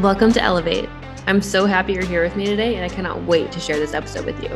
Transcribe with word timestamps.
Welcome 0.00 0.32
to 0.32 0.42
Elevate. 0.42 0.88
I'm 1.28 1.40
so 1.40 1.66
happy 1.66 1.92
you're 1.92 2.04
here 2.04 2.24
with 2.24 2.34
me 2.34 2.46
today, 2.46 2.74
and 2.74 2.84
I 2.84 2.92
cannot 2.92 3.22
wait 3.22 3.52
to 3.52 3.60
share 3.60 3.78
this 3.78 3.94
episode 3.94 4.26
with 4.26 4.42
you. 4.42 4.50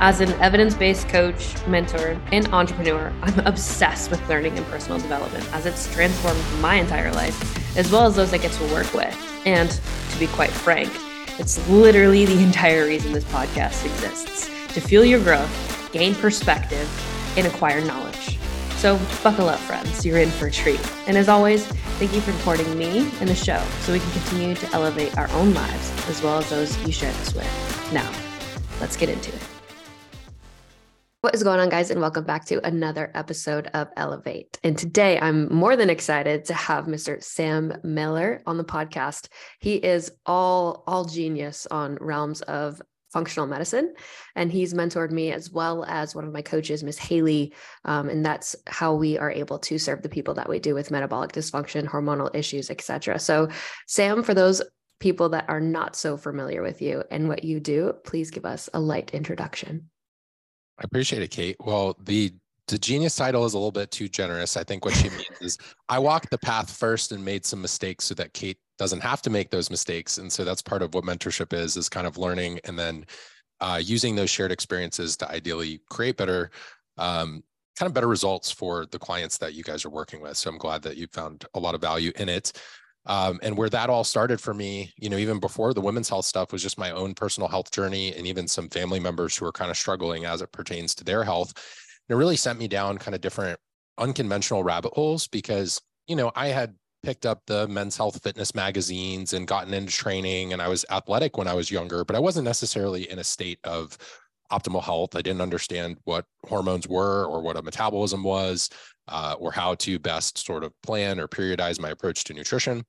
As 0.00 0.20
an 0.20 0.32
evidence 0.34 0.74
based 0.74 1.08
coach, 1.08 1.54
mentor, 1.66 2.20
and 2.30 2.46
entrepreneur, 2.48 3.10
I'm 3.22 3.38
obsessed 3.46 4.10
with 4.10 4.28
learning 4.28 4.58
and 4.58 4.66
personal 4.66 4.98
development 4.98 5.50
as 5.54 5.64
it's 5.64 5.90
transformed 5.94 6.38
my 6.60 6.74
entire 6.74 7.10
life, 7.14 7.78
as 7.78 7.90
well 7.90 8.04
as 8.04 8.16
those 8.16 8.34
I 8.34 8.36
get 8.36 8.52
to 8.52 8.64
work 8.64 8.92
with. 8.92 9.16
And 9.46 9.70
to 10.10 10.18
be 10.18 10.26
quite 10.26 10.50
frank, 10.50 10.92
it's 11.38 11.66
literally 11.70 12.26
the 12.26 12.42
entire 12.42 12.84
reason 12.84 13.12
this 13.12 13.24
podcast 13.24 13.86
exists 13.86 14.50
to 14.74 14.80
fuel 14.82 15.06
your 15.06 15.20
growth, 15.20 15.90
gain 15.90 16.14
perspective, 16.14 16.86
and 17.38 17.46
acquire 17.46 17.82
knowledge. 17.82 18.35
So, 18.76 19.00
buckle 19.24 19.48
up, 19.48 19.58
friends. 19.60 20.04
You're 20.04 20.18
in 20.18 20.30
for 20.30 20.48
a 20.48 20.50
treat. 20.50 20.80
And 21.08 21.16
as 21.16 21.30
always, 21.30 21.66
thank 21.98 22.12
you 22.12 22.20
for 22.20 22.32
supporting 22.32 22.76
me 22.76 23.10
and 23.20 23.28
the 23.28 23.34
show 23.34 23.62
so 23.80 23.92
we 23.92 24.00
can 24.00 24.10
continue 24.12 24.54
to 24.54 24.70
elevate 24.74 25.16
our 25.16 25.30
own 25.30 25.54
lives 25.54 26.08
as 26.10 26.22
well 26.22 26.38
as 26.38 26.50
those 26.50 26.76
you 26.84 26.92
share 26.92 27.12
this 27.14 27.34
with. 27.34 27.90
Now, 27.94 28.12
let's 28.78 28.94
get 28.94 29.08
into 29.08 29.34
it. 29.34 29.42
What 31.22 31.34
is 31.34 31.42
going 31.42 31.58
on, 31.58 31.70
guys? 31.70 31.90
And 31.90 32.02
welcome 32.02 32.24
back 32.24 32.44
to 32.46 32.64
another 32.66 33.10
episode 33.14 33.68
of 33.68 33.88
Elevate. 33.96 34.60
And 34.62 34.76
today 34.76 35.18
I'm 35.18 35.52
more 35.52 35.74
than 35.74 35.88
excited 35.88 36.44
to 36.44 36.54
have 36.54 36.84
Mr. 36.84 37.20
Sam 37.24 37.72
Miller 37.82 38.42
on 38.46 38.58
the 38.58 38.64
podcast. 38.64 39.28
He 39.58 39.76
is 39.76 40.12
all 40.26 40.84
all 40.86 41.06
genius 41.06 41.66
on 41.70 41.96
realms 41.98 42.42
of 42.42 42.82
functional 43.16 43.46
medicine. 43.46 43.94
And 44.34 44.52
he's 44.52 44.74
mentored 44.74 45.10
me 45.10 45.32
as 45.32 45.50
well 45.50 45.86
as 45.86 46.14
one 46.14 46.26
of 46.26 46.34
my 46.34 46.42
coaches, 46.42 46.84
Miss 46.84 46.98
Haley. 46.98 47.54
Um, 47.86 48.10
and 48.10 48.22
that's 48.22 48.54
how 48.66 48.94
we 48.94 49.16
are 49.16 49.30
able 49.30 49.58
to 49.60 49.78
serve 49.78 50.02
the 50.02 50.10
people 50.10 50.34
that 50.34 50.50
we 50.50 50.58
do 50.58 50.74
with 50.74 50.90
metabolic 50.90 51.32
dysfunction, 51.32 51.88
hormonal 51.88 52.28
issues, 52.34 52.68
etc. 52.70 53.18
So, 53.18 53.48
Sam, 53.86 54.22
for 54.22 54.34
those 54.34 54.60
people 55.00 55.30
that 55.30 55.46
are 55.48 55.60
not 55.60 55.96
so 55.96 56.18
familiar 56.18 56.60
with 56.60 56.82
you 56.82 57.04
and 57.10 57.26
what 57.26 57.42
you 57.42 57.58
do, 57.58 57.94
please 58.04 58.30
give 58.30 58.44
us 58.44 58.68
a 58.74 58.80
light 58.80 59.14
introduction. 59.14 59.88
I 60.78 60.82
appreciate 60.84 61.22
it, 61.22 61.30
Kait. 61.30 61.56
Well, 61.58 61.96
the 62.04 62.34
the 62.68 62.78
genius 62.78 63.16
title 63.16 63.46
is 63.46 63.54
a 63.54 63.58
little 63.58 63.70
bit 63.70 63.90
too 63.90 64.08
generous. 64.08 64.58
I 64.58 64.64
think 64.64 64.84
what 64.84 64.94
she 64.94 65.08
means 65.08 65.40
is 65.40 65.58
I 65.88 65.98
walked 66.00 66.30
the 66.30 66.38
path 66.38 66.70
first 66.70 67.12
and 67.12 67.24
made 67.24 67.46
some 67.46 67.62
mistakes 67.62 68.04
so 68.04 68.14
that 68.14 68.34
Kait 68.34 68.56
doesn't 68.78 69.00
have 69.00 69.22
to 69.22 69.30
make 69.30 69.50
those 69.50 69.70
mistakes. 69.70 70.18
And 70.18 70.30
so 70.30 70.44
that's 70.44 70.62
part 70.62 70.82
of 70.82 70.94
what 70.94 71.04
mentorship 71.04 71.52
is, 71.52 71.76
is 71.76 71.88
kind 71.88 72.06
of 72.06 72.18
learning 72.18 72.60
and 72.64 72.78
then 72.78 73.06
uh, 73.60 73.80
using 73.82 74.14
those 74.14 74.30
shared 74.30 74.52
experiences 74.52 75.16
to 75.16 75.30
ideally 75.30 75.80
create 75.88 76.16
better, 76.16 76.50
um, 76.98 77.42
kind 77.78 77.88
of 77.88 77.94
better 77.94 78.08
results 78.08 78.50
for 78.50 78.86
the 78.86 78.98
clients 78.98 79.38
that 79.38 79.54
you 79.54 79.62
guys 79.62 79.84
are 79.84 79.90
working 79.90 80.20
with. 80.20 80.36
So 80.36 80.50
I'm 80.50 80.58
glad 80.58 80.82
that 80.82 80.96
you 80.96 81.06
found 81.12 81.44
a 81.54 81.60
lot 81.60 81.74
of 81.74 81.80
value 81.80 82.12
in 82.16 82.28
it. 82.28 82.52
Um, 83.06 83.38
and 83.42 83.56
where 83.56 83.70
that 83.70 83.88
all 83.88 84.02
started 84.02 84.40
for 84.40 84.52
me, 84.52 84.92
you 84.96 85.08
know, 85.08 85.16
even 85.16 85.38
before 85.38 85.72
the 85.72 85.80
women's 85.80 86.08
health 86.08 86.24
stuff 86.24 86.52
was 86.52 86.62
just 86.62 86.76
my 86.76 86.90
own 86.90 87.14
personal 87.14 87.48
health 87.48 87.70
journey 87.70 88.12
and 88.14 88.26
even 88.26 88.48
some 88.48 88.68
family 88.68 88.98
members 88.98 89.36
who 89.36 89.46
are 89.46 89.52
kind 89.52 89.70
of 89.70 89.76
struggling 89.76 90.24
as 90.24 90.42
it 90.42 90.50
pertains 90.50 90.94
to 90.96 91.04
their 91.04 91.22
health. 91.22 91.52
And 92.08 92.16
it 92.16 92.18
really 92.18 92.36
sent 92.36 92.58
me 92.58 92.66
down 92.66 92.98
kind 92.98 93.14
of 93.14 93.20
different 93.20 93.60
unconventional 93.96 94.64
rabbit 94.64 94.92
holes 94.92 95.28
because, 95.28 95.80
you 96.08 96.16
know, 96.16 96.32
I 96.34 96.48
had 96.48 96.74
picked 97.06 97.24
up 97.24 97.40
the 97.46 97.68
men's 97.68 97.96
health 97.96 98.20
fitness 98.20 98.52
magazines 98.52 99.32
and 99.32 99.46
gotten 99.46 99.72
into 99.72 99.92
training 99.92 100.52
and 100.52 100.60
I 100.60 100.66
was 100.66 100.84
athletic 100.90 101.38
when 101.38 101.46
I 101.46 101.54
was 101.54 101.70
younger, 101.70 102.04
but 102.04 102.16
I 102.16 102.18
wasn't 102.18 102.46
necessarily 102.46 103.08
in 103.08 103.20
a 103.20 103.24
state 103.24 103.60
of 103.62 103.96
optimal 104.50 104.82
health. 104.82 105.14
I 105.14 105.22
didn't 105.22 105.40
understand 105.40 105.98
what 106.02 106.24
hormones 106.48 106.88
were 106.88 107.24
or 107.26 107.42
what 107.42 107.56
a 107.56 107.62
metabolism 107.62 108.24
was 108.24 108.68
uh, 109.06 109.36
or 109.38 109.52
how 109.52 109.76
to 109.76 110.00
best 110.00 110.44
sort 110.44 110.64
of 110.64 110.72
plan 110.82 111.20
or 111.20 111.28
periodize 111.28 111.78
my 111.78 111.90
approach 111.90 112.24
to 112.24 112.34
nutrition. 112.34 112.84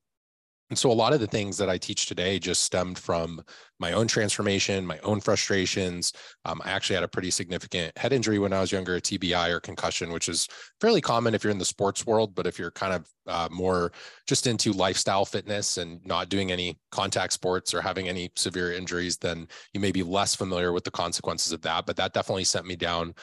And 0.70 0.78
so 0.78 0.92
a 0.92 0.94
lot 0.94 1.14
of 1.14 1.20
the 1.20 1.28
things 1.28 1.58
that 1.58 1.70
I 1.70 1.78
teach 1.78 2.08
today 2.08 2.40
just 2.40 2.64
stemmed 2.64 3.00
from 3.00 3.42
my 3.80 3.94
own 3.94 4.08
transformation, 4.08 4.86
my 4.86 5.00
own 5.00 5.22
frustrations. 5.22 6.12
Um, 6.44 6.62
I 6.66 6.72
actually 6.72 6.96
had 6.96 7.04
a 7.04 7.08
pretty 7.08 7.32
significant 7.32 7.98
head 7.98 8.12
injury 8.12 8.38
when 8.38 8.52
I 8.52 8.60
was 8.60 8.72
younger, 8.72 8.96
a 8.96 9.02
TBI 9.02 9.50
or 9.50 9.60
concussion, 9.60 10.12
which 10.12 10.28
is 10.28 10.48
fairly 10.82 11.00
common 11.00 11.34
if 11.34 11.44
you're 11.44 11.52
in 11.52 11.58
the 11.58 11.66
sports 11.66 12.06
world. 12.06 12.36
But 12.36 12.48
if 12.48 12.60
you're 12.60 12.72
kind 12.72 12.94
of 12.94 13.08
uh, 13.28 13.48
more 13.52 13.92
just 14.28 14.48
into 14.48 14.74
lifestyle 14.74 15.26
fitness 15.26 15.78
and 15.78 16.06
not 16.06 16.30
doing 16.30 16.52
any 16.52 16.80
contact 16.92 17.34
sports 17.34 17.74
or 17.74 17.82
having 17.82 18.10
any 18.10 18.30
severe 18.36 18.74
injuries, 18.74 19.18
then 19.18 19.48
you 19.74 19.80
may 19.80 19.92
be 19.92 20.04
less 20.04 20.36
familiar 20.36 20.74
with 20.74 20.84
the 20.84 20.92
consequences 20.92 21.54
of 21.54 21.62
that. 21.62 21.86
But 21.86 21.96
that 21.98 22.14
definitely 22.14 22.46
sent 22.46 22.66
me 22.66 22.76
down 22.76 23.14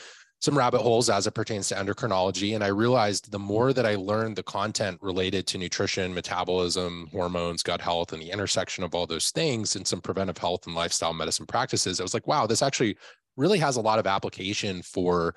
some 0.45 0.59
rabbit 0.59 0.83
holes 0.83 1.09
as 1.09 1.27
it 1.27 1.31
pertains 1.31 1.69
to 1.69 1.75
endocrinology. 1.75 2.55
And 2.55 2.63
I 2.63 2.67
realized 2.67 3.33
the 3.33 3.39
more 3.39 3.73
that 3.73 3.87
I 3.87 3.95
learned 3.95 4.37
the 4.37 4.43
content 4.43 4.99
related 5.01 5.47
to 5.47 5.57
nutrition, 5.57 6.13
metabolism, 6.13 7.09
hormones, 7.11 7.63
gut 7.63 7.81
health, 7.81 8.13
and 8.13 8.21
the 8.21 8.31
intersection 8.31 8.85
of 8.85 8.95
all 8.95 9.07
those 9.07 9.31
things 9.31 9.75
and 9.75 9.87
some 9.87 10.03
preventive 10.03 10.37
health 10.37 10.67
and 10.67 10.75
lifestyle 10.75 11.15
medicine 11.15 11.47
practices, 11.47 11.99
I 11.99 12.03
was 12.03 12.13
like, 12.13 12.27
wow, 12.27 12.47
this 12.47 12.61
actually 12.61 12.99
really 13.39 13.59
has 13.59 13.77
a 13.77 13.81
lot 13.81 13.99
of 13.99 14.07
application 14.07 14.83
for 14.83 15.35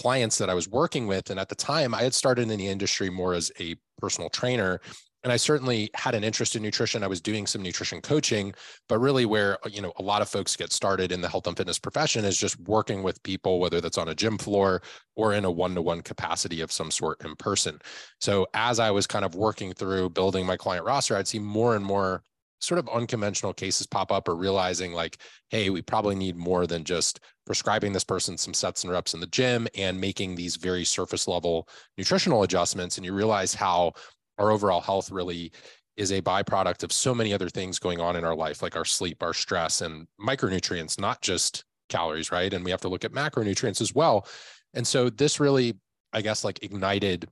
clients 0.00 0.38
that 0.38 0.50
I 0.50 0.54
was 0.54 0.68
working 0.68 1.06
with. 1.06 1.30
And 1.30 1.38
at 1.38 1.48
the 1.48 1.54
time, 1.54 1.94
I 1.94 2.02
had 2.02 2.12
started 2.12 2.50
in 2.50 2.58
the 2.58 2.66
industry 2.66 3.10
more 3.10 3.34
as 3.34 3.52
a 3.60 3.76
personal 3.98 4.28
trainer 4.28 4.80
and 5.24 5.32
I 5.32 5.36
certainly 5.36 5.90
had 5.94 6.14
an 6.14 6.22
interest 6.22 6.54
in 6.54 6.62
nutrition. 6.62 7.02
I 7.02 7.08
was 7.08 7.20
doing 7.20 7.46
some 7.46 7.62
nutrition 7.62 8.00
coaching, 8.00 8.54
but 8.88 8.98
really 8.98 9.26
where 9.26 9.58
uh, 9.66 9.70
you 9.70 9.82
know 9.82 9.92
a 9.96 10.02
lot 10.02 10.22
of 10.22 10.28
folks 10.28 10.56
get 10.56 10.72
started 10.72 11.12
in 11.12 11.20
the 11.20 11.28
health 11.28 11.46
and 11.46 11.56
fitness 11.56 11.78
profession 11.78 12.24
is 12.24 12.38
just 12.38 12.58
working 12.60 13.02
with 13.02 13.22
people, 13.22 13.58
whether 13.58 13.80
that's 13.80 13.98
on 13.98 14.08
a 14.08 14.14
gym 14.14 14.38
floor 14.38 14.82
or 15.16 15.34
in 15.34 15.44
a 15.44 15.50
one-to-one 15.50 16.02
capacity 16.02 16.60
of 16.60 16.70
some 16.70 16.90
sort 16.90 17.24
in 17.24 17.34
person. 17.36 17.78
So 18.20 18.46
as 18.54 18.78
I 18.78 18.90
was 18.90 19.06
kind 19.06 19.24
of 19.24 19.34
working 19.34 19.72
through 19.72 20.10
building 20.10 20.46
my 20.46 20.56
client 20.56 20.84
roster, 20.84 21.16
I'd 21.16 21.28
see 21.28 21.40
more 21.40 21.74
and 21.74 21.84
more 21.84 22.22
sort 22.60 22.78
of 22.78 22.88
unconventional 22.88 23.52
cases 23.52 23.86
pop 23.86 24.10
up 24.10 24.28
or 24.28 24.34
realizing 24.34 24.92
like 24.92 25.18
hey 25.48 25.70
we 25.70 25.80
probably 25.80 26.14
need 26.14 26.36
more 26.36 26.66
than 26.66 26.84
just 26.84 27.20
prescribing 27.46 27.92
this 27.92 28.04
person 28.04 28.36
some 28.36 28.52
sets 28.52 28.82
and 28.82 28.92
reps 28.92 29.14
in 29.14 29.20
the 29.20 29.26
gym 29.28 29.68
and 29.76 30.00
making 30.00 30.34
these 30.34 30.56
very 30.56 30.84
surface 30.84 31.28
level 31.28 31.68
nutritional 31.96 32.42
adjustments 32.42 32.96
and 32.96 33.04
you 33.04 33.12
realize 33.12 33.54
how 33.54 33.92
our 34.38 34.50
overall 34.50 34.80
health 34.80 35.10
really 35.10 35.52
is 35.96 36.12
a 36.12 36.22
byproduct 36.22 36.84
of 36.84 36.92
so 36.92 37.14
many 37.14 37.32
other 37.32 37.48
things 37.48 37.78
going 37.78 38.00
on 38.00 38.14
in 38.14 38.24
our 38.24 38.36
life, 38.36 38.62
like 38.62 38.76
our 38.76 38.84
sleep, 38.84 39.22
our 39.22 39.34
stress, 39.34 39.80
and 39.80 40.06
micronutrients, 40.20 40.98
not 40.98 41.20
just 41.20 41.64
calories, 41.88 42.30
right? 42.30 42.54
And 42.54 42.64
we 42.64 42.70
have 42.70 42.80
to 42.82 42.88
look 42.88 43.04
at 43.04 43.12
macronutrients 43.12 43.80
as 43.80 43.94
well. 43.94 44.26
And 44.74 44.86
so 44.86 45.10
this 45.10 45.40
really, 45.40 45.74
I 46.12 46.22
guess, 46.22 46.44
like 46.44 46.62
ignited 46.62 47.28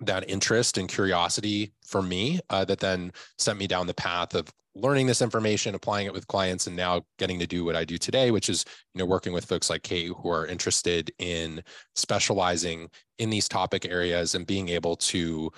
that 0.00 0.28
interest 0.28 0.78
and 0.78 0.88
curiosity 0.88 1.72
for 1.86 2.02
me 2.02 2.40
uh, 2.50 2.64
that 2.64 2.80
then 2.80 3.12
sent 3.38 3.58
me 3.58 3.66
down 3.66 3.86
the 3.86 3.94
path 3.94 4.34
of 4.34 4.52
learning 4.74 5.06
this 5.06 5.20
information 5.20 5.74
applying 5.74 6.06
it 6.06 6.12
with 6.14 6.26
clients 6.28 6.66
and 6.66 6.74
now 6.74 7.02
getting 7.18 7.38
to 7.38 7.46
do 7.46 7.62
what 7.62 7.76
i 7.76 7.84
do 7.84 7.98
today 7.98 8.30
which 8.30 8.48
is 8.48 8.64
you 8.94 8.98
know 8.98 9.04
working 9.04 9.34
with 9.34 9.44
folks 9.44 9.68
like 9.68 9.82
kate 9.82 10.10
who 10.16 10.30
are 10.30 10.46
interested 10.46 11.12
in 11.18 11.62
specializing 11.94 12.88
in 13.18 13.28
these 13.28 13.48
topic 13.48 13.84
areas 13.84 14.34
and 14.34 14.46
being 14.46 14.70
able 14.70 14.96
to 14.96 15.50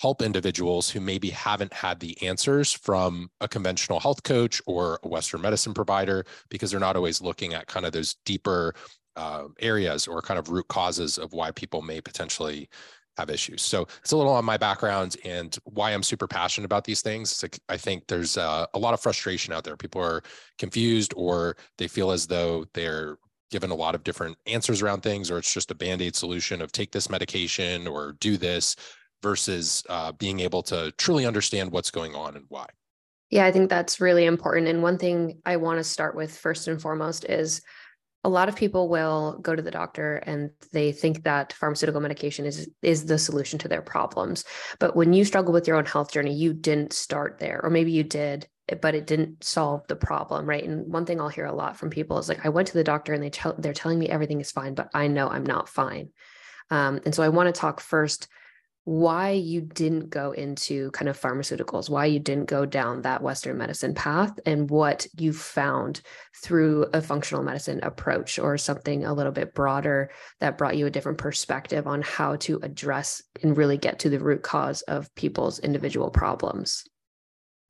help 0.00 0.22
individuals 0.22 0.88
who 0.88 0.98
maybe 0.98 1.28
haven't 1.28 1.72
had 1.72 2.00
the 2.00 2.20
answers 2.22 2.72
from 2.72 3.30
a 3.42 3.48
conventional 3.48 4.00
health 4.00 4.22
coach 4.22 4.62
or 4.66 4.98
a 5.02 5.08
Western 5.08 5.42
medicine 5.42 5.74
provider 5.74 6.24
because 6.48 6.70
they're 6.70 6.80
not 6.80 6.96
always 6.96 7.20
looking 7.20 7.52
at 7.52 7.66
kind 7.66 7.84
of 7.84 7.92
those 7.92 8.14
deeper 8.24 8.74
uh, 9.16 9.44
areas 9.58 10.08
or 10.08 10.22
kind 10.22 10.38
of 10.38 10.48
root 10.48 10.66
causes 10.68 11.18
of 11.18 11.34
why 11.34 11.50
people 11.50 11.82
may 11.82 12.00
potentially 12.00 12.68
have 13.18 13.28
issues. 13.28 13.60
So 13.60 13.86
it's 14.00 14.12
a 14.12 14.16
little 14.16 14.32
on 14.32 14.44
my 14.44 14.56
background 14.56 15.16
and 15.24 15.54
why 15.64 15.90
I'm 15.90 16.02
super 16.02 16.26
passionate 16.26 16.64
about 16.64 16.84
these 16.84 17.02
things. 17.02 17.42
Like 17.42 17.58
I 17.68 17.76
think 17.76 18.06
there's 18.06 18.38
uh, 18.38 18.66
a 18.72 18.78
lot 18.78 18.94
of 18.94 19.00
frustration 19.00 19.52
out 19.52 19.64
there. 19.64 19.76
People 19.76 20.00
are 20.00 20.22
confused 20.58 21.12
or 21.14 21.56
they 21.76 21.88
feel 21.88 22.10
as 22.10 22.26
though 22.26 22.64
they're 22.72 23.18
given 23.50 23.70
a 23.70 23.74
lot 23.74 23.94
of 23.94 24.04
different 24.04 24.38
answers 24.46 24.80
around 24.80 25.02
things 25.02 25.30
or 25.30 25.36
it's 25.36 25.52
just 25.52 25.72
a 25.72 25.74
band-aid 25.74 26.16
solution 26.16 26.62
of 26.62 26.72
take 26.72 26.92
this 26.92 27.10
medication 27.10 27.86
or 27.86 28.12
do 28.20 28.36
this 28.36 28.76
versus 29.22 29.84
uh, 29.88 30.12
being 30.12 30.40
able 30.40 30.62
to 30.64 30.92
truly 30.92 31.26
understand 31.26 31.70
what's 31.72 31.90
going 31.90 32.14
on 32.14 32.36
and 32.36 32.44
why. 32.48 32.66
Yeah, 33.30 33.46
I 33.46 33.52
think 33.52 33.70
that's 33.70 34.00
really 34.00 34.24
important. 34.24 34.66
And 34.66 34.82
one 34.82 34.98
thing 34.98 35.40
I 35.46 35.56
want 35.56 35.78
to 35.78 35.84
start 35.84 36.16
with 36.16 36.36
first 36.36 36.66
and 36.66 36.80
foremost 36.80 37.24
is 37.24 37.62
a 38.22 38.28
lot 38.28 38.48
of 38.48 38.56
people 38.56 38.88
will 38.88 39.38
go 39.40 39.56
to 39.56 39.62
the 39.62 39.70
doctor 39.70 40.16
and 40.16 40.50
they 40.72 40.92
think 40.92 41.22
that 41.22 41.52
pharmaceutical 41.54 42.00
medication 42.00 42.44
is 42.44 42.68
is 42.82 43.06
the 43.06 43.18
solution 43.18 43.58
to 43.60 43.68
their 43.68 43.80
problems. 43.80 44.44
But 44.78 44.94
when 44.94 45.12
you 45.12 45.24
struggle 45.24 45.52
with 45.52 45.66
your 45.66 45.76
own 45.76 45.86
health 45.86 46.12
journey, 46.12 46.34
you 46.34 46.52
didn't 46.52 46.92
start 46.92 47.38
there, 47.38 47.60
or 47.62 47.70
maybe 47.70 47.92
you 47.92 48.04
did, 48.04 48.46
but 48.82 48.94
it 48.94 49.06
didn't 49.06 49.42
solve 49.42 49.86
the 49.88 49.96
problem, 49.96 50.46
right? 50.46 50.64
And 50.64 50.92
one 50.92 51.06
thing 51.06 51.20
I'll 51.20 51.28
hear 51.28 51.46
a 51.46 51.54
lot 51.54 51.76
from 51.76 51.88
people 51.88 52.18
is 52.18 52.28
like, 52.28 52.44
I 52.44 52.50
went 52.50 52.68
to 52.68 52.74
the 52.74 52.84
doctor 52.84 53.14
and 53.14 53.22
they 53.22 53.30
tell 53.30 53.54
they're 53.56 53.72
telling 53.72 53.98
me 53.98 54.08
everything 54.08 54.40
is 54.40 54.52
fine, 54.52 54.74
but 54.74 54.90
I 54.92 55.06
know 55.06 55.28
I'm 55.28 55.46
not 55.46 55.68
fine. 55.68 56.10
Um, 56.70 57.00
and 57.04 57.14
so 57.14 57.22
I 57.22 57.30
want 57.30 57.52
to 57.52 57.58
talk 57.58 57.80
first 57.80 58.28
why 58.90 59.30
you 59.30 59.60
didn't 59.60 60.10
go 60.10 60.32
into 60.32 60.90
kind 60.90 61.08
of 61.08 61.16
pharmaceuticals, 61.16 61.88
why 61.88 62.06
you 62.06 62.18
didn't 62.18 62.48
go 62.48 62.66
down 62.66 63.02
that 63.02 63.22
Western 63.22 63.56
medicine 63.56 63.94
path, 63.94 64.36
and 64.46 64.68
what 64.68 65.06
you 65.16 65.32
found 65.32 66.00
through 66.42 66.84
a 66.92 67.00
functional 67.00 67.44
medicine 67.44 67.78
approach 67.84 68.36
or 68.40 68.58
something 68.58 69.04
a 69.04 69.14
little 69.14 69.30
bit 69.30 69.54
broader 69.54 70.10
that 70.40 70.58
brought 70.58 70.76
you 70.76 70.86
a 70.86 70.90
different 70.90 71.18
perspective 71.18 71.86
on 71.86 72.02
how 72.02 72.34
to 72.34 72.58
address 72.64 73.22
and 73.44 73.56
really 73.56 73.78
get 73.78 74.00
to 74.00 74.10
the 74.10 74.18
root 74.18 74.42
cause 74.42 74.82
of 74.82 75.14
people's 75.14 75.60
individual 75.60 76.10
problems. 76.10 76.82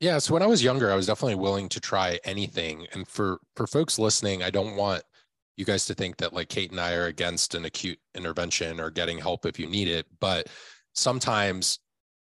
Yeah, 0.00 0.16
so 0.20 0.32
when 0.32 0.42
I 0.42 0.46
was 0.46 0.64
younger, 0.64 0.90
I 0.90 0.96
was 0.96 1.06
definitely 1.06 1.34
willing 1.34 1.68
to 1.68 1.80
try 1.80 2.18
anything. 2.24 2.86
And 2.94 3.06
for 3.06 3.40
for 3.56 3.66
folks 3.66 3.98
listening, 3.98 4.42
I 4.42 4.48
don't 4.48 4.74
want 4.74 5.02
you 5.58 5.66
guys 5.66 5.84
to 5.84 5.94
think 5.94 6.16
that 6.16 6.32
like 6.32 6.48
Kait 6.48 6.70
and 6.70 6.80
I 6.80 6.94
are 6.94 7.08
against 7.08 7.54
an 7.54 7.66
acute 7.66 7.98
intervention 8.14 8.80
or 8.80 8.88
getting 8.88 9.18
help 9.18 9.44
if 9.44 9.60
you 9.60 9.66
need 9.66 9.88
it, 9.88 10.06
but 10.18 10.46
sometimes 11.00 11.80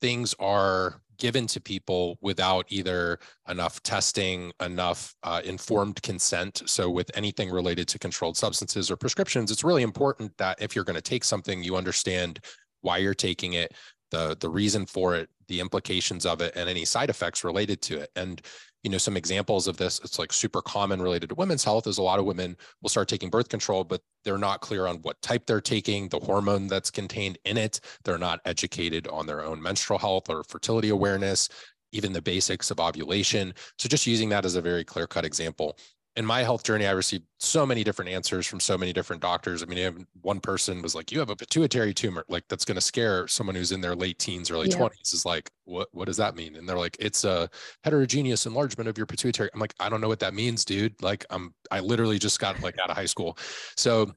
things 0.02 0.36
are 0.40 1.02
given 1.18 1.48
to 1.48 1.62
people 1.62 2.18
without 2.22 2.66
either 2.70 3.20
enough 3.48 3.82
testing, 3.84 4.52
enough 4.60 5.16
uh, 5.24 5.42
informed 5.46 6.02
consent. 6.02 6.62
So, 6.66 6.90
with 6.90 7.10
anything 7.16 7.50
related 7.50 7.88
to 7.90 8.00
controlled 8.00 8.38
substances 8.38 8.92
or 8.92 8.98
prescriptions, 8.98 9.52
it's 9.52 9.64
really 9.64 9.84
important 9.84 10.36
that 10.38 10.62
if 10.62 10.76
you're 10.76 10.84
going 10.84 10.96
to 10.96 11.02
take 11.02 11.24
something, 11.24 11.64
you 11.64 11.76
understand 11.76 12.40
why 12.82 12.98
you're 12.98 13.14
taking 13.14 13.54
it, 13.54 13.74
the 14.12 14.36
the 14.40 14.50
reason 14.50 14.86
for 14.86 15.16
it, 15.16 15.30
the 15.48 15.60
implications 15.60 16.26
of 16.26 16.42
it, 16.42 16.54
and 16.56 16.70
any 16.70 16.86
side 16.86 17.10
effects 17.10 17.44
related 17.44 17.82
to 17.84 18.02
it. 18.02 18.10
And 18.16 18.42
you 18.86 18.92
know, 18.92 19.00
some 19.00 19.18
examples 19.18 19.68
of 19.68 19.78
this, 19.78 20.00
it's 20.04 20.20
like 20.20 20.32
super 20.32 20.62
common 20.62 21.02
related 21.02 21.30
to 21.30 21.36
women's 21.36 21.64
health 21.64 21.88
is 21.88 21.98
a 21.98 22.04
lot 22.04 22.20
of 22.20 22.26
women 22.26 22.56
will 22.84 22.90
start 22.90 23.08
taking 23.08 23.32
birth 23.32 23.50
control, 23.50 23.84
but 23.84 24.00
they're 24.24 24.38
not 24.38 24.62
clear 24.62 24.86
on 24.86 24.98
what 24.98 25.20
type 25.24 25.48
they're 25.48 25.60
taking, 25.60 26.08
the 26.08 26.20
hormone 26.20 26.68
that's 26.68 26.92
contained 26.92 27.40
in 27.46 27.58
it. 27.58 27.80
They're 28.04 28.20
not 28.20 28.42
educated 28.46 29.08
on 29.08 29.26
their 29.26 29.44
own 29.44 29.60
menstrual 29.60 29.98
health 29.98 30.30
or 30.30 30.44
fertility 30.44 30.90
awareness, 30.90 31.50
even 31.94 32.14
the 32.14 32.22
basics 32.22 32.70
of 32.70 32.80
ovulation. 32.80 33.56
So 33.80 33.90
just 33.90 34.06
using 34.06 34.30
that 34.30 34.46
as 34.46 34.56
a 34.56 34.62
very 34.62 34.84
clear 34.84 35.08
cut 35.08 35.26
example 35.26 35.80
in 36.16 36.26
my 36.26 36.44
health 36.44 36.64
journey, 36.64 36.88
I 36.88 36.92
received 36.92 37.26
so 37.40 37.66
many 37.66 37.84
different 37.84 38.10
answers 38.10 38.48
from 38.48 38.60
so 38.60 38.78
many 38.78 38.94
different 38.94 39.22
doctors. 39.22 39.62
I 39.62 39.66
mean, 39.66 40.08
one 40.22 40.40
person 40.40 40.82
was 40.82 40.96
like, 40.96 41.12
"You 41.12 41.20
have 41.20 41.30
a 41.30 41.36
pituitary 41.36 41.94
tumor," 41.94 42.26
like 42.30 42.44
that's 42.48 42.64
going 42.64 42.76
to 42.76 42.82
scare 42.82 43.28
someone 43.28 43.56
who's 43.56 43.72
in 43.72 43.82
their 43.82 43.96
late 43.96 44.18
teens, 44.18 44.50
early 44.50 44.70
twenties. 44.70 45.14
Is 45.14 45.26
like, 45.26 45.52
what 45.66 45.90
what 45.92 46.06
does 46.06 46.18
that 46.18 46.36
mean? 46.36 46.56
And 46.56 46.68
they're 46.68 46.78
like, 46.78 46.96
"It's 47.00 47.26
a 47.26 47.50
heterogeneous 47.84 48.46
enlargement 48.46 48.88
of 48.88 48.98
your 48.98 49.08
pituitary." 49.08 49.50
I'm 49.54 49.60
like, 49.60 49.74
I 49.80 49.90
don't 49.90 50.00
know 50.00 50.08
what 50.08 50.20
that 50.20 50.34
means, 50.34 50.64
dude. 50.64 51.02
Like, 51.02 51.26
I'm 51.30 51.54
I 51.70 51.82
literally 51.82 52.20
just 52.20 52.40
got 52.40 52.62
like 52.62 52.80
out 52.80 52.90
of 52.90 52.96
high 52.96 53.06
school, 53.06 53.38
so 53.76 54.14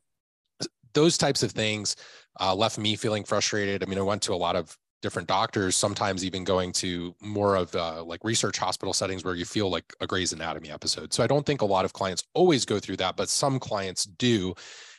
those 0.94 1.18
types 1.18 1.42
of 1.42 1.52
things 1.52 1.96
uh, 2.40 2.54
left 2.54 2.78
me 2.78 2.96
feeling 2.96 3.24
frustrated. 3.24 3.82
I 3.82 3.86
mean, 3.86 3.98
I 3.98 4.02
went 4.02 4.22
to 4.22 4.34
a 4.34 4.36
lot 4.36 4.56
of 4.56 4.76
different 5.00 5.28
doctors, 5.28 5.76
sometimes 5.76 6.24
even 6.24 6.44
going 6.44 6.72
to 6.72 7.14
more 7.20 7.56
of 7.56 7.74
uh, 7.74 8.02
like 8.04 8.24
research 8.24 8.58
hospital 8.58 8.92
settings 8.92 9.24
where 9.24 9.34
you 9.34 9.44
feel 9.44 9.70
like 9.70 9.84
a 10.00 10.06
Grey's 10.06 10.32
Anatomy 10.32 10.70
episode. 10.70 11.12
So 11.12 11.22
I 11.22 11.26
don't 11.26 11.46
think 11.46 11.62
a 11.62 11.66
lot 11.66 11.84
of 11.84 11.92
clients 11.92 12.24
always 12.34 12.64
go 12.64 12.78
through 12.78 12.96
that, 12.96 13.16
but 13.16 13.28
some 13.28 13.58
clients 13.58 14.04
do. 14.04 14.54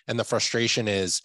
And 0.08 0.18
the 0.18 0.24
frustration 0.24 0.88
is 0.88 1.22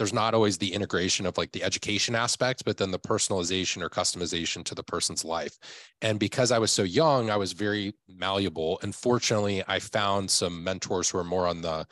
there's 0.00 0.12
not 0.14 0.32
always 0.32 0.56
the 0.56 0.72
integration 0.72 1.26
of 1.26 1.36
like 1.36 1.52
the 1.52 1.62
education 1.62 2.14
aspect, 2.14 2.64
but 2.64 2.78
then 2.78 2.90
the 2.90 2.98
personalization 2.98 3.82
or 3.82 3.90
customization 3.90 4.64
to 4.64 4.74
the 4.74 4.82
person's 4.82 5.26
life. 5.26 5.58
And 6.00 6.18
because 6.18 6.52
I 6.52 6.58
was 6.58 6.72
so 6.72 6.84
young, 6.84 7.30
I 7.30 7.36
was 7.36 7.52
very 7.52 7.92
malleable. 8.08 8.78
And 8.82 8.94
fortunately, 8.94 9.62
I 9.68 9.78
found 9.78 10.30
some 10.30 10.64
mentors 10.64 11.10
who 11.10 11.18
are 11.18 11.24
more 11.24 11.46
on 11.46 11.60
the 11.60 11.86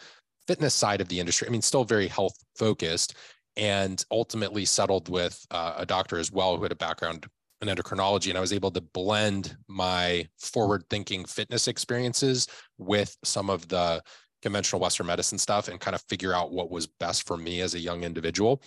fitness 0.47 0.73
side 0.73 1.03
of 1.03 1.09
the 1.09 1.21
industry. 1.21 1.47
I 1.47 1.51
mean, 1.51 1.61
still 1.61 1.85
very 1.85 2.09
health 2.09 2.33
focused 2.57 3.15
and 3.59 4.05
ultimately 4.11 4.65
settled 4.65 5.09
with 5.09 5.45
uh, 5.51 5.75
a 5.77 5.85
doctor 5.85 6.19
as 6.19 6.33
well 6.33 6.57
who 6.57 6.63
had 6.63 6.73
a 6.73 6.77
background 6.77 7.27
in 7.61 7.69
endocrinology. 7.69 8.29
And 8.29 8.39
I 8.39 8.41
was 8.41 8.53
able 8.53 8.71
to 8.71 8.81
blend 8.81 9.57
my 9.67 10.27
forward 10.39 10.85
thinking 10.89 11.25
fitness 11.25 11.67
experiences 11.67 12.47
with 12.79 13.17
some 13.25 13.51
of 13.51 13.67
the 13.69 14.01
conventional 14.43 14.81
Western 14.81 15.07
medicine 15.07 15.39
stuff 15.39 15.67
and 15.67 15.81
kind 15.81 15.97
of 15.97 16.03
figure 16.03 16.33
out 16.33 16.53
what 16.53 16.71
was 16.71 16.87
best 16.87 17.27
for 17.27 17.37
me 17.37 17.61
as 17.61 17.75
a 17.75 17.81
young 17.81 18.05
individual. 18.05 18.63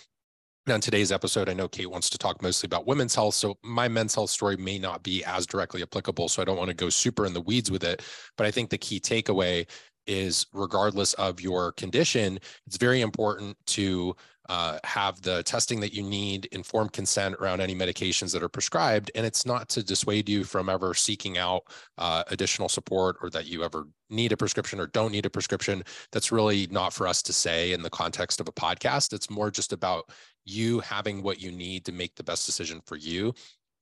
Now, 0.66 0.76
in 0.76 0.80
today's 0.80 1.10
episode, 1.10 1.48
I 1.48 1.54
know 1.54 1.68
Kait 1.68 1.86
wants 1.86 2.08
to 2.10 2.18
talk 2.18 2.40
mostly 2.40 2.68
about 2.68 2.86
women's 2.86 3.14
health. 3.14 3.34
So 3.34 3.56
my 3.64 3.88
men's 3.88 4.14
health 4.14 4.30
story 4.30 4.56
may 4.56 4.78
not 4.78 5.02
be 5.02 5.24
as 5.24 5.46
directly 5.46 5.82
applicable. 5.82 6.28
So 6.28 6.40
I 6.40 6.44
don't 6.44 6.58
want 6.58 6.68
to 6.68 6.76
go 6.76 6.88
super 6.88 7.26
in 7.26 7.32
the 7.32 7.40
weeds 7.40 7.70
with 7.70 7.82
it. 7.82 8.02
But 8.36 8.46
I 8.46 8.50
think 8.52 8.70
the 8.70 8.78
key 8.78 9.00
takeaway 9.00 9.68
is 10.06 10.46
regardless 10.52 11.14
of 11.14 11.40
your 11.40 11.72
condition, 11.72 12.38
it's 12.66 12.76
very 12.76 13.00
important 13.00 13.56
to 13.68 14.14
uh, 14.52 14.78
have 14.84 15.18
the 15.22 15.42
testing 15.44 15.80
that 15.80 15.94
you 15.94 16.02
need, 16.02 16.44
informed 16.52 16.92
consent 16.92 17.34
around 17.40 17.62
any 17.62 17.74
medications 17.74 18.34
that 18.34 18.42
are 18.42 18.50
prescribed. 18.50 19.10
And 19.14 19.24
it's 19.24 19.46
not 19.46 19.70
to 19.70 19.82
dissuade 19.82 20.28
you 20.28 20.44
from 20.44 20.68
ever 20.68 20.92
seeking 20.92 21.38
out 21.38 21.62
uh, 21.96 22.22
additional 22.26 22.68
support 22.68 23.16
or 23.22 23.30
that 23.30 23.46
you 23.46 23.64
ever 23.64 23.86
need 24.10 24.30
a 24.30 24.36
prescription 24.36 24.78
or 24.78 24.88
don't 24.88 25.10
need 25.10 25.24
a 25.24 25.30
prescription. 25.30 25.82
That's 26.10 26.30
really 26.30 26.66
not 26.70 26.92
for 26.92 27.06
us 27.06 27.22
to 27.22 27.32
say 27.32 27.72
in 27.72 27.80
the 27.80 27.88
context 27.88 28.40
of 28.40 28.48
a 28.48 28.52
podcast. 28.52 29.14
It's 29.14 29.30
more 29.30 29.50
just 29.50 29.72
about 29.72 30.10
you 30.44 30.80
having 30.80 31.22
what 31.22 31.40
you 31.40 31.50
need 31.50 31.86
to 31.86 31.92
make 31.92 32.14
the 32.14 32.22
best 32.22 32.44
decision 32.44 32.82
for 32.84 32.96
you. 32.96 33.32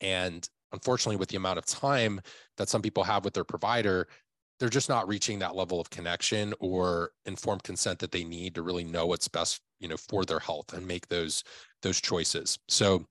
And 0.01 0.49
unfortunately, 0.71 1.17
with 1.17 1.31
the 1.31 1.37
amount 1.37 1.59
of 1.59 1.67
time 1.67 2.21
that 2.59 2.69
some 2.69 2.81
people 2.81 3.03
have 3.03 3.25
with 3.25 3.35
their 3.35 3.43
provider, 3.43 4.07
they're 4.61 4.69
just 4.69 4.91
not 4.91 5.09
reaching 5.09 5.39
that 5.39 5.57
level 5.57 5.81
of 5.81 5.91
connection 5.91 6.55
or 6.61 7.11
informed 7.25 7.63
consent 7.63 7.99
that 7.99 8.13
they 8.13 8.23
need 8.23 8.55
to 8.55 8.63
really 8.63 8.85
know 8.85 9.07
what's 9.07 9.27
best 9.27 9.61
you 9.81 9.89
know 9.89 9.97
for 9.97 10.25
their 10.25 10.39
health 10.39 10.73
and 10.75 10.87
make 10.87 11.09
those 11.09 11.43
those 11.83 12.01
choices 12.01 12.59
so 12.69 13.05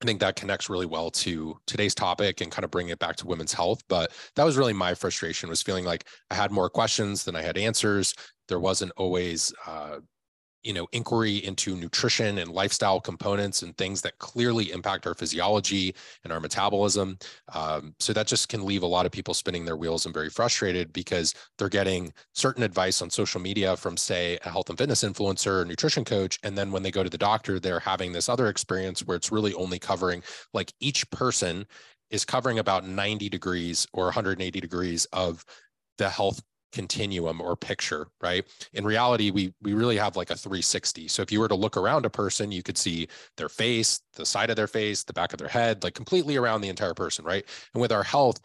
I 0.00 0.06
think 0.06 0.20
that 0.20 0.36
connects 0.36 0.70
really 0.70 0.86
well 0.86 1.10
to 1.10 1.58
today's 1.66 1.94
topic 1.94 2.40
and 2.40 2.52
kind 2.52 2.64
of 2.64 2.70
bring 2.70 2.90
it 2.90 3.00
back 3.00 3.16
to 3.16 3.26
women's 3.26 3.52
health. 3.52 3.82
But 3.88 4.12
that 4.36 4.44
was 4.44 4.56
really 4.56 4.72
my 4.72 4.94
frustration 4.94 5.48
was 5.48 5.62
feeling 5.62 5.84
like 5.84 6.06
I 6.30 6.36
had 6.36 6.52
more 6.52 6.70
questions 6.70 7.24
than 7.24 7.34
I 7.34 7.42
had 7.42 7.58
answers. 7.58 8.14
There 8.46 8.60
wasn't 8.60 8.92
always 8.96 9.52
uh, 9.66 9.96
you 10.62 10.72
know 10.72 10.86
inquiry 10.92 11.36
into 11.36 11.76
nutrition 11.76 12.38
and 12.38 12.50
lifestyle 12.50 13.00
components 13.00 13.62
and 13.62 13.76
things 13.76 14.00
that 14.02 14.18
clearly 14.18 14.72
impact 14.72 15.06
our 15.06 15.14
physiology 15.14 15.94
and 16.24 16.32
our 16.32 16.40
metabolism 16.40 17.18
um, 17.54 17.94
so 17.98 18.12
that 18.12 18.26
just 18.26 18.48
can 18.48 18.64
leave 18.64 18.82
a 18.82 18.86
lot 18.86 19.06
of 19.06 19.12
people 19.12 19.34
spinning 19.34 19.64
their 19.64 19.76
wheels 19.76 20.04
and 20.04 20.14
very 20.14 20.30
frustrated 20.30 20.92
because 20.92 21.34
they're 21.56 21.68
getting 21.68 22.12
certain 22.34 22.62
advice 22.62 23.00
on 23.02 23.10
social 23.10 23.40
media 23.40 23.76
from 23.76 23.96
say 23.96 24.38
a 24.44 24.50
health 24.50 24.68
and 24.68 24.78
fitness 24.78 25.04
influencer 25.04 25.62
or 25.62 25.64
nutrition 25.64 26.04
coach 26.04 26.38
and 26.42 26.56
then 26.56 26.72
when 26.72 26.82
they 26.82 26.90
go 26.90 27.02
to 27.02 27.10
the 27.10 27.18
doctor 27.18 27.60
they're 27.60 27.80
having 27.80 28.12
this 28.12 28.28
other 28.28 28.48
experience 28.48 29.06
where 29.06 29.16
it's 29.16 29.32
really 29.32 29.54
only 29.54 29.78
covering 29.78 30.22
like 30.54 30.72
each 30.80 31.08
person 31.10 31.66
is 32.10 32.24
covering 32.24 32.58
about 32.58 32.86
90 32.86 33.28
degrees 33.28 33.86
or 33.92 34.04
180 34.04 34.60
degrees 34.60 35.04
of 35.12 35.44
the 35.98 36.08
health 36.08 36.42
continuum 36.72 37.40
or 37.40 37.56
picture 37.56 38.08
right? 38.20 38.46
In 38.72 38.84
reality 38.84 39.30
we 39.30 39.52
we 39.62 39.74
really 39.74 39.96
have 39.96 40.16
like 40.16 40.30
a 40.30 40.36
360 40.36 41.08
so 41.08 41.22
if 41.22 41.32
you 41.32 41.40
were 41.40 41.48
to 41.48 41.54
look 41.54 41.76
around 41.76 42.06
a 42.06 42.10
person 42.10 42.52
you 42.52 42.62
could 42.62 42.78
see 42.78 43.08
their 43.36 43.48
face 43.48 44.00
the 44.14 44.26
side 44.26 44.50
of 44.50 44.56
their 44.56 44.66
face 44.66 45.04
the 45.04 45.12
back 45.12 45.32
of 45.32 45.38
their 45.38 45.48
head 45.48 45.82
like 45.82 45.94
completely 45.94 46.36
around 46.36 46.60
the 46.60 46.68
entire 46.68 46.94
person 46.94 47.24
right? 47.24 47.44
And 47.74 47.80
with 47.80 47.92
our 47.92 48.04
health 48.04 48.40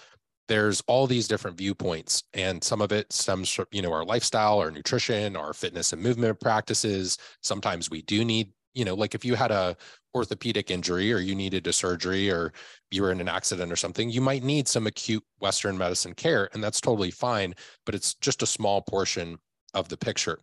there's 0.48 0.82
all 0.88 1.08
these 1.08 1.28
different 1.28 1.58
viewpoints 1.58 2.24
and 2.34 2.64
some 2.64 2.82
of 2.82 2.92
it 2.92 3.12
stems 3.12 3.50
from 3.50 3.66
you 3.72 3.82
know 3.82 3.94
our 3.94 4.06
lifestyle 4.06 4.60
our 4.60 4.72
nutrition 4.72 5.36
our 5.36 5.54
fitness 5.54 5.94
and 5.94 6.02
movement 6.02 6.40
practices. 6.40 7.18
Sometimes 7.42 7.90
we 7.90 8.02
do 8.04 8.26
need 8.26 8.52
you 8.74 8.86
know 8.86 8.94
like 8.96 9.16
if 9.16 9.24
you 9.26 9.36
had 9.36 9.52
a 9.52 9.76
orthopedic 10.16 10.70
injury 10.70 11.12
or 11.12 11.20
you 11.20 11.36
needed 11.36 11.66
a 11.68 11.74
surgery 11.74 12.30
or 12.30 12.54
you 12.92 13.02
were 13.02 13.12
in 13.12 13.22
an 13.22 13.28
accident 13.28 13.72
or 13.72 13.76
something, 13.76 14.10
you 14.10 14.22
might 14.22 14.44
need 14.44 14.68
some 14.68 14.88
acute 14.88 15.24
Western 15.40 15.78
medicine 15.78 16.14
care, 16.14 16.50
and 16.54 16.64
that's 16.64 16.82
totally 16.82 17.12
fine, 17.12 17.54
but 17.86 17.96
it's 17.96 18.14
just 18.16 18.44
a 18.44 18.48
small 18.48 18.82
portion 18.82 19.38
of 19.74 19.90
the 19.90 19.98
picture. 19.98 20.40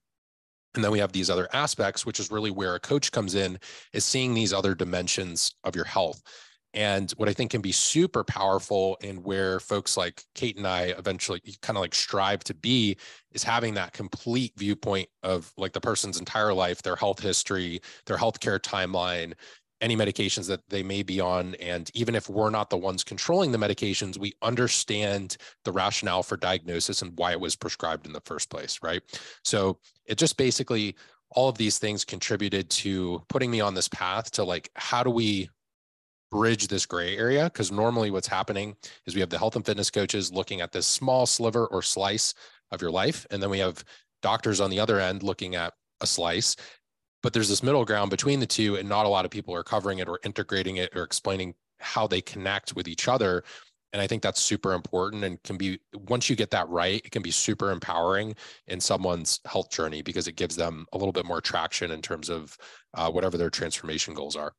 And 0.74 0.84
then 0.84 0.92
we 0.92 1.00
have 1.00 1.12
these 1.12 1.30
other 1.30 1.48
aspects, 1.52 2.06
which 2.06 2.20
is 2.20 2.30
really 2.30 2.50
where 2.50 2.76
a 2.76 2.80
coach 2.80 3.10
comes 3.10 3.34
in, 3.34 3.58
is 3.92 4.04
seeing 4.04 4.34
these 4.34 4.52
other 4.52 4.74
dimensions 4.74 5.54
of 5.64 5.74
your 5.74 5.84
health. 5.84 6.22
And 6.72 7.10
what 7.12 7.28
I 7.28 7.32
think 7.32 7.50
can 7.50 7.60
be 7.60 7.72
super 7.72 8.22
powerful 8.22 8.96
and 9.02 9.24
where 9.24 9.58
folks 9.58 9.96
like 9.96 10.24
Kait 10.34 10.56
and 10.56 10.66
I 10.66 10.94
eventually 10.96 11.42
kind 11.62 11.76
of 11.76 11.80
like 11.80 11.94
strive 11.94 12.44
to 12.44 12.54
be 12.54 12.96
is 13.32 13.42
having 13.42 13.74
that 13.74 13.92
complete 13.92 14.52
viewpoint 14.56 15.08
of 15.22 15.52
like 15.56 15.72
the 15.72 15.80
person's 15.80 16.18
entire 16.18 16.54
life, 16.54 16.82
their 16.82 16.96
health 16.96 17.20
history, 17.20 17.80
their 18.06 18.16
healthcare 18.16 18.60
timeline, 18.60 19.32
any 19.80 19.96
medications 19.96 20.46
that 20.46 20.60
they 20.68 20.82
may 20.82 21.02
be 21.02 21.20
on. 21.20 21.54
And 21.56 21.90
even 21.94 22.14
if 22.14 22.28
we're 22.28 22.50
not 22.50 22.70
the 22.70 22.76
ones 22.76 23.02
controlling 23.02 23.50
the 23.50 23.58
medications, 23.58 24.18
we 24.18 24.34
understand 24.42 25.38
the 25.64 25.72
rationale 25.72 26.22
for 26.22 26.36
diagnosis 26.36 27.02
and 27.02 27.12
why 27.16 27.32
it 27.32 27.40
was 27.40 27.56
prescribed 27.56 28.06
in 28.06 28.12
the 28.12 28.22
first 28.24 28.50
place, 28.50 28.78
right? 28.82 29.02
So 29.42 29.78
it 30.06 30.18
just 30.18 30.36
basically, 30.36 30.96
all 31.32 31.48
of 31.48 31.56
these 31.56 31.78
things 31.78 32.04
contributed 32.04 32.68
to 32.70 33.22
putting 33.28 33.52
me 33.52 33.60
on 33.60 33.72
this 33.72 33.86
path 33.88 34.32
to 34.32 34.42
like, 34.42 34.68
how 34.74 35.04
do 35.04 35.10
we 35.10 35.48
bridge 36.30 36.68
this 36.68 36.86
gray 36.86 37.16
area? 37.16 37.44
Because 37.44 37.72
normally 37.72 38.10
what's 38.10 38.28
happening 38.28 38.76
is 39.06 39.14
we 39.14 39.20
have 39.20 39.30
the 39.30 39.38
health 39.38 39.56
and 39.56 39.66
fitness 39.66 39.90
coaches 39.90 40.32
looking 40.32 40.60
at 40.60 40.72
this 40.72 40.86
small 40.86 41.26
sliver 41.26 41.66
or 41.66 41.82
slice 41.82 42.34
of 42.70 42.80
your 42.80 42.90
life. 42.90 43.26
And 43.30 43.42
then 43.42 43.50
we 43.50 43.58
have 43.58 43.84
doctors 44.22 44.60
on 44.60 44.70
the 44.70 44.80
other 44.80 45.00
end 45.00 45.22
looking 45.22 45.54
at 45.54 45.74
a 46.00 46.06
slice 46.06 46.56
but 47.22 47.32
there's 47.32 47.48
this 47.48 47.62
middle 47.62 47.84
ground 47.84 48.10
between 48.10 48.40
the 48.40 48.46
two 48.46 48.76
and 48.76 48.88
not 48.88 49.06
a 49.06 49.08
lot 49.08 49.24
of 49.24 49.30
people 49.30 49.54
are 49.54 49.62
covering 49.62 49.98
it 49.98 50.08
or 50.08 50.18
integrating 50.24 50.76
it 50.76 50.90
or 50.94 51.02
explaining 51.02 51.54
how 51.78 52.06
they 52.06 52.20
connect 52.20 52.74
with 52.74 52.88
each 52.88 53.08
other 53.08 53.42
and 53.92 54.00
i 54.00 54.06
think 54.06 54.22
that's 54.22 54.40
super 54.40 54.72
important 54.72 55.24
and 55.24 55.42
can 55.42 55.56
be 55.56 55.78
once 56.08 56.28
you 56.28 56.36
get 56.36 56.50
that 56.50 56.68
right 56.68 57.02
it 57.04 57.10
can 57.10 57.22
be 57.22 57.30
super 57.30 57.70
empowering 57.70 58.34
in 58.66 58.80
someone's 58.80 59.40
health 59.46 59.70
journey 59.70 60.02
because 60.02 60.28
it 60.28 60.36
gives 60.36 60.56
them 60.56 60.86
a 60.92 60.98
little 60.98 61.12
bit 61.12 61.26
more 61.26 61.40
traction 61.40 61.90
in 61.90 62.02
terms 62.02 62.28
of 62.28 62.56
uh, 62.94 63.10
whatever 63.10 63.36
their 63.36 63.50
transformation 63.50 64.14
goals 64.14 64.36
are 64.36 64.52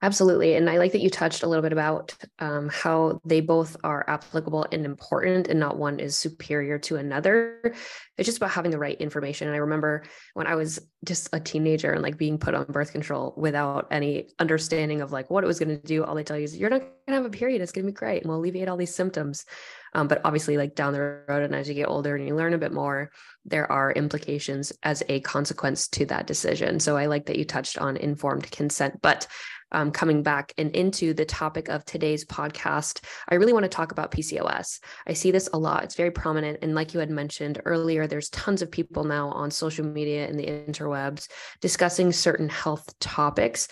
Absolutely. 0.00 0.54
And 0.54 0.70
I 0.70 0.78
like 0.78 0.92
that 0.92 1.00
you 1.00 1.10
touched 1.10 1.42
a 1.42 1.48
little 1.48 1.62
bit 1.62 1.72
about 1.72 2.14
um, 2.38 2.68
how 2.68 3.20
they 3.24 3.40
both 3.40 3.76
are 3.82 4.04
applicable 4.08 4.64
and 4.70 4.84
important, 4.84 5.48
and 5.48 5.58
not 5.58 5.76
one 5.76 5.98
is 5.98 6.16
superior 6.16 6.78
to 6.80 6.96
another. 6.96 7.74
It's 8.16 8.26
just 8.26 8.36
about 8.36 8.52
having 8.52 8.70
the 8.70 8.78
right 8.78 9.00
information. 9.00 9.48
And 9.48 9.56
I 9.56 9.58
remember 9.58 10.04
when 10.34 10.46
I 10.46 10.54
was 10.54 10.78
just 11.04 11.28
a 11.32 11.40
teenager 11.40 11.92
and 11.92 12.02
like 12.02 12.16
being 12.16 12.38
put 12.38 12.54
on 12.54 12.66
birth 12.66 12.92
control 12.92 13.34
without 13.36 13.88
any 13.90 14.28
understanding 14.38 15.00
of 15.00 15.10
like 15.10 15.30
what 15.30 15.42
it 15.42 15.48
was 15.48 15.58
going 15.58 15.76
to 15.76 15.86
do. 15.86 16.04
All 16.04 16.14
they 16.14 16.22
tell 16.22 16.38
you 16.38 16.44
is 16.44 16.56
you're 16.56 16.70
not 16.70 16.80
going 16.80 16.92
to 17.08 17.14
have 17.14 17.24
a 17.24 17.30
period. 17.30 17.60
It's 17.60 17.72
going 17.72 17.84
to 17.84 17.92
be 17.92 17.96
great 17.96 18.22
and 18.22 18.30
we'll 18.30 18.38
alleviate 18.38 18.68
all 18.68 18.76
these 18.76 18.94
symptoms. 18.94 19.46
Um, 19.94 20.06
but 20.06 20.20
obviously, 20.24 20.56
like 20.56 20.74
down 20.74 20.92
the 20.92 21.22
road, 21.28 21.42
and 21.42 21.54
as 21.54 21.68
you 21.68 21.74
get 21.74 21.88
older 21.88 22.14
and 22.14 22.26
you 22.26 22.36
learn 22.36 22.54
a 22.54 22.58
bit 22.58 22.72
more, 22.72 23.10
there 23.44 23.70
are 23.72 23.90
implications 23.92 24.72
as 24.82 25.02
a 25.08 25.20
consequence 25.20 25.88
to 25.88 26.06
that 26.06 26.26
decision. 26.26 26.78
So 26.78 26.96
I 26.96 27.06
like 27.06 27.26
that 27.26 27.38
you 27.38 27.44
touched 27.44 27.78
on 27.78 27.96
informed 27.96 28.50
consent. 28.50 29.00
But 29.00 29.26
um, 29.72 29.90
coming 29.90 30.22
back 30.22 30.52
and 30.58 30.74
into 30.74 31.14
the 31.14 31.24
topic 31.24 31.68
of 31.68 31.84
today's 31.84 32.24
podcast, 32.24 33.04
I 33.28 33.36
really 33.36 33.52
want 33.52 33.64
to 33.64 33.68
talk 33.68 33.92
about 33.92 34.10
PCOS. 34.10 34.80
I 35.06 35.12
see 35.12 35.30
this 35.30 35.48
a 35.52 35.58
lot, 35.58 35.84
it's 35.84 35.94
very 35.94 36.10
prominent. 36.10 36.58
And 36.62 36.74
like 36.74 36.94
you 36.94 37.00
had 37.00 37.10
mentioned 37.10 37.60
earlier, 37.64 38.06
there's 38.06 38.30
tons 38.30 38.62
of 38.62 38.70
people 38.70 39.04
now 39.04 39.28
on 39.30 39.50
social 39.50 39.84
media 39.84 40.26
and 40.26 40.38
the 40.38 40.46
interwebs 40.46 41.28
discussing 41.60 42.12
certain 42.12 42.48
health 42.48 42.98
topics 43.00 43.68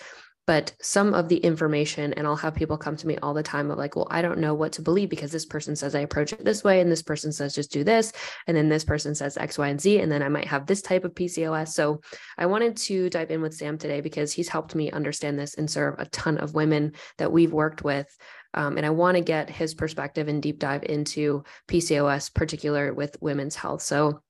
but 0.47 0.75
some 0.81 1.15
of 1.15 1.29
the 1.29 1.39
information 1.39 2.13
and 2.15 2.27
i'll 2.27 2.37
have 2.37 2.55
people 2.55 2.77
come 2.77 2.97
to 2.97 3.07
me 3.07 3.17
all 3.19 3.35
the 3.35 3.43
time 3.43 3.71
of 3.71 3.79
like 3.79 3.97
well 3.97 4.07
i 4.11 4.23
don't 4.23 4.39
know 4.39 4.55
what 4.55 4.73
to 4.73 4.83
believe 4.83 5.09
because 5.09 5.33
this 5.33 5.47
person 5.47 5.75
says 5.75 5.95
i 5.95 6.01
approach 6.01 6.33
it 6.33 6.45
this 6.45 6.65
way 6.65 6.81
and 6.81 6.91
this 6.91 7.03
person 7.03 7.33
says 7.33 7.55
just 7.55 7.73
do 7.73 7.85
this 7.85 8.13
and 8.47 8.57
then 8.57 8.69
this 8.69 8.85
person 8.85 9.15
says 9.15 9.37
x 9.37 9.59
y 9.59 9.69
and 9.69 9.81
z 9.81 9.99
and 9.99 10.11
then 10.11 10.23
i 10.23 10.29
might 10.29 10.47
have 10.47 10.67
this 10.67 10.83
type 10.83 11.05
of 11.05 11.15
pcos 11.15 11.69
so 11.69 12.01
i 12.39 12.47
wanted 12.47 12.77
to 12.77 13.11
dive 13.11 13.31
in 13.31 13.43
with 13.43 13.55
sam 13.55 13.77
today 13.77 14.01
because 14.01 14.33
he's 14.33 14.49
helped 14.49 14.75
me 14.75 14.91
understand 14.91 15.39
this 15.39 15.55
and 15.55 15.71
serve 15.71 15.95
a 15.99 16.07
ton 16.07 16.39
of 16.39 16.55
women 16.55 16.93
that 17.19 17.33
we've 17.33 17.53
worked 17.53 17.83
with 17.83 18.07
um, 18.55 18.79
and 18.79 18.87
I 18.87 18.91
want 18.91 19.19
to 19.19 19.23
get 19.23 19.51
his 19.51 19.75
perspective 19.75 20.29
and 20.29 20.43
deep 20.43 20.59
dive 20.59 20.83
into 20.85 21.45
PCOS, 21.69 22.33
particular 22.33 22.95
with 22.95 23.19
women's 23.21 23.55
health. 23.55 23.83
So 23.83 24.23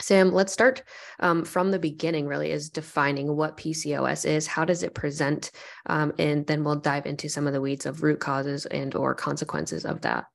Sam, 0.00 0.32
let's 0.32 0.52
start 0.52 0.82
um, 1.20 1.44
from 1.44 1.70
the 1.70 1.78
beginning, 1.78 2.26
really, 2.26 2.50
is 2.50 2.70
defining 2.70 3.36
what 3.36 3.56
PCOS 3.56 4.26
is. 4.26 4.46
How 4.46 4.64
does 4.64 4.82
it 4.82 4.94
present? 4.94 5.50
Um, 5.86 6.12
and 6.18 6.46
then 6.46 6.64
we'll 6.64 6.76
dive 6.76 7.06
into 7.06 7.28
some 7.28 7.46
of 7.46 7.52
the 7.52 7.60
weeds 7.60 7.86
of 7.86 8.02
root 8.02 8.20
causes 8.20 8.66
and 8.66 8.94
or 8.94 9.14
consequences 9.14 9.84
of 9.84 10.00
that. 10.02 10.26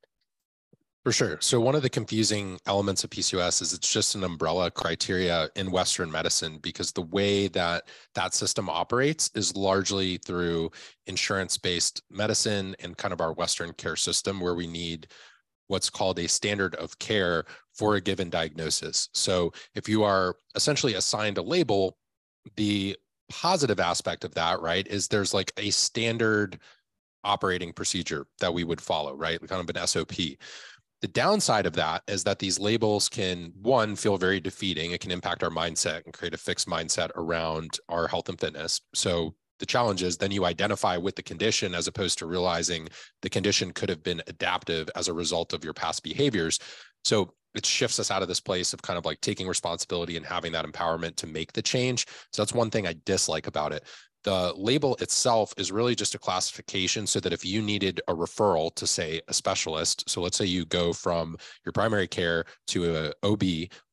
For 1.05 1.11
sure. 1.11 1.37
So 1.39 1.61
one 1.61 1.75
of 1.75 1.83
the 1.83 1.89
confusing 1.89 2.57
elements 2.65 3.03
of 3.03 3.11
PCOS 3.11 3.61
is 3.61 3.73
it's 3.73 3.93
just 3.93 4.15
an 4.15 4.23
umbrella 4.23 4.71
criteria 4.71 5.49
in 5.55 5.69
Western 5.69 6.11
medicine 6.11 6.57
because 6.63 6.91
the 6.91 7.03
way 7.03 7.47
that 7.49 7.89
that 8.15 8.33
system 8.33 8.71
operates 8.71 9.29
is 9.35 9.55
largely 9.55 10.17
through 10.17 10.71
insurance-based 11.05 12.01
medicine 12.09 12.75
and 12.79 12.97
kind 12.97 13.13
of 13.13 13.21
our 13.21 13.33
Western 13.33 13.71
care 13.73 13.95
system 13.95 14.39
where 14.39 14.55
we 14.55 14.65
need 14.65 15.05
what's 15.67 15.91
called 15.91 16.17
a 16.17 16.27
standard 16.27 16.73
of 16.75 16.97
care 16.97 17.45
for 17.75 17.95
a 17.95 18.01
given 18.01 18.29
diagnosis. 18.29 19.09
So 19.13 19.53
if 19.75 19.87
you 19.89 20.03
are 20.03 20.35
essentially 20.55 20.95
assigned 20.95 21.37
a 21.37 21.41
label, 21.41 21.97
the 22.55 22.95
positive 23.29 23.79
aspect 23.79 24.23
of 24.23 24.33
that, 24.35 24.61
right, 24.61 24.87
is 24.87 25.07
there's 25.07 25.33
like 25.33 25.51
a 25.57 25.69
standard 25.69 26.59
operating 27.23 27.73
procedure 27.73 28.27
that 28.39 28.53
we 28.53 28.63
would 28.63 28.79
follow, 28.79 29.13
right? 29.15 29.39
Kind 29.47 29.67
of 29.67 29.75
an 29.75 29.87
SOP. 29.87 30.15
The 31.01 31.07
downside 31.09 31.65
of 31.65 31.73
that 31.73 32.03
is 32.07 32.23
that 32.23 32.39
these 32.39 32.59
labels 32.59 33.09
can, 33.09 33.51
one, 33.61 33.95
feel 33.95 34.17
very 34.17 34.39
defeating. 34.39 34.91
It 34.91 35.01
can 35.01 35.11
impact 35.11 35.43
our 35.43 35.49
mindset 35.49 36.05
and 36.05 36.13
create 36.13 36.33
a 36.33 36.37
fixed 36.37 36.67
mindset 36.67 37.09
around 37.15 37.79
our 37.89 38.07
health 38.07 38.29
and 38.29 38.39
fitness. 38.39 38.81
So 38.93 39.35
the 39.59 39.65
challenge 39.65 40.03
is 40.03 40.17
then 40.17 40.31
you 40.31 40.45
identify 40.45 40.97
with 40.97 41.15
the 41.15 41.23
condition 41.23 41.75
as 41.75 41.87
opposed 41.87 42.17
to 42.19 42.25
realizing 42.25 42.87
the 43.21 43.29
condition 43.29 43.71
could 43.71 43.89
have 43.89 44.03
been 44.03 44.21
adaptive 44.27 44.89
as 44.95 45.07
a 45.07 45.13
result 45.13 45.53
of 45.53 45.63
your 45.63 45.73
past 45.73 46.03
behaviors. 46.03 46.59
So 47.03 47.33
it 47.55 47.65
shifts 47.65 47.99
us 47.99 48.11
out 48.11 48.21
of 48.21 48.27
this 48.27 48.39
place 48.39 48.73
of 48.73 48.81
kind 48.81 48.97
of 48.97 49.05
like 49.05 49.21
taking 49.21 49.47
responsibility 49.47 50.17
and 50.17 50.25
having 50.25 50.51
that 50.51 50.65
empowerment 50.65 51.15
to 51.17 51.27
make 51.27 51.53
the 51.53 51.61
change. 51.61 52.05
So 52.31 52.41
that's 52.41 52.53
one 52.53 52.69
thing 52.69 52.87
I 52.87 52.95
dislike 53.05 53.47
about 53.47 53.71
it. 53.71 53.83
The 54.23 54.53
label 54.57 54.95
itself 54.95 55.53
is 55.55 55.71
really 55.71 55.93
just 55.93 56.15
a 56.15 56.19
classification 56.19 57.05
so 57.05 57.19
that 57.19 57.31
if 57.31 57.45
you 57.45 57.61
needed 57.61 58.01
a 58.07 58.13
referral 58.13 58.73
to 58.73 58.87
say 58.87 59.21
a 59.27 59.33
specialist, 59.33 60.09
so 60.09 60.19
let's 60.19 60.35
say 60.35 60.45
you 60.45 60.65
go 60.65 60.93
from 60.93 61.37
your 61.63 61.73
primary 61.73 62.07
care 62.07 62.45
to 62.67 62.95
a 62.95 63.13
OB 63.21 63.43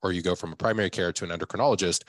or 0.03 0.13
you 0.13 0.23
go 0.23 0.35
from 0.35 0.53
a 0.53 0.57
primary 0.57 0.89
care 0.89 1.13
to 1.13 1.25
an 1.25 1.39
endocrinologist, 1.39 2.05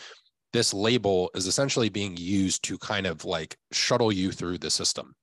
this 0.54 0.74
label 0.74 1.32
is 1.36 1.48
essentially 1.48 1.90
being 1.90 2.16
used 2.16 2.64
to 2.64 2.78
kind 2.78 3.08
of 3.08 3.26
like 3.26 3.58
shuttle 3.74 4.12
you 4.12 4.32
through 4.32 4.58
the 4.58 4.70
system 4.70 5.14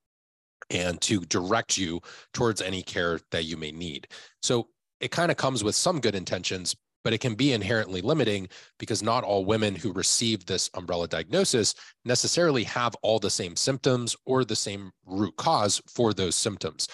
and 0.69 1.01
to 1.01 1.21
direct 1.21 1.79
you 1.79 2.01
towards 2.35 2.61
any 2.61 2.83
care 2.83 3.19
that 3.31 3.45
you 3.45 3.57
may 3.57 3.73
need. 3.73 4.09
So 4.43 4.69
it 5.01 5.11
kind 5.11 5.31
of 5.31 5.37
comes 5.37 5.65
with 5.65 5.75
some 5.75 6.01
good 6.01 6.15
intentions, 6.15 6.77
but 7.03 7.13
it 7.13 7.19
can 7.19 7.35
be 7.35 7.53
inherently 7.53 8.03
limiting 8.03 8.49
because 8.79 9.03
not 9.03 9.25
all 9.25 9.45
women 9.45 9.75
who 9.75 9.93
receive 9.93 10.45
this 10.45 10.71
umbrella 10.75 11.09
diagnosis 11.09 11.75
necessarily 12.05 12.65
have 12.65 12.95
all 13.03 13.19
the 13.19 13.31
same 13.31 13.57
symptoms 13.57 14.15
or 14.27 14.45
the 14.45 14.57
same 14.57 14.91
root 15.07 15.35
cause 15.37 15.81
for 15.89 16.13
those 16.13 16.35
symptoms. 16.35 16.89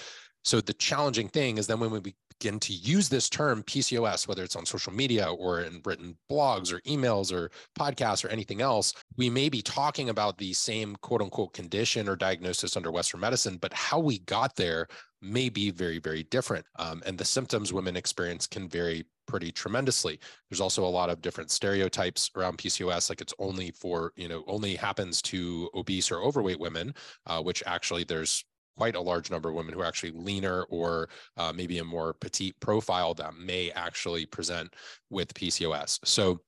So 0.44 0.60
the 0.60 0.74
challenging 0.74 1.28
thing 1.28 1.58
is 1.58 1.66
then 1.66 1.80
when 1.80 1.90
we 1.90 2.14
begin 2.38 2.58
to 2.60 2.72
use 2.72 3.08
this 3.08 3.28
term 3.28 3.62
PCOS, 3.62 4.28
whether 4.28 4.42
it's 4.42 4.56
on 4.56 4.66
social 4.66 4.92
media 4.92 5.30
or 5.30 5.60
in 5.60 5.80
written 5.84 6.16
blogs 6.30 6.72
or 6.72 6.80
emails 6.80 7.32
or 7.32 7.50
podcasts 7.78 8.24
or 8.24 8.28
anything 8.28 8.60
else, 8.60 8.94
we 9.16 9.30
may 9.30 9.48
be 9.48 9.62
talking 9.62 10.10
about 10.10 10.38
the 10.38 10.52
same 10.52 10.96
quote 10.96 11.22
unquote 11.22 11.52
condition 11.52 12.08
or 12.08 12.16
diagnosis 12.16 12.76
under 12.76 12.90
Western 12.90 13.20
medicine, 13.20 13.58
but 13.60 13.72
how 13.72 13.98
we 13.98 14.18
got 14.20 14.54
there 14.56 14.86
may 15.22 15.48
be 15.48 15.70
very, 15.70 15.98
very 15.98 16.24
different. 16.24 16.64
Um, 16.78 17.02
and 17.06 17.16
the 17.16 17.24
symptoms 17.24 17.72
women 17.72 17.96
experience 17.96 18.46
can 18.46 18.68
vary 18.68 19.06
pretty 19.26 19.50
tremendously. 19.50 20.20
There's 20.48 20.60
also 20.60 20.84
a 20.84 20.86
lot 20.86 21.10
of 21.10 21.20
different 21.20 21.50
stereotypes 21.50 22.30
around 22.36 22.58
PCOS, 22.58 23.08
like 23.10 23.20
it's 23.20 23.34
only 23.38 23.72
for, 23.72 24.12
you 24.16 24.28
know, 24.28 24.44
only 24.46 24.76
happens 24.76 25.20
to 25.22 25.68
obese 25.74 26.10
or 26.10 26.22
overweight 26.22 26.60
women, 26.60 26.94
uh, 27.26 27.42
which 27.42 27.62
actually 27.66 28.04
there's 28.04 28.44
quite 28.76 28.96
a 28.96 29.00
large 29.00 29.30
number 29.30 29.48
of 29.48 29.54
women 29.54 29.74
who 29.74 29.80
are 29.80 29.86
actually 29.86 30.12
leaner 30.12 30.62
or 30.64 31.08
uh, 31.36 31.52
maybe 31.54 31.78
a 31.78 31.84
more 31.84 32.14
petite 32.14 32.58
profile 32.60 33.14
that 33.14 33.36
may 33.36 33.70
actually 33.72 34.26
present 34.26 34.74
with 35.10 35.32
PCOS. 35.34 35.98
So 36.04 36.40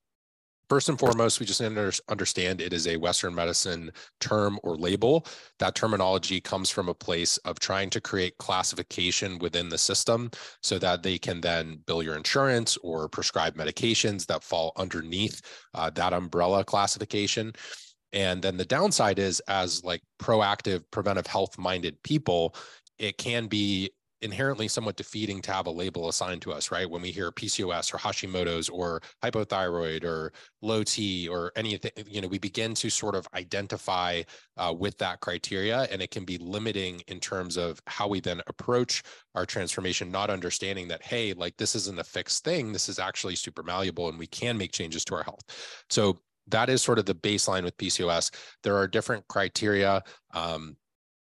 First 0.69 0.87
and 0.87 0.99
foremost, 0.99 1.39
we 1.39 1.47
just 1.47 1.61
understand 1.61 2.61
it 2.61 2.73
is 2.73 2.85
a 2.85 2.95
Western 2.95 3.33
medicine 3.33 3.91
term 4.19 4.59
or 4.61 4.77
label. 4.77 5.25
That 5.57 5.73
terminology 5.73 6.39
comes 6.39 6.69
from 6.69 6.89
a 6.89 6.93
place 6.93 7.37
of 7.37 7.57
trying 7.59 7.89
to 7.89 7.99
create 7.99 8.37
classification 8.37 9.39
within 9.39 9.69
the 9.69 9.79
system 9.79 10.29
so 10.61 10.77
that 10.77 11.01
they 11.01 11.17
can 11.17 11.41
then 11.41 11.79
bill 11.87 12.03
your 12.03 12.15
insurance 12.15 12.77
or 12.83 13.09
prescribe 13.09 13.55
medications 13.55 14.27
that 14.27 14.43
fall 14.43 14.71
underneath 14.75 15.41
uh, 15.73 15.89
that 15.89 16.13
umbrella 16.13 16.63
classification. 16.63 17.51
And 18.13 18.41
then 18.41 18.57
the 18.57 18.65
downside 18.65 19.19
is, 19.19 19.39
as 19.47 19.83
like 19.83 20.01
proactive, 20.21 20.83
preventive 20.91 21.27
health 21.27 21.57
minded 21.57 22.01
people, 22.03 22.55
it 22.97 23.17
can 23.17 23.47
be 23.47 23.91
inherently 24.21 24.67
somewhat 24.67 24.97
defeating 24.97 25.41
to 25.41 25.51
have 25.51 25.67
a 25.67 25.71
label 25.71 26.09
assigned 26.09 26.41
to 26.41 26.51
us, 26.51 26.71
right? 26.71 26.89
When 26.89 27.01
we 27.01 27.11
hear 27.11 27.31
PCOS 27.31 27.93
or 27.93 27.97
Hashimoto's 27.97 28.67
or 28.69 29.01
hypothyroid 29.23 30.03
or 30.03 30.33
low 30.61 30.83
T 30.83 31.27
or 31.27 31.51
anything, 31.55 31.91
you 32.05 32.21
know, 32.21 32.27
we 32.27 32.37
begin 32.37 32.73
to 32.75 32.89
sort 32.89 33.15
of 33.15 33.27
identify 33.33 34.23
uh, 34.57 34.73
with 34.77 34.97
that 34.97 35.21
criteria, 35.21 35.83
and 35.91 36.01
it 36.01 36.11
can 36.11 36.25
be 36.25 36.37
limiting 36.37 37.01
in 37.07 37.19
terms 37.19 37.55
of 37.55 37.81
how 37.87 38.07
we 38.07 38.19
then 38.19 38.41
approach 38.47 39.03
our 39.35 39.45
transformation, 39.45 40.11
not 40.11 40.29
understanding 40.29 40.87
that, 40.89 41.01
hey, 41.03 41.33
like 41.33 41.55
this 41.57 41.75
isn't 41.75 41.99
a 41.99 42.03
fixed 42.03 42.43
thing. 42.43 42.73
This 42.73 42.89
is 42.89 42.99
actually 42.99 43.35
super 43.35 43.63
malleable, 43.63 44.09
and 44.09 44.19
we 44.19 44.27
can 44.27 44.57
make 44.57 44.73
changes 44.73 45.05
to 45.05 45.15
our 45.15 45.23
health. 45.23 45.43
So 45.89 46.19
that 46.51 46.69
is 46.69 46.81
sort 46.81 46.99
of 46.99 47.05
the 47.05 47.15
baseline 47.15 47.63
with 47.63 47.77
PCOS. 47.77 48.31
There 48.63 48.77
are 48.77 48.87
different 48.87 49.27
criteria. 49.27 50.03
Um, 50.33 50.77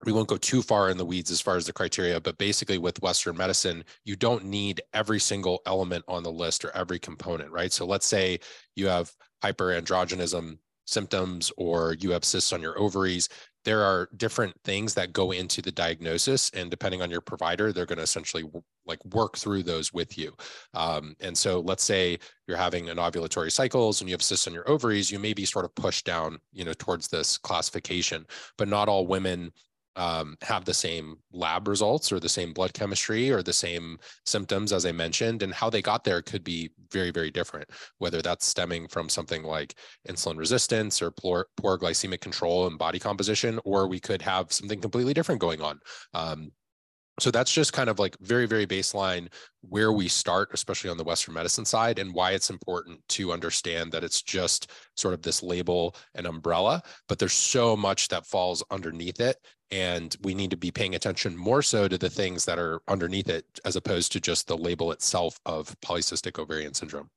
we 0.04 0.12
won't 0.12 0.28
go 0.28 0.38
too 0.38 0.62
far 0.62 0.88
in 0.88 0.96
the 0.96 1.04
weeds 1.04 1.30
as 1.30 1.40
far 1.40 1.56
as 1.56 1.66
the 1.66 1.72
criteria, 1.72 2.20
but 2.20 2.38
basically 2.38 2.78
with 2.78 3.02
Western 3.02 3.36
medicine, 3.36 3.84
you 4.04 4.16
don't 4.16 4.44
need 4.44 4.80
every 4.94 5.20
single 5.20 5.60
element 5.66 6.04
on 6.08 6.22
the 6.22 6.32
list 6.32 6.64
or 6.64 6.70
every 6.74 6.98
component, 6.98 7.50
right? 7.50 7.72
So 7.72 7.84
let's 7.84 8.06
say 8.06 8.40
you 8.76 8.86
have 8.86 9.12
hyperandrogenism 9.44 10.58
symptoms 10.86 11.52
or 11.56 11.94
you 12.00 12.10
have 12.10 12.24
cysts 12.24 12.52
on 12.52 12.62
your 12.62 12.78
ovaries 12.78 13.28
there 13.64 13.82
are 13.82 14.08
different 14.16 14.54
things 14.64 14.94
that 14.94 15.12
go 15.12 15.32
into 15.32 15.60
the 15.60 15.72
diagnosis 15.72 16.50
and 16.50 16.70
depending 16.70 17.02
on 17.02 17.10
your 17.10 17.20
provider 17.20 17.72
they're 17.72 17.86
going 17.86 17.98
to 17.98 18.02
essentially 18.04 18.44
like 18.86 19.04
work 19.14 19.36
through 19.36 19.62
those 19.62 19.92
with 19.92 20.18
you. 20.18 20.34
Um, 20.74 21.14
and 21.20 21.36
so 21.36 21.60
let's 21.60 21.84
say 21.84 22.18
you're 22.46 22.56
having 22.56 22.86
anovulatory 22.86 23.52
cycles 23.52 24.00
and 24.00 24.08
you 24.08 24.14
have 24.14 24.22
cysts 24.22 24.46
on 24.46 24.54
your 24.54 24.68
ovaries 24.68 25.10
you 25.10 25.18
may 25.18 25.32
be 25.32 25.44
sort 25.44 25.64
of 25.64 25.74
pushed 25.74 26.04
down 26.04 26.38
you 26.52 26.64
know 26.64 26.72
towards 26.74 27.08
this 27.08 27.38
classification 27.38 28.26
but 28.58 28.68
not 28.68 28.88
all 28.88 29.06
women 29.06 29.52
um, 29.96 30.36
have 30.42 30.64
the 30.64 30.74
same 30.74 31.16
lab 31.32 31.68
results 31.68 32.12
or 32.12 32.20
the 32.20 32.28
same 32.28 32.52
blood 32.52 32.72
chemistry 32.72 33.30
or 33.30 33.42
the 33.42 33.52
same 33.52 33.98
symptoms 34.24 34.72
as 34.72 34.86
I 34.86 34.92
mentioned, 34.92 35.42
and 35.42 35.52
how 35.52 35.70
they 35.70 35.82
got 35.82 36.04
there 36.04 36.22
could 36.22 36.44
be 36.44 36.70
very, 36.90 37.10
very 37.10 37.30
different. 37.30 37.68
Whether 37.98 38.22
that's 38.22 38.46
stemming 38.46 38.88
from 38.88 39.08
something 39.08 39.42
like 39.42 39.74
insulin 40.08 40.38
resistance 40.38 41.02
or 41.02 41.10
poor, 41.10 41.46
poor 41.56 41.78
glycemic 41.78 42.20
control 42.20 42.66
and 42.66 42.78
body 42.78 42.98
composition, 42.98 43.60
or 43.64 43.88
we 43.88 44.00
could 44.00 44.22
have 44.22 44.52
something 44.52 44.80
completely 44.80 45.14
different 45.14 45.40
going 45.40 45.60
on. 45.60 45.80
Um, 46.14 46.52
so 47.20 47.30
that's 47.30 47.52
just 47.52 47.72
kind 47.72 47.90
of 47.90 47.98
like 47.98 48.16
very 48.20 48.46
very 48.46 48.66
baseline 48.66 49.28
where 49.60 49.92
we 49.92 50.08
start 50.08 50.48
especially 50.52 50.90
on 50.90 50.96
the 50.96 51.04
western 51.04 51.34
medicine 51.34 51.64
side 51.64 51.98
and 51.98 52.14
why 52.14 52.32
it's 52.32 52.50
important 52.50 53.00
to 53.08 53.32
understand 53.32 53.92
that 53.92 54.04
it's 54.04 54.22
just 54.22 54.70
sort 54.96 55.14
of 55.14 55.22
this 55.22 55.42
label 55.42 55.94
and 56.14 56.26
umbrella 56.26 56.82
but 57.08 57.18
there's 57.18 57.32
so 57.32 57.76
much 57.76 58.08
that 58.08 58.26
falls 58.26 58.64
underneath 58.70 59.20
it 59.20 59.36
and 59.70 60.16
we 60.22 60.34
need 60.34 60.50
to 60.50 60.56
be 60.56 60.70
paying 60.70 60.94
attention 60.94 61.36
more 61.36 61.62
so 61.62 61.88
to 61.88 61.98
the 61.98 62.10
things 62.10 62.44
that 62.44 62.58
are 62.58 62.80
underneath 62.88 63.28
it 63.28 63.44
as 63.64 63.76
opposed 63.76 64.12
to 64.12 64.20
just 64.20 64.48
the 64.48 64.56
label 64.56 64.92
itself 64.92 65.38
of 65.46 65.78
polycystic 65.80 66.38
ovarian 66.38 66.74
syndrome 66.74 67.10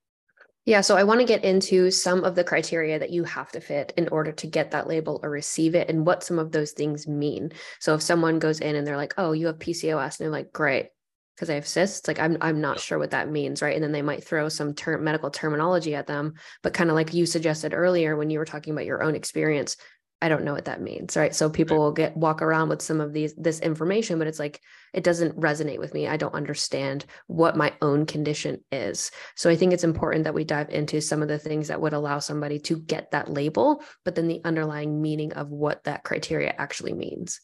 yeah, 0.65 0.79
so 0.79 0.95
I 0.95 1.03
want 1.03 1.19
to 1.19 1.25
get 1.25 1.43
into 1.43 1.91
some 1.91 2.24
of 2.24 2.36
the 2.36 2.43
criteria 2.43 2.98
that 2.98 3.10
you 3.10 3.25
have 3.25 3.51
to 3.51 3.60
fit 3.60 3.91
in 3.98 4.07
order 4.10 4.31
to 4.31 4.48
get 4.48 4.72
that 4.72 4.88
label 4.88 5.19
or 5.22 5.29
receive 5.29 5.75
it 5.75 5.89
and 5.89 6.05
what 6.05 6.24
some 6.24 6.39
of 6.39 6.53
those 6.53 6.72
things 6.72 7.05
mean. 7.05 7.51
So 7.81 7.95
if 7.95 8.01
someone 8.01 8.39
goes 8.39 8.62
in 8.62 8.77
and 8.77 8.88
they're 8.88 8.95
like, 8.95 9.13
"Oh, 9.17 9.33
you 9.33 9.48
have 9.48 9.60
PCOS." 9.60 10.19
And 10.19 10.25
they're 10.25 10.29
like, 10.29 10.53
"Great." 10.53 10.88
Because 11.36 11.50
I 11.50 11.55
have 11.55 11.67
cysts, 11.67 12.07
like 12.07 12.19
I'm 12.19 12.38
I'm 12.39 12.62
not 12.62 12.79
sure 12.79 12.98
what 12.98 13.12
that 13.12 13.29
means, 13.29 13.62
right? 13.62 13.75
And 13.75 13.83
then 13.83 13.91
they 13.91 14.01
might 14.01 14.24
throw 14.24 14.48
some 14.48 14.74
term 14.74 15.03
medical 15.03 15.31
terminology 15.31 15.95
at 15.95 16.07
them, 16.07 16.36
but 16.62 16.74
kind 16.74 16.89
of 16.89 16.95
like 16.95 17.13
you 17.13 17.25
suggested 17.25 17.74
earlier 17.74 18.15
when 18.15 18.29
you 18.29 18.39
were 18.39 18.45
talking 18.45 18.72
about 18.72 18.86
your 18.86 19.03
own 19.03 19.15
experience, 19.15 19.75
I 20.23 20.29
don't 20.29 20.45
know 20.45 20.53
what 20.53 20.65
that 20.65 20.81
means, 20.81 21.17
right? 21.17 21.35
So 21.35 21.49
people 21.49 21.77
will 21.77 21.91
get 21.91 22.15
walk 22.15 22.41
around 22.41 22.69
with 22.69 22.81
some 22.81 23.01
of 23.01 23.11
these 23.11 23.35
this 23.35 23.59
information, 23.59 24.17
but 24.19 24.27
it's 24.27 24.39
like 24.39 24.61
it 24.93 25.03
doesn't 25.03 25.37
resonate 25.37 25.79
with 25.79 25.93
me. 25.93 26.07
I 26.07 26.15
don't 26.15 26.33
understand 26.33 27.03
what 27.27 27.57
my 27.57 27.73
own 27.81 28.05
condition 28.05 28.63
is. 28.71 29.11
So 29.35 29.49
I 29.49 29.57
think 29.57 29.73
it's 29.73 29.83
important 29.83 30.23
that 30.23 30.33
we 30.33 30.45
dive 30.45 30.69
into 30.69 31.01
some 31.01 31.21
of 31.21 31.27
the 31.27 31.37
things 31.37 31.67
that 31.67 31.81
would 31.81 31.91
allow 31.91 32.19
somebody 32.19 32.57
to 32.59 32.79
get 32.79 33.11
that 33.11 33.29
label, 33.29 33.83
but 34.05 34.15
then 34.15 34.29
the 34.29 34.39
underlying 34.45 35.01
meaning 35.01 35.33
of 35.33 35.49
what 35.49 35.83
that 35.83 36.05
criteria 36.05 36.55
actually 36.57 36.93
means. 36.93 37.41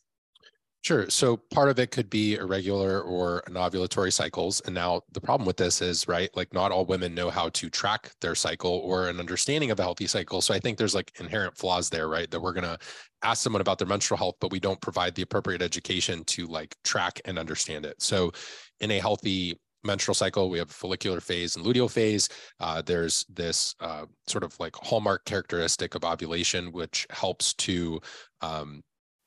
Sure. 0.81 1.09
So 1.09 1.36
part 1.36 1.69
of 1.69 1.77
it 1.77 1.91
could 1.91 2.09
be 2.09 2.36
irregular 2.36 3.01
or 3.01 3.43
anovulatory 3.48 4.13
cycles. 4.13 4.62
And 4.62 4.74
now 4.74 5.01
the 5.12 5.19
problem 5.19 5.45
with 5.45 5.57
this 5.57 5.81
is, 5.81 6.07
right, 6.07 6.29
like 6.38 6.53
not 6.53 6.71
all 6.71 6.86
women 6.86 7.13
know 7.13 7.29
how 7.29 7.50
to 7.50 7.69
track 7.69 8.12
their 8.21 8.33
cycle 8.33 8.71
or 8.86 9.09
an 9.09 9.19
understanding 9.19 9.71
of 9.71 9.79
a 9.79 9.83
healthy 9.83 10.07
cycle. 10.07 10.41
So 10.41 10.53
I 10.53 10.59
think 10.59 10.77
there's 10.77 10.95
like 10.95 11.12
inherent 11.19 11.57
flaws 11.57 11.89
there, 11.89 12.07
right? 12.07 12.31
That 12.31 12.39
we're 12.39 12.53
going 12.53 12.63
to 12.63 12.79
ask 13.24 13.43
someone 13.43 13.62
about 13.62 13.77
their 13.77 13.88
menstrual 13.88 14.17
health, 14.17 14.36
but 14.39 14.51
we 14.51 14.59
don't 14.59 14.79
provide 14.79 15.15
the 15.15 15.21
appropriate 15.21 15.62
education 15.62 16.24
to 16.25 16.48
like 16.48 16.74
track 16.86 17.19
and 17.25 17.38
understand 17.38 17.86
it. 17.86 18.01
So 18.01 18.31
in 18.79 18.91
a 18.91 19.00
healthy 19.00 19.59
menstrual 19.83 20.15
cycle. 20.15 20.50
We 20.50 20.57
have 20.59 20.69
follicular 20.71 21.21
phase 21.21 21.55
and 21.55 21.65
luteal 21.65 21.89
phase. 21.89 22.27
Uh, 22.59 22.81
there's 22.81 23.25
this 23.29 23.75
uh, 23.79 24.05
sort 24.27 24.43
of 24.43 24.59
like 24.59 24.75
hallmark 24.75 25.25
characteristic 25.25 25.95
of 25.95 26.03
ovulation, 26.03 26.71
which 26.71 27.07
helps 27.12 27.53
to 27.55 28.01
um, 28.41 28.81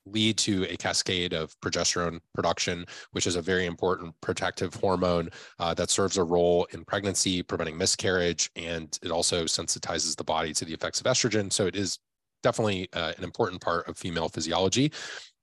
lead 0.06 0.36
to 0.38 0.64
a 0.64 0.76
cascade 0.76 1.32
of 1.32 1.58
progesterone 1.60 2.20
production, 2.34 2.84
which 3.12 3.26
is 3.26 3.36
a 3.36 3.42
very 3.42 3.66
important 3.66 4.14
protective 4.20 4.74
hormone 4.74 5.30
uh, 5.58 5.74
that 5.74 5.90
serves 5.90 6.16
a 6.16 6.24
role 6.24 6.66
in 6.72 6.84
pregnancy, 6.84 7.42
preventing 7.42 7.76
miscarriage, 7.76 8.50
and 8.56 8.98
it 9.02 9.10
also 9.10 9.44
sensitizes 9.44 10.16
the 10.16 10.24
body 10.24 10.52
to 10.52 10.64
the 10.64 10.74
effects 10.74 11.00
of 11.00 11.06
estrogen. 11.06 11.52
So 11.52 11.66
it 11.66 11.76
is 11.76 11.98
definitely 12.42 12.88
uh, 12.92 13.12
an 13.16 13.24
important 13.24 13.60
part 13.60 13.88
of 13.88 13.96
female 13.96 14.28
physiology. 14.28 14.92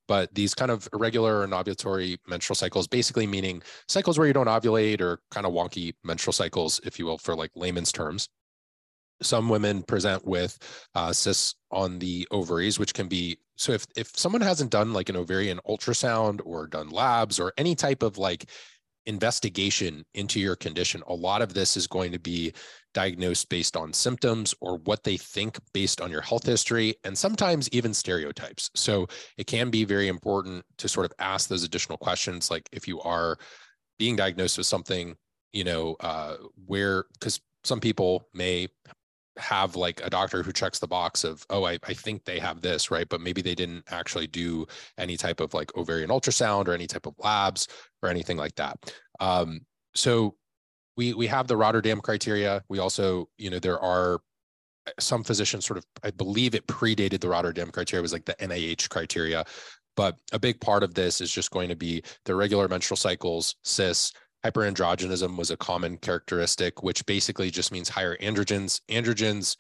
But 0.08 0.34
these 0.34 0.56
kind 0.56 0.72
of 0.72 0.90
irregular 0.92 1.46
anovulatory 1.46 2.18
menstrual 2.28 2.56
cycles, 2.56 2.88
basically 2.88 3.28
meaning 3.28 3.62
cycles 3.88 4.18
where 4.18 4.26
you 4.26 4.34
don't 4.34 4.48
ovulate 4.48 5.02
or 5.02 5.20
kind 5.30 5.46
of 5.46 5.54
wonky 5.54 5.94
menstrual 6.04 6.34
cycles, 6.34 6.82
if 6.84 6.98
you 6.98 7.06
will, 7.06 7.20
for 7.20 7.36
like 7.36 7.52
layman's 7.56 7.92
terms 7.92 8.28
some 9.22 9.50
women 9.50 9.84
present 9.84 10.26
with 10.26 10.58
uh, 10.96 11.12
cysts 11.12 11.56
on 11.72 12.00
the 12.00 12.28
ovaries, 12.32 12.80
which 12.80 12.94
can 12.94 13.08
be 13.08 13.38
so 13.60 13.74
if 13.74 13.86
if 13.98 14.12
someone 14.16 14.42
hasn't 14.42 14.72
done 14.72 14.94
like 14.94 15.10
an 15.10 15.18
ovarian 15.18 15.60
ultrasound 15.68 16.40
or 16.46 16.66
done 16.66 16.90
labs 16.90 17.40
or 17.40 17.52
any 17.58 17.76
type 17.76 18.04
of 18.04 18.18
like 18.18 18.50
investigation 19.06 20.06
into 20.14 20.40
your 20.40 20.56
condition, 20.56 21.04
a 21.08 21.14
lot 21.14 21.42
of 21.42 21.54
this 21.54 21.76
is 21.76 21.86
going 21.86 22.12
to 22.14 22.20
be 22.20 22.54
diagnosed 22.94 23.50
based 23.50 23.76
on 23.76 23.92
symptoms 23.92 24.56
or 24.62 24.78
what 24.86 25.04
they 25.04 25.18
think 25.18 25.58
based 25.74 26.00
on 26.00 26.10
your 26.10 26.22
health 26.22 26.46
history 26.46 26.96
and 27.04 27.18
sometimes 27.18 27.68
even 27.74 27.94
stereotypes. 27.94 28.70
So 28.76 29.08
it 29.38 29.46
can 29.46 29.70
be 29.70 29.84
very 29.84 30.08
important 30.08 30.64
to 30.78 30.88
sort 30.88 31.06
of 31.06 31.12
ask 31.20 31.50
those 31.50 31.64
additional 31.64 31.98
questions 31.98 32.50
like 32.50 32.70
if 32.72 32.88
you 32.88 33.02
are 33.02 33.38
being 33.98 34.16
diagnosed 34.16 34.58
with 34.58 34.68
something, 34.68 35.16
you 35.52 35.66
know, 35.66 35.98
uh, 36.00 36.36
where 36.66 37.04
because 37.14 37.42
some 37.66 37.82
people 37.82 38.30
may 38.34 38.70
have 39.38 39.76
like 39.76 40.02
a 40.04 40.10
doctor 40.10 40.44
who 40.44 40.52
checks 40.52 40.80
the 40.80 40.88
box 40.88 41.24
of 41.24 41.46
oh 41.50 41.66
I, 41.66 41.80
I 41.88 41.94
think 41.94 42.26
they 42.26 42.40
have 42.40 42.62
this 42.62 42.92
right? 42.92 43.08
But 43.08 43.22
maybe 43.22 43.42
they 43.42 43.56
didn't 43.56 43.86
actually 43.90 44.28
do 44.28 44.68
any 44.98 45.18
type 45.18 45.40
of 45.40 45.54
like 45.54 45.76
ovarian 45.78 46.10
ultrasound 46.10 46.68
or 46.68 46.74
any 46.74 46.88
type 46.88 47.06
of 47.06 47.16
labs 47.20 47.68
or 48.02 48.10
anything 48.10 48.38
like 48.38 48.56
that. 48.56 48.94
Um, 49.20 49.62
so 49.96 50.36
we 50.98 51.14
we 51.14 51.28
have 51.28 51.48
the 51.48 51.58
rotterdam 51.58 52.02
criteria. 52.02 52.64
We 52.70 52.80
also 52.80 53.30
you 53.38 53.50
know 53.50 53.60
there 53.60 53.80
are 53.80 54.16
uh, 54.88 54.92
some 55.00 55.24
physicians 55.24 55.66
sort 55.66 55.78
of 55.78 55.86
i 56.04 56.12
believe 56.12 56.56
it 56.56 56.68
predated 56.68 57.22
the 57.22 57.30
rotterdam 57.30 57.72
criteria. 57.72 58.02
Was 58.02 58.14
like 58.14 58.26
the 58.26 58.36
nih 58.36 58.90
criteria. 58.90 59.46
But 59.96 60.18
a 60.32 60.40
big 60.40 60.62
part 60.62 60.84
of 60.84 60.94
this 60.94 61.20
is 61.20 61.32
just 61.32 61.52
going 61.52 61.68
to 61.70 61.76
be 61.76 62.04
the 62.24 62.36
regular 62.36 62.68
menstrual 62.68 62.98
cycles 62.98 63.56
cysts 63.64 64.14
Hyperandrogenism 64.46 65.38
was 65.38 65.52
a 65.52 65.58
common 65.58 65.98
characteristic, 65.98 66.82
which 66.82 67.06
basically 67.06 67.52
just 67.52 67.72
means 67.72 67.90
higher 67.90 68.18
androgens. 68.18 68.82
Androgens 68.90 69.58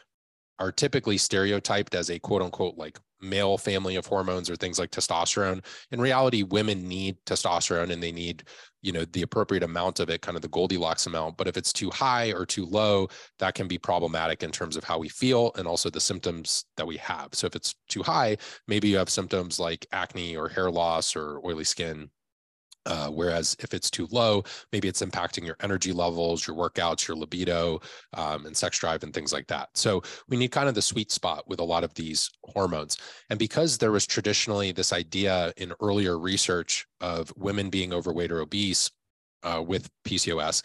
are 0.59 0.71
typically 0.71 1.17
stereotyped 1.17 1.95
as 1.95 2.09
a 2.09 2.19
quote 2.19 2.41
unquote 2.41 2.77
like 2.77 2.99
male 3.21 3.57
family 3.57 3.95
of 3.95 4.05
hormones 4.05 4.49
or 4.49 4.55
things 4.55 4.79
like 4.79 4.91
testosterone. 4.91 5.63
In 5.91 5.99
reality, 5.99 6.43
women 6.43 6.87
need 6.87 7.17
testosterone 7.25 7.91
and 7.91 8.01
they 8.01 8.11
need, 8.11 8.43
you 8.81 8.93
know, 8.93 9.03
the 9.05 9.23
appropriate 9.23 9.63
amount 9.63 9.99
of 9.99 10.09
it, 10.09 10.21
kind 10.21 10.37
of 10.37 10.41
the 10.41 10.47
Goldilocks 10.47 11.05
amount. 11.05 11.35
But 11.35 11.47
if 11.47 11.57
it's 11.57 11.73
too 11.73 11.89
high 11.89 12.31
or 12.31 12.45
too 12.45 12.65
low, 12.65 13.09
that 13.39 13.55
can 13.55 13.67
be 13.67 13.77
problematic 13.77 14.43
in 14.43 14.51
terms 14.51 14.77
of 14.77 14.85
how 14.85 14.97
we 14.97 15.09
feel 15.09 15.51
and 15.57 15.67
also 15.67 15.89
the 15.89 15.99
symptoms 15.99 16.65
that 16.77 16.87
we 16.87 16.95
have. 16.97 17.29
So 17.33 17.47
if 17.47 17.55
it's 17.55 17.75
too 17.89 18.03
high, 18.03 18.37
maybe 18.67 18.87
you 18.87 18.97
have 18.97 19.09
symptoms 19.09 19.59
like 19.59 19.85
acne 19.91 20.37
or 20.37 20.47
hair 20.47 20.71
loss 20.71 21.15
or 21.15 21.45
oily 21.45 21.65
skin 21.65 22.09
uh, 22.85 23.09
whereas 23.09 23.55
if 23.59 23.73
it's 23.73 23.89
too 23.89 24.07
low, 24.11 24.43
maybe 24.71 24.87
it's 24.87 25.01
impacting 25.01 25.45
your 25.45 25.57
energy 25.61 25.91
levels, 25.91 26.47
your 26.47 26.55
workouts, 26.55 27.07
your 27.07 27.17
libido, 27.17 27.79
um, 28.13 28.45
and 28.45 28.55
sex 28.55 28.79
drive, 28.79 29.03
and 29.03 29.13
things 29.13 29.33
like 29.33 29.47
that. 29.47 29.69
So 29.73 30.01
we 30.27 30.37
need 30.37 30.51
kind 30.51 30.69
of 30.69 30.75
the 30.75 30.81
sweet 30.81 31.11
spot 31.11 31.47
with 31.47 31.59
a 31.59 31.63
lot 31.63 31.83
of 31.83 31.93
these 31.93 32.29
hormones. 32.43 32.97
And 33.29 33.37
because 33.37 33.77
there 33.77 33.91
was 33.91 34.07
traditionally 34.07 34.71
this 34.71 34.93
idea 34.93 35.53
in 35.57 35.73
earlier 35.81 36.17
research 36.17 36.87
of 37.01 37.33
women 37.35 37.69
being 37.69 37.93
overweight 37.93 38.31
or 38.31 38.41
obese 38.41 38.89
uh, 39.43 39.63
with 39.65 39.89
PCOS, 40.05 40.63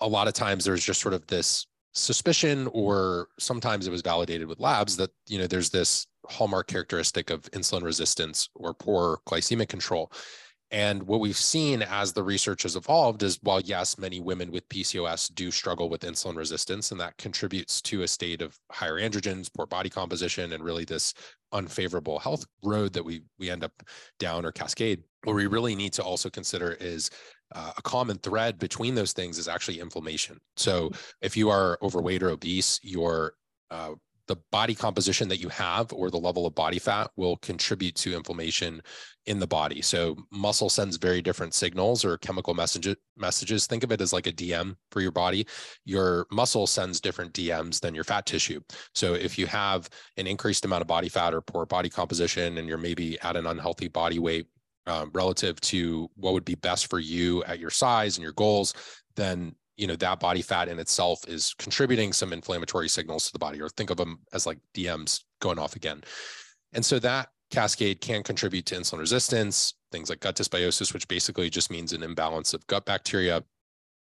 a 0.00 0.08
lot 0.08 0.28
of 0.28 0.34
times 0.34 0.64
there's 0.64 0.84
just 0.84 1.00
sort 1.00 1.14
of 1.14 1.26
this 1.26 1.66
suspicion, 1.92 2.68
or 2.72 3.28
sometimes 3.38 3.86
it 3.86 3.90
was 3.90 4.02
validated 4.02 4.46
with 4.46 4.60
labs 4.60 4.96
that 4.96 5.10
you 5.26 5.38
know 5.38 5.46
there's 5.46 5.70
this 5.70 6.06
hallmark 6.28 6.68
characteristic 6.68 7.30
of 7.30 7.42
insulin 7.50 7.82
resistance 7.82 8.48
or 8.54 8.72
poor 8.72 9.18
glycemic 9.26 9.68
control 9.68 10.12
and 10.70 11.02
what 11.02 11.20
we've 11.20 11.36
seen 11.36 11.82
as 11.82 12.12
the 12.12 12.22
research 12.22 12.62
has 12.62 12.76
evolved 12.76 13.22
is 13.22 13.38
while, 13.42 13.60
yes, 13.60 13.98
many 13.98 14.20
women 14.20 14.52
with 14.52 14.68
PCOS 14.68 15.34
do 15.34 15.50
struggle 15.50 15.88
with 15.88 16.02
insulin 16.02 16.36
resistance, 16.36 16.92
and 16.92 17.00
that 17.00 17.16
contributes 17.16 17.82
to 17.82 18.02
a 18.02 18.08
state 18.08 18.40
of 18.40 18.56
higher 18.70 19.00
androgens, 19.00 19.52
poor 19.52 19.66
body 19.66 19.90
composition, 19.90 20.52
and 20.52 20.62
really 20.62 20.84
this 20.84 21.12
unfavorable 21.52 22.20
health 22.20 22.46
road 22.62 22.92
that 22.92 23.04
we, 23.04 23.22
we 23.38 23.50
end 23.50 23.64
up 23.64 23.72
down 24.20 24.46
or 24.46 24.52
cascade. 24.52 25.02
What 25.24 25.34
we 25.34 25.46
really 25.46 25.74
need 25.74 25.92
to 25.94 26.04
also 26.04 26.30
consider 26.30 26.72
is 26.74 27.10
uh, 27.52 27.72
a 27.76 27.82
common 27.82 28.18
thread 28.18 28.58
between 28.58 28.94
those 28.94 29.12
things 29.12 29.38
is 29.38 29.48
actually 29.48 29.80
inflammation. 29.80 30.38
So 30.56 30.90
if 31.20 31.36
you 31.36 31.50
are 31.50 31.78
overweight 31.82 32.22
or 32.22 32.30
obese, 32.30 32.78
your 32.84 33.34
uh, 33.72 33.94
the 34.30 34.36
body 34.52 34.76
composition 34.76 35.26
that 35.26 35.40
you 35.40 35.48
have 35.48 35.92
or 35.92 36.08
the 36.08 36.16
level 36.16 36.46
of 36.46 36.54
body 36.54 36.78
fat 36.78 37.10
will 37.16 37.36
contribute 37.38 37.96
to 37.96 38.14
inflammation 38.14 38.80
in 39.26 39.40
the 39.40 39.46
body. 39.46 39.82
So 39.82 40.16
muscle 40.30 40.70
sends 40.70 40.98
very 40.98 41.20
different 41.20 41.52
signals 41.52 42.04
or 42.04 42.16
chemical 42.18 42.54
message, 42.54 42.94
messages. 43.16 43.66
Think 43.66 43.82
of 43.82 43.90
it 43.90 44.00
as 44.00 44.12
like 44.12 44.28
a 44.28 44.32
DM 44.32 44.76
for 44.92 45.00
your 45.00 45.10
body. 45.10 45.48
Your 45.84 46.28
muscle 46.30 46.68
sends 46.68 47.00
different 47.00 47.32
DMs 47.32 47.80
than 47.80 47.92
your 47.92 48.04
fat 48.04 48.24
tissue. 48.24 48.60
So 48.94 49.14
if 49.14 49.36
you 49.36 49.48
have 49.48 49.90
an 50.16 50.28
increased 50.28 50.64
amount 50.64 50.82
of 50.82 50.86
body 50.86 51.08
fat 51.08 51.34
or 51.34 51.40
poor 51.40 51.66
body 51.66 51.88
composition 51.88 52.58
and 52.58 52.68
you're 52.68 52.78
maybe 52.78 53.20
at 53.22 53.36
an 53.36 53.48
unhealthy 53.48 53.88
body 53.88 54.20
weight 54.20 54.46
um, 54.86 55.10
relative 55.12 55.60
to 55.62 56.08
what 56.14 56.34
would 56.34 56.44
be 56.44 56.54
best 56.54 56.88
for 56.88 57.00
you 57.00 57.42
at 57.44 57.58
your 57.58 57.70
size 57.70 58.16
and 58.16 58.22
your 58.22 58.34
goals, 58.34 58.74
then 59.16 59.56
you 59.80 59.86
know 59.86 59.96
that 59.96 60.20
body 60.20 60.42
fat 60.42 60.68
in 60.68 60.78
itself 60.78 61.26
is 61.26 61.54
contributing 61.58 62.12
some 62.12 62.32
inflammatory 62.32 62.88
signals 62.88 63.26
to 63.26 63.32
the 63.32 63.38
body 63.38 63.60
or 63.60 63.68
think 63.68 63.90
of 63.90 63.96
them 63.96 64.20
as 64.32 64.46
like 64.46 64.58
dms 64.74 65.22
going 65.40 65.58
off 65.58 65.76
again 65.76 66.02
and 66.72 66.84
so 66.84 66.98
that 66.98 67.28
cascade 67.50 68.00
can 68.00 68.22
contribute 68.22 68.64
to 68.66 68.74
insulin 68.76 69.00
resistance, 69.00 69.74
things 69.92 70.08
like 70.08 70.20
gut 70.20 70.36
dysbiosis, 70.36 70.94
which 70.94 71.08
basically 71.08 71.50
just 71.50 71.70
means 71.70 71.92
an 71.92 72.02
imbalance 72.02 72.54
of 72.54 72.66
gut 72.66 72.86
bacteria, 72.86 73.42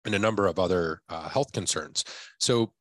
and 0.05 0.15
a 0.15 0.19
number 0.19 0.47
of 0.47 0.59
other 0.59 1.03
uh, 1.09 1.29
health 1.29 1.53
concerns. 1.53 2.05
So 2.39 2.73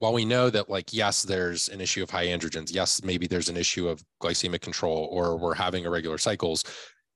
while 0.00 0.12
we 0.12 0.24
know 0.24 0.50
that 0.50 0.68
like 0.68 0.92
yes 0.92 1.22
there's 1.22 1.68
an 1.68 1.80
issue 1.80 2.02
of 2.02 2.10
high 2.10 2.26
androgens 2.26 2.74
yes 2.74 3.02
maybe 3.04 3.26
there's 3.26 3.48
an 3.48 3.56
issue 3.56 3.88
of 3.88 4.04
glycemic 4.20 4.60
control 4.60 5.08
or 5.10 5.38
we're 5.38 5.54
having 5.54 5.84
irregular 5.84 6.18
cycles 6.18 6.64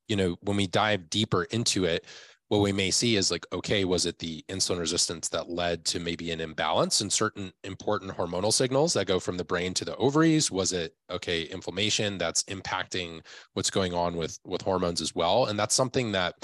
you 0.07 0.17
know 0.17 0.37
when 0.43 0.57
we 0.57 0.67
dive 0.69 1.11
deeper 1.11 1.43
into 1.45 1.85
it 1.85 2.07
what 2.49 2.61
we 2.61 2.73
may 2.73 2.91
see 2.91 3.17
is 3.17 3.31
like 3.31 3.47
okay 3.53 3.85
was 3.85 4.07
it 4.07 4.19
the 4.19 4.43
insulin 4.49 4.79
resistance 4.79 5.29
that 5.29 5.51
led 5.51 5.85
to 5.85 6.01
maybe 6.01 6.31
an 6.31 6.41
imbalance 6.41 7.01
in 7.01 7.11
certain 7.11 7.53
important 7.65 8.11
hormonal 8.11 8.53
signals 8.53 8.93
that 8.93 9.07
go 9.07 9.21
from 9.21 9.37
the 9.37 9.45
brain 9.45 9.75
to 9.75 9.85
the 9.85 9.97
ovaries 9.97 10.51
was 10.51 10.73
it 10.73 10.95
okay 11.11 11.43
inflammation 11.43 12.19
that's 12.19 12.43
impacting 12.45 13.21
what's 13.55 13.71
going 13.71 13.95
on 13.95 14.17
with 14.17 14.39
with 14.45 14.63
hormones 14.63 15.01
as 15.01 15.15
well 15.15 15.47
and 15.47 15.59
that's 15.59 15.75
something 15.75 16.13
that 16.13 16.35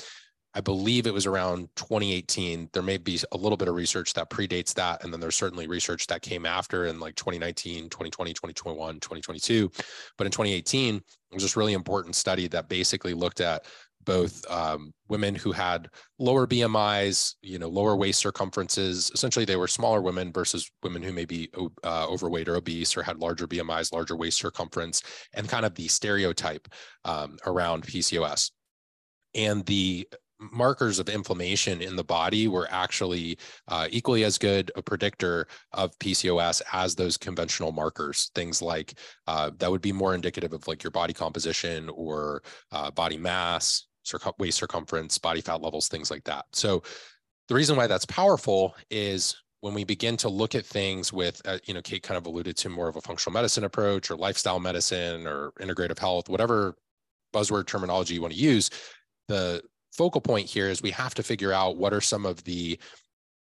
I 0.57 0.61
believe 0.61 1.07
it 1.07 1.13
was 1.13 1.27
around 1.27 1.69
2018. 1.75 2.71
There 2.73 2.83
may 2.83 2.97
be 2.97 3.19
a 3.33 3.37
little 3.37 3.57
bit 3.57 3.67
of 3.67 3.75
research 3.75 4.15
that 4.15 4.31
predates 4.31 4.73
that. 4.75 5.03
And 5.03 5.13
then 5.13 5.19
there's 5.19 5.35
certainly 5.35 5.67
research 5.67 6.07
that 6.07 6.23
came 6.23 6.47
after 6.47 6.87
in 6.87 7.01
like 7.01 7.17
2019, 7.17 7.91
2020, 7.91 8.33
2021, 8.33 9.01
2022. 9.01 9.71
But 10.17 10.27
in 10.27 10.31
2018, 10.31 10.97
it 10.97 11.03
was 11.33 11.43
this 11.43 11.57
really 11.57 11.73
important 11.73 12.15
study 12.15 12.47
that 12.49 12.69
basically 12.69 13.15
looked 13.15 13.41
at 13.41 13.67
both 14.05 14.49
um, 14.51 14.93
women 15.09 15.35
who 15.35 15.53
had 15.53 15.89
lower 16.19 16.47
BMIs, 16.47 17.35
you 17.43 17.59
know, 17.59 17.69
lower 17.69 17.97
waist 17.97 18.21
circumferences. 18.21 19.11
Essentially, 19.15 19.45
they 19.45 19.57
were 19.57 19.69
smaller 19.69 20.01
women 20.01 20.33
versus 20.33 20.71
women 20.83 21.03
who 21.03 21.13
may 21.13 21.25
be 21.25 21.51
uh, 21.85 22.07
overweight 22.09 22.49
or 22.49 22.57
obese 22.57 22.97
or 22.97 23.03
had 23.03 23.19
larger 23.19 23.47
BMIs, 23.47 23.93
larger 23.93 24.17
waist 24.17 24.39
circumference, 24.39 25.03
and 25.35 25.49
kind 25.49 25.65
of 25.65 25.75
the 25.75 25.89
stereotype 25.89 26.69
um, 27.05 27.39
around 27.47 27.85
PCOS. 27.85 28.51
And 29.35 29.67
the 29.67 30.07
markers 30.53 30.99
of 30.99 31.09
inflammation 31.09 31.81
in 31.81 31.97
the 31.97 32.05
body 32.05 32.49
were 32.49 32.69
actually 32.71 33.39
uh, 33.69 33.87
equally 33.91 34.25
as 34.25 34.39
good 34.39 34.71
a 34.77 34.83
predictor 34.83 35.47
of 35.73 35.97
PCOS 35.99 36.63
as 36.73 36.95
those 36.95 37.17
conventional 37.17 37.73
markers. 37.73 38.31
Things 38.35 38.61
like 38.61 38.95
uh, 39.27 39.51
that 39.59 39.71
would 39.71 39.81
be 39.81 39.93
more 39.93 40.15
indicative 40.15 40.53
of 40.53 40.67
like 40.67 40.83
your 40.83 40.91
body 40.91 41.13
composition 41.13 41.89
or 41.91 42.43
uh, 42.73 42.91
body 42.91 43.17
mass, 43.17 43.87
circum- 44.05 44.35
waist 44.39 44.59
circumference, 44.59 45.19
body 45.19 45.41
fat 45.41 45.61
levels, 45.63 45.89
things 45.89 46.11
like 46.11 46.25
that. 46.25 46.47
So 46.53 46.83
the 47.49 47.55
reason 47.55 47.77
why 47.77 47.87
that's 47.87 48.07
powerful 48.07 48.75
is 48.91 49.37
when 49.61 49.75
we 49.75 49.85
begin 49.85 50.17
to 50.19 50.29
look 50.29 50.55
at 50.55 50.67
things 50.67 51.13
with, 51.13 51.41
uh, 51.47 51.59
you 51.65 51.75
know, 51.75 51.81
Kait 51.81 52.03
kind 52.03 52.19
of 52.19 52.27
alluded 52.27 52.57
to 52.59 52.69
more 52.69 52.89
of 52.89 52.97
a 52.97 53.01
functional 53.01 53.33
medicine 53.33 53.65
approach 53.65 54.11
or 54.11 54.17
lifestyle 54.17 54.61
medicine 54.61 55.27
or 55.27 55.53
integrative 55.61 55.99
health, 55.99 56.29
whatever 56.29 56.75
buzzword 57.33 57.67
terminology 57.67 58.15
you 58.15 58.21
want 58.23 58.33
to 58.33 58.39
use, 58.39 58.71
the 59.29 59.63
focal 59.93 60.21
point 60.21 60.49
here 60.49 60.69
is 60.69 60.83
we 60.83 60.91
have 60.91 61.15
to 61.15 61.23
figure 61.23 61.53
out 61.53 61.77
what 61.77 61.93
are 61.93 62.01
some 62.01 62.27
of 62.27 62.43
the 62.45 62.79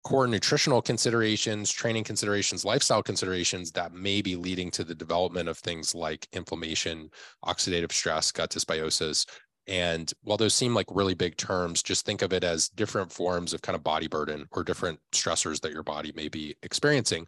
core 0.03 0.27
nutritional 0.27 0.81
considerations, 0.81 1.69
training 1.69 2.03
considerations, 2.03 2.63
lifestyle 2.63 3.03
considerations 3.03 3.71
that 3.71 3.93
may 3.93 4.21
be 4.21 4.37
leading 4.37 4.71
to 4.71 4.85
the 4.85 4.95
development 4.95 5.49
of 5.49 5.57
things 5.57 5.93
like 5.93 6.27
inflammation, 6.31 7.09
oxidative 7.43 7.91
stress, 7.91 8.31
gut 8.31 8.49
dysbiosis. 8.49 9.25
And 9.67 10.11
while 10.23 10.37
those 10.37 10.53
seem 10.53 10.73
like 10.73 10.87
really 10.89 11.13
big 11.13 11.35
terms, 11.37 11.83
just 11.83 12.05
think 12.05 12.21
of 12.21 12.31
it 12.31 12.43
as 12.43 12.69
different 12.69 13.11
forms 13.11 13.53
of 13.53 13.61
kind 13.61 13.75
of 13.75 13.83
body 13.83 14.07
burden 14.07 14.47
or 14.51 14.63
different 14.63 14.99
stressors 15.11 15.59
that 15.61 15.73
your 15.73 15.83
body 15.83 16.13
may 16.15 16.29
be 16.29 16.55
experiencing. 16.63 17.27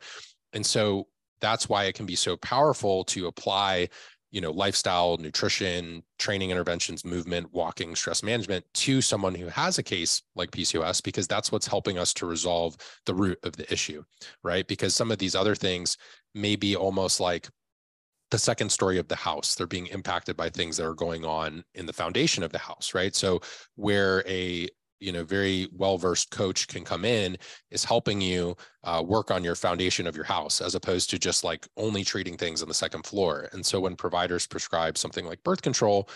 And 0.54 0.66
so 0.66 1.08
that's 1.42 1.68
why 1.68 1.86
it 1.86 1.96
can 1.96 2.06
be 2.06 2.16
so 2.16 2.38
powerful 2.38 3.04
to 3.06 3.28
apply 3.28 3.90
you 4.32 4.42
know 4.42 4.52
lifestyle 4.52 5.18
nutrition 5.18 6.04
training 6.20 6.52
interventions 6.52 7.04
movement 7.04 7.52
walking 7.52 7.96
stress 7.96 8.22
management 8.22 8.64
to 8.74 9.02
someone 9.02 9.34
who 9.34 9.48
has 9.48 9.78
a 9.78 9.84
case 9.84 10.22
like 10.36 10.52
pcos 10.52 11.02
because 11.04 11.28
that's 11.28 11.52
what's 11.52 11.68
helping 11.68 11.98
us 11.98 12.14
to 12.14 12.26
resolve 12.26 12.78
the 13.06 13.14
root 13.14 13.40
of 13.44 13.56
the 13.56 13.72
issue 13.74 14.04
right 14.44 14.68
because 14.68 14.94
some 14.94 15.12
of 15.12 15.18
these 15.18 15.36
other 15.36 15.56
things 15.56 15.98
may 16.36 16.56
be 16.56 16.76
almost 16.76 17.20
like 17.20 17.50
the 18.32 18.38
second 18.38 18.72
story 18.72 18.98
of 18.98 19.08
the 19.08 19.16
house 19.16 19.56
they're 19.56 19.68
being 19.68 19.88
impacted 19.88 20.38
by 20.38 20.50
things 20.50 20.78
that 20.78 20.86
are 20.86 20.94
going 20.94 21.26
on 21.26 21.64
in 21.76 21.86
the 21.86 21.94
foundation 21.94 22.44
of 22.44 22.52
the 22.52 22.58
house 22.58 22.94
right? 22.94 23.16
So 23.16 23.42
where 23.76 24.24
a 24.28 24.68
you 25.00 25.12
know 25.12 25.24
very 25.24 25.68
well 25.72 25.98
versed 25.98 26.30
coach 26.30 26.68
can 26.68 26.84
come 26.84 27.06
in 27.06 27.38
is 27.72 27.86
helping 27.86 28.20
you 28.20 28.56
uh, 28.84 29.02
work 29.06 29.32
on 29.32 29.44
your 29.44 29.56
foundation 29.56 30.08
of 30.08 30.16
your 30.16 30.26
house 30.26 30.62
as 30.62 30.76
opposed 30.76 31.10
to 31.10 31.20
just 31.20 31.44
like 31.44 31.68
only 31.78 32.04
treating 32.04 32.38
things 32.38 32.62
on 32.62 32.68
the 32.68 32.74
second 32.74 33.06
floor. 33.06 33.48
And 33.54 33.66
so 33.66 33.80
when 33.80 33.96
providers 33.96 34.46
prescribe 34.46 34.98
something 34.98 35.26
like 35.26 35.44
birth 35.44 35.62
control 35.62 36.10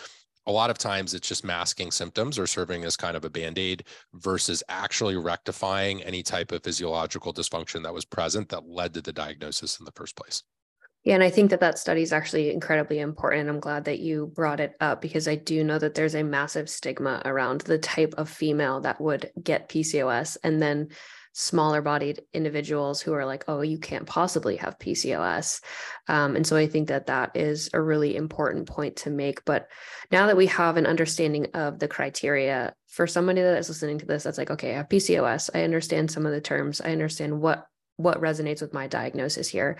a 0.45 0.51
lot 0.51 0.69
of 0.69 0.77
times 0.77 1.13
it's 1.13 1.27
just 1.27 1.45
masking 1.45 1.91
symptoms 1.91 2.37
or 2.37 2.47
serving 2.47 2.83
as 2.83 2.97
kind 2.97 3.15
of 3.15 3.23
a 3.23 3.29
band-aid 3.29 3.85
versus 4.15 4.63
actually 4.69 5.15
rectifying 5.15 6.03
any 6.03 6.21
type 6.21 6.51
of 6.51 6.63
physiological 6.63 7.33
dysfunction 7.33 7.83
that 7.83 7.93
was 7.93 8.05
present 8.05 8.49
that 8.49 8.67
led 8.67 8.93
to 8.93 9.01
the 9.01 9.13
diagnosis 9.13 9.79
in 9.79 9.85
the 9.85 9.91
first 9.91 10.15
place 10.15 10.43
yeah, 11.03 11.15
and 11.15 11.23
I 11.23 11.29
think 11.29 11.49
that 11.49 11.59
that 11.59 11.77
study 11.77 12.01
is 12.01 12.13
actually 12.13 12.51
incredibly 12.51 12.99
important. 12.99 13.49
I'm 13.49 13.59
glad 13.59 13.85
that 13.85 13.99
you 13.99 14.31
brought 14.33 14.61
it 14.61 14.75
up 14.79 15.01
because 15.01 15.27
I 15.27 15.35
do 15.35 15.61
know 15.63 15.77
that 15.77 15.95
there's 15.95 16.15
a 16.15 16.23
massive 16.23 16.69
stigma 16.69 17.21
around 17.25 17.61
the 17.61 17.77
type 17.77 18.13
of 18.17 18.29
female 18.29 18.79
that 18.81 19.01
would 19.01 19.29
get 19.41 19.67
PCOS 19.67 20.37
and 20.43 20.61
then 20.61 20.89
smaller 21.33 21.81
bodied 21.81 22.21
individuals 22.31 23.01
who 23.01 23.11
are 23.11 23.25
like, 23.25 23.43
oh, 23.47 23.61
you 23.61 23.79
can't 23.79 24.05
possibly 24.05 24.55
have 24.55 24.79
PCOS. 24.79 25.61
Um, 26.07 26.37
and 26.37 26.47
so 26.47 26.55
I 26.55 26.67
think 26.67 26.87
that 26.87 27.07
that 27.07 27.35
is 27.35 27.69
a 27.73 27.81
really 27.81 28.15
important 28.15 28.67
point 28.67 28.97
to 28.97 29.09
make. 29.09 29.43
But 29.43 29.67
now 30.11 30.27
that 30.27 30.37
we 30.37 30.45
have 30.47 30.77
an 30.77 30.85
understanding 30.85 31.47
of 31.53 31.79
the 31.79 31.87
criteria 31.87 32.75
for 32.87 33.07
somebody 33.07 33.41
that 33.41 33.57
is 33.57 33.67
listening 33.67 33.97
to 33.97 34.05
this, 34.05 34.23
that's 34.23 34.37
like, 34.37 34.51
okay, 34.51 34.71
I 34.71 34.77
have 34.77 34.89
PCOS. 34.89 35.49
I 35.53 35.63
understand 35.63 36.11
some 36.11 36.25
of 36.25 36.31
the 36.31 36.39
terms. 36.39 36.79
I 36.79 36.91
understand 36.91 37.41
what 37.41 37.67
what 37.97 38.21
resonates 38.21 38.59
with 38.59 38.73
my 38.73 38.87
diagnosis 38.87 39.47
here 39.47 39.77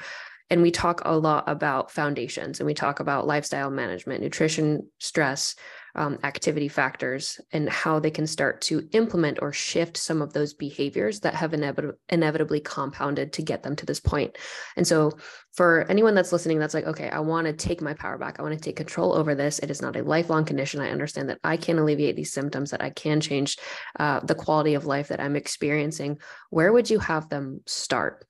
and 0.54 0.62
we 0.62 0.70
talk 0.70 1.02
a 1.04 1.18
lot 1.18 1.44
about 1.48 1.90
foundations 1.90 2.60
and 2.60 2.68
we 2.68 2.76
talk 2.76 3.00
about 3.00 3.26
lifestyle 3.26 3.72
management, 3.72 4.22
nutrition, 4.22 4.88
stress, 5.00 5.56
um, 5.96 6.20
activity 6.24 6.68
factors, 6.68 7.42
and 7.52 7.68
how 7.68 7.98
they 7.98 8.12
can 8.12 8.28
start 8.28 8.62
to 8.62 8.88
implement 8.92 9.40
or 9.42 9.52
shift 9.52 9.98
some 9.98 10.22
of 10.22 10.32
those 10.32 10.54
behaviors 10.54 11.22
that 11.22 11.34
have 11.34 11.54
inevit- 11.54 11.96
inevitably 12.10 12.60
compounded 12.60 13.34
to 13.34 13.42
get 13.42 13.64
them 13.64 13.76
to 13.76 13.86
this 13.88 14.00
point. 14.00 14.38
And 14.78 14.86
so, 14.86 15.18
for 15.54 15.88
anyone 15.90 16.14
that's 16.14 16.32
listening, 16.32 16.60
that's 16.60 16.76
like, 16.76 16.86
okay, 16.86 17.10
I 17.10 17.20
want 17.20 17.48
to 17.48 17.54
take 17.54 17.82
my 17.82 17.96
power 17.96 18.20
back. 18.20 18.40
I 18.40 18.44
want 18.44 18.54
to 18.54 18.62
take 18.64 18.76
control 18.76 19.14
over 19.14 19.34
this. 19.34 19.58
It 19.58 19.72
is 19.72 19.82
not 19.82 19.96
a 19.96 20.04
lifelong 20.04 20.46
condition. 20.46 20.82
I 20.82 20.92
understand 20.92 21.30
that 21.30 21.40
I 21.44 21.58
can 21.58 21.80
alleviate 21.80 22.16
these 22.16 22.32
symptoms, 22.32 22.70
that 22.70 22.84
I 22.84 22.92
can 22.92 23.22
change 23.22 23.58
uh, 24.00 24.20
the 24.20 24.36
quality 24.36 24.76
of 24.76 24.86
life 24.86 25.08
that 25.08 25.20
I'm 25.20 25.36
experiencing. 25.36 26.20
Where 26.52 26.72
would 26.72 26.92
you 26.92 27.00
have 27.00 27.28
them 27.30 27.62
start? 27.66 28.28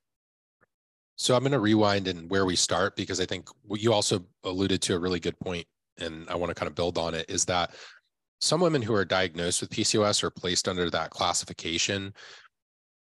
So 1.15 1.35
I'm 1.35 1.41
going 1.41 1.51
to 1.51 1.59
rewind 1.59 2.07
and 2.07 2.29
where 2.29 2.45
we 2.45 2.55
start 2.55 2.95
because 2.95 3.19
I 3.19 3.25
think 3.25 3.47
what 3.63 3.81
you 3.81 3.93
also 3.93 4.25
alluded 4.43 4.81
to 4.83 4.95
a 4.95 4.99
really 4.99 5.19
good 5.19 5.39
point, 5.39 5.65
and 5.99 6.27
I 6.29 6.35
want 6.35 6.49
to 6.49 6.55
kind 6.55 6.67
of 6.67 6.75
build 6.75 6.97
on 6.97 7.13
it 7.13 7.29
is 7.29 7.45
that 7.45 7.75
some 8.41 8.59
women 8.59 8.81
who 8.81 8.93
are 8.93 9.05
diagnosed 9.05 9.61
with 9.61 9.69
PCOS 9.69 10.23
are 10.23 10.31
placed 10.31 10.67
under 10.67 10.89
that 10.89 11.11
classification. 11.11 12.13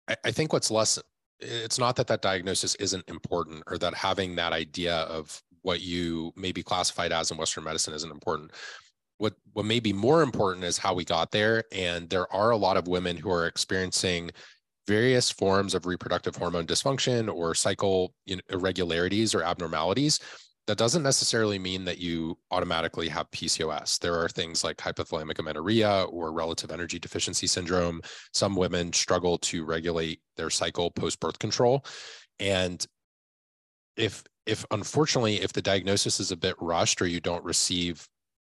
I, 0.07 0.15
I 0.25 0.31
think 0.31 0.53
what's 0.53 0.71
less, 0.71 0.97
it's 1.39 1.77
not 1.77 1.95
that 1.97 2.07
that 2.07 2.21
diagnosis 2.21 2.75
isn't 2.75 3.07
important 3.07 3.63
or 3.67 3.77
that 3.77 3.93
having 3.93 4.35
that 4.35 4.53
idea 4.53 4.95
of 4.95 5.41
what 5.61 5.81
you 5.81 6.31
may 6.35 6.51
be 6.51 6.63
classified 6.63 7.11
as 7.11 7.29
in 7.29 7.37
Western 7.37 7.65
medicine 7.65 7.93
isn't 7.93 8.11
important. 8.11 8.51
What 9.17 9.33
what 9.53 9.65
may 9.65 9.79
be 9.79 9.93
more 9.93 10.21
important 10.21 10.63
is 10.63 10.77
how 10.77 10.93
we 10.93 11.03
got 11.03 11.31
there, 11.31 11.63
and 11.71 12.09
there 12.09 12.31
are 12.31 12.51
a 12.51 12.57
lot 12.57 12.77
of 12.77 12.87
women 12.87 13.17
who 13.17 13.31
are 13.31 13.47
experiencing 13.47 14.29
various 14.87 15.29
forms 15.29 15.75
of 15.75 15.85
reproductive 15.85 16.35
hormone 16.35 16.65
dysfunction 16.65 17.33
or 17.33 17.53
cycle 17.53 18.13
irregularities 18.49 19.35
or 19.35 19.43
abnormalities 19.43 20.19
that 20.67 20.77
doesn't 20.77 21.03
necessarily 21.03 21.57
mean 21.57 21.85
that 21.85 21.97
you 21.97 22.37
automatically 22.51 23.07
have 23.07 23.31
PCOS. 23.31 23.99
There 23.99 24.15
are 24.15 24.27
things 24.27 24.65
like 24.65 24.77
hypothalamic 24.77 25.39
amenorrhea 25.39 26.03
or 26.03 26.33
relative 26.33 26.71
energy 26.71 26.99
deficiency 26.99 27.47
syndrome. 27.47 28.01
Some 28.33 28.55
women 28.55 28.91
struggle 28.91 29.37
to 29.39 29.63
regulate 29.63 30.19
their 30.35 30.49
cycle 30.49 30.91
post 30.91 31.21
birth 31.21 31.39
control. 31.39 31.85
And 32.39 32.85
if 33.95 34.23
if 34.45 34.65
unfortunately 34.71 35.41
if 35.41 35.53
the 35.53 35.61
diagnosis 35.61 36.19
is 36.19 36.31
a 36.31 36.37
bit 36.37 36.55
rushed 36.59 37.01
or 37.01 37.07
you 37.07 37.21
don't 37.21 37.43
receive 37.43 38.07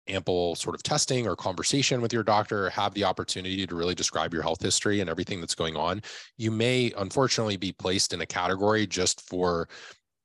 ample 0.09 0.55
sort 0.55 0.75
of 0.75 0.83
testing 0.83 1.27
or 1.27 1.37
conversation 1.37 2.01
with 2.01 2.13
your 2.13 2.23
doctor, 2.23 2.71
have 2.71 2.95
the 2.95 3.05
opportunity 3.05 3.67
to 3.67 3.75
really 3.75 3.95
describe 3.95 4.33
your 4.33 4.43
health 4.43 4.63
history 4.63 5.01
and 5.01 5.11
everything 5.11 5.41
that's 5.41 5.55
going 5.55 5.77
on, 5.77 6.03
you 6.37 6.51
may 6.51 6.93
unfortunately 6.97 7.57
be 7.57 7.73
placed 7.73 8.13
in 8.13 8.21
a 8.21 8.27
category 8.27 8.87
just 8.87 9.21
for 9.29 9.69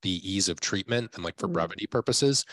the 0.01 0.21
ease 0.29 0.49
of 0.49 0.59
treatment 0.59 1.11
and 1.15 1.23
like 1.23 1.37
for 1.37 1.47
mm-hmm. 1.47 1.53
brevity 1.53 1.87
purposes. 1.87 2.45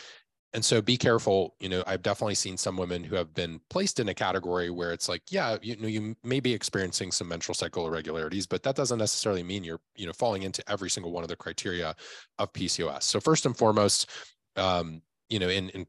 And 0.53 0.65
so 0.65 0.83
be 0.83 0.97
careful. 0.97 1.55
You 1.61 1.69
know, 1.69 1.85
I've 1.87 2.03
definitely 2.03 2.35
seen 2.35 2.57
some 2.57 2.77
women 2.77 3.05
who 3.05 3.15
have 3.15 3.33
been 3.35 3.61
placed 3.71 4.01
in 4.01 4.09
a 4.09 4.15
category 4.15 4.69
where 4.71 4.93
it's 4.93 5.09
like, 5.09 5.23
yeah, 5.31 5.57
you 5.63 5.77
know, 5.77 5.87
you 5.87 6.17
may 6.25 6.41
be 6.41 6.53
experiencing 6.53 7.13
some 7.13 7.29
menstrual 7.29 7.55
cycle 7.55 7.87
irregularities, 7.87 8.49
but 8.49 8.65
that 8.65 8.75
doesn't 8.75 8.99
necessarily 8.99 9.45
mean 9.45 9.63
you're, 9.63 9.81
you 9.95 10.07
know, 10.07 10.13
falling 10.13 10.43
into 10.43 10.69
every 10.69 10.91
single 10.91 11.13
one 11.13 11.23
of 11.23 11.29
the 11.29 11.37
criteria 11.37 11.95
of 12.41 12.53
PCOS. 12.53 13.05
So 13.05 13.21
first 13.21 13.47
and 13.47 13.57
foremost, 13.57 14.11
um, 14.57 15.03
you 15.29 15.39
know, 15.39 15.49
in, 15.49 15.69
in 15.71 15.87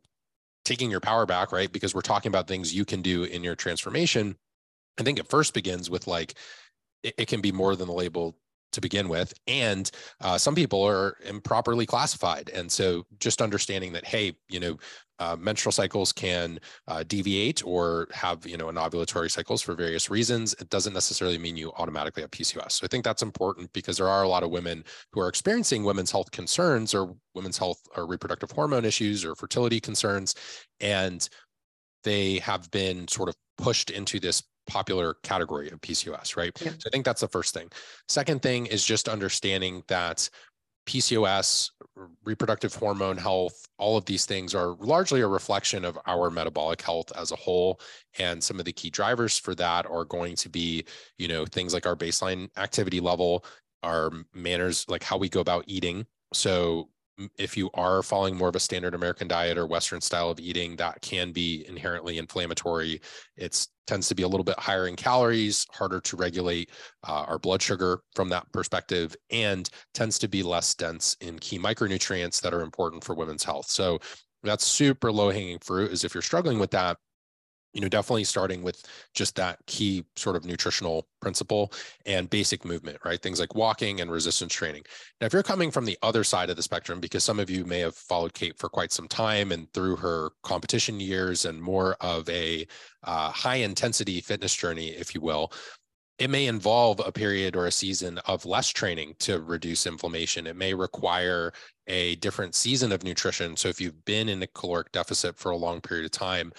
taking 0.66 0.92
your 0.92 1.00
power 1.00 1.26
back, 1.26 1.52
right? 1.52 1.72
Because 1.72 1.96
we're 1.96 2.02
talking 2.02 2.30
about 2.30 2.48
things 2.48 2.74
you 2.74 2.86
can 2.86 3.02
do 3.02 3.24
in 3.24 3.44
your 3.44 3.56
transformation. 3.56 4.38
I 5.00 5.04
think 5.04 5.20
it 5.20 5.30
first 5.30 5.54
begins 5.54 5.90
with 5.90 6.08
like, 6.08 6.36
it, 7.04 7.16
it 7.18 7.28
can 7.28 7.42
be 7.42 7.52
more 7.52 7.76
than 7.76 7.88
the 7.88 7.94
label 7.94 8.36
to 8.72 8.82
begin 8.82 9.10
with. 9.10 9.34
And 9.48 9.90
uh, 10.22 10.38
some 10.38 10.56
people 10.56 10.84
are 10.84 11.18
improperly 11.26 11.86
classified. 11.86 12.50
And 12.54 12.72
so 12.72 13.06
just 13.20 13.42
understanding 13.42 13.94
that, 13.94 14.06
hey, 14.06 14.34
you 14.50 14.60
know, 14.60 14.78
uh, 15.20 15.36
menstrual 15.40 15.72
cycles 15.72 16.12
can 16.12 16.60
uh, 16.88 17.04
deviate 17.04 17.64
or 17.64 18.08
have, 18.12 18.44
you 18.46 18.58
know, 18.58 18.66
anovulatory 18.68 19.30
cycles 19.30 19.62
for 19.62 19.76
various 19.76 20.10
reasons. 20.10 20.56
It 20.60 20.70
doesn't 20.70 20.94
necessarily 20.94 21.38
mean 21.38 21.56
you 21.56 21.72
automatically 21.78 22.22
have 22.22 22.32
PCOS. 22.32 22.72
So 22.72 22.86
I 22.86 22.88
think 22.88 23.04
that's 23.04 23.22
important 23.22 23.72
because 23.72 23.98
there 23.98 24.08
are 24.08 24.24
a 24.24 24.28
lot 24.28 24.42
of 24.42 24.50
women 24.50 24.84
who 25.12 25.22
are 25.22 25.28
experiencing 25.28 25.84
women's 25.84 26.12
health 26.12 26.32
concerns 26.32 26.96
or 26.96 27.16
women's 27.36 27.60
health 27.60 27.82
or 27.96 28.08
reproductive 28.08 28.50
hormone 28.50 28.84
issues 28.84 29.24
or 29.24 29.36
fertility 29.36 29.80
concerns. 29.80 30.34
And 30.80 31.30
they 32.04 32.40
have 32.40 32.72
been 32.72 33.08
sort 33.08 33.30
of 33.30 33.36
pushed 33.60 33.92
into 33.92 34.20
this 34.20 34.42
popular 34.68 35.16
category 35.24 35.70
of 35.70 35.82
PCOS, 35.82 36.36
right? 36.38 36.52
Yeah. 36.62 36.72
So 36.72 36.88
I 36.88 36.90
think 36.90 37.06
that's 37.06 37.22
the 37.22 37.28
first 37.28 37.54
thing. 37.54 37.70
Second 38.08 38.42
thing 38.42 38.66
is 38.66 38.84
just 38.84 39.10
understanding 39.10 39.84
that 39.88 40.30
PCOS, 40.88 41.70
reproductive 42.24 42.74
hormone 42.74 43.18
health, 43.18 43.66
all 43.78 43.98
of 43.98 44.06
these 44.06 44.26
things 44.26 44.56
are 44.56 44.76
largely 44.80 45.22
a 45.22 45.28
reflection 45.28 45.86
of 45.86 45.98
our 46.08 46.30
metabolic 46.30 46.82
health 46.82 47.12
as 47.16 47.32
a 47.32 47.36
whole. 47.36 47.80
And 48.18 48.44
some 48.44 48.60
of 48.60 48.66
the 48.66 48.74
key 48.74 48.90
drivers 48.90 49.38
for 49.38 49.54
that 49.56 49.86
are 49.86 50.06
going 50.06 50.36
to 50.38 50.50
be, 50.50 50.86
you 51.18 51.28
know, 51.28 51.46
things 51.46 51.74
like 51.74 51.86
our 51.86 51.96
baseline 51.96 52.50
activity 52.58 53.00
level, 53.00 53.46
our 53.84 54.12
manners, 54.34 54.86
like 54.88 55.04
how 55.04 55.18
we 55.18 55.30
go 55.30 55.40
about 55.40 55.66
eating. 55.68 56.06
So 56.34 56.90
if 57.38 57.56
you 57.56 57.70
are 57.74 58.02
following 58.02 58.36
more 58.36 58.50
of 58.50 58.56
a 58.56 58.60
standard 58.60 58.96
American 58.96 59.28
diet 59.28 59.58
or 59.58 59.68
Western 59.68 60.02
style 60.02 60.30
of 60.30 60.40
eating, 60.40 60.76
that 60.78 61.02
can 61.02 61.32
be 61.32 61.66
inherently 61.68 62.18
inflammatory. 62.18 63.02
It 63.38 63.68
tends 63.88 64.08
to 64.08 64.16
be 64.16 64.24
a 64.24 64.28
little 64.28 64.44
bit 64.44 64.60
higher 64.60 64.88
in 64.88 64.96
calories, 64.96 65.66
harder 65.72 66.00
to 66.02 66.18
regulate 66.18 66.72
uh, 67.08 67.26
our 67.28 67.40
blood 67.40 67.62
sugar 67.62 68.02
from 68.16 68.30
that 68.30 68.52
perspective, 68.52 69.16
and 69.30 69.70
tends 69.94 70.18
to 70.20 70.28
be 70.28 70.44
less 70.44 70.74
dense 70.74 71.16
in 71.22 71.40
key 71.40 71.60
micronutrients 71.60 72.42
that 72.42 72.54
are 72.54 72.62
important 72.62 73.04
for 73.04 73.16
women's 73.16 73.44
health. 73.44 73.70
So 73.70 74.00
that's 74.44 74.66
super 74.66 75.12
low 75.12 75.30
hanging 75.30 75.60
fruit 75.60 75.92
is 75.92 76.04
if 76.04 76.14
you're 76.14 76.22
struggling 76.22 76.60
with 76.60 76.72
that 76.72 76.98
you 77.74 77.82
know 77.82 77.88
definitely 77.88 78.24
starting 78.24 78.62
with 78.62 78.84
just 79.14 79.36
that 79.36 79.58
key 79.66 80.04
sort 80.16 80.36
of 80.36 80.46
nutritional 80.46 81.08
principle 81.22 81.72
and 82.06 82.30
basic 82.30 82.66
movement 82.66 82.98
right 83.06 83.22
things 83.22 83.40
like 83.40 83.56
walking 83.56 84.02
and 84.02 84.12
resistance 84.12 84.54
training 84.54 84.84
now 85.20 85.28
if 85.28 85.34
you're 85.34 85.44
coming 85.44 85.72
from 85.72 85.86
the 85.86 85.98
other 86.02 86.24
side 86.24 86.50
of 86.50 86.56
the 86.56 86.64
spectrum 86.64 87.00
because 87.00 87.24
some 87.24 87.40
of 87.40 87.50
you 87.50 87.66
may 87.66 87.80
have 87.80 87.96
followed 87.96 88.34
kait 88.34 88.58
for 88.58 88.70
quite 88.70 88.92
some 88.92 89.08
time 89.08 89.52
and 89.52 89.72
through 89.74 89.96
her 89.96 90.32
competition 90.44 91.00
years 91.00 91.46
and 91.46 91.62
more 91.62 91.96
of 92.02 92.28
a 92.30 92.66
uh, 93.04 93.32
high 93.32 93.56
intensity 93.56 94.22
fitness 94.22 94.56
journey 94.56 94.90
if 94.90 95.16
you 95.16 95.22
will 95.22 95.52
it 96.22 96.30
may 96.30 96.46
involve 96.46 97.02
a 97.04 97.12
period 97.12 97.56
or 97.56 97.66
a 97.66 97.72
season 97.72 98.20
of 98.28 98.46
less 98.46 98.70
training 98.70 99.16
to 99.18 99.42
reduce 99.42 99.88
inflammation. 99.88 100.46
It 100.46 100.56
may 100.56 100.72
require 100.72 101.52
a 101.88 102.16
different 102.18 102.54
season 102.54 102.92
of 102.92 103.04
nutrition. 103.04 103.58
So, 103.58 103.70
if 103.70 103.82
you've 103.82 104.06
been 104.06 104.30
in 104.30 104.44
a 104.44 104.48
caloric 104.48 104.92
deficit 104.92 105.36
for 105.36 105.50
a 105.50 105.58
long 105.58 105.82
period 105.82 106.06
of 106.06 106.12
time, 106.12 106.54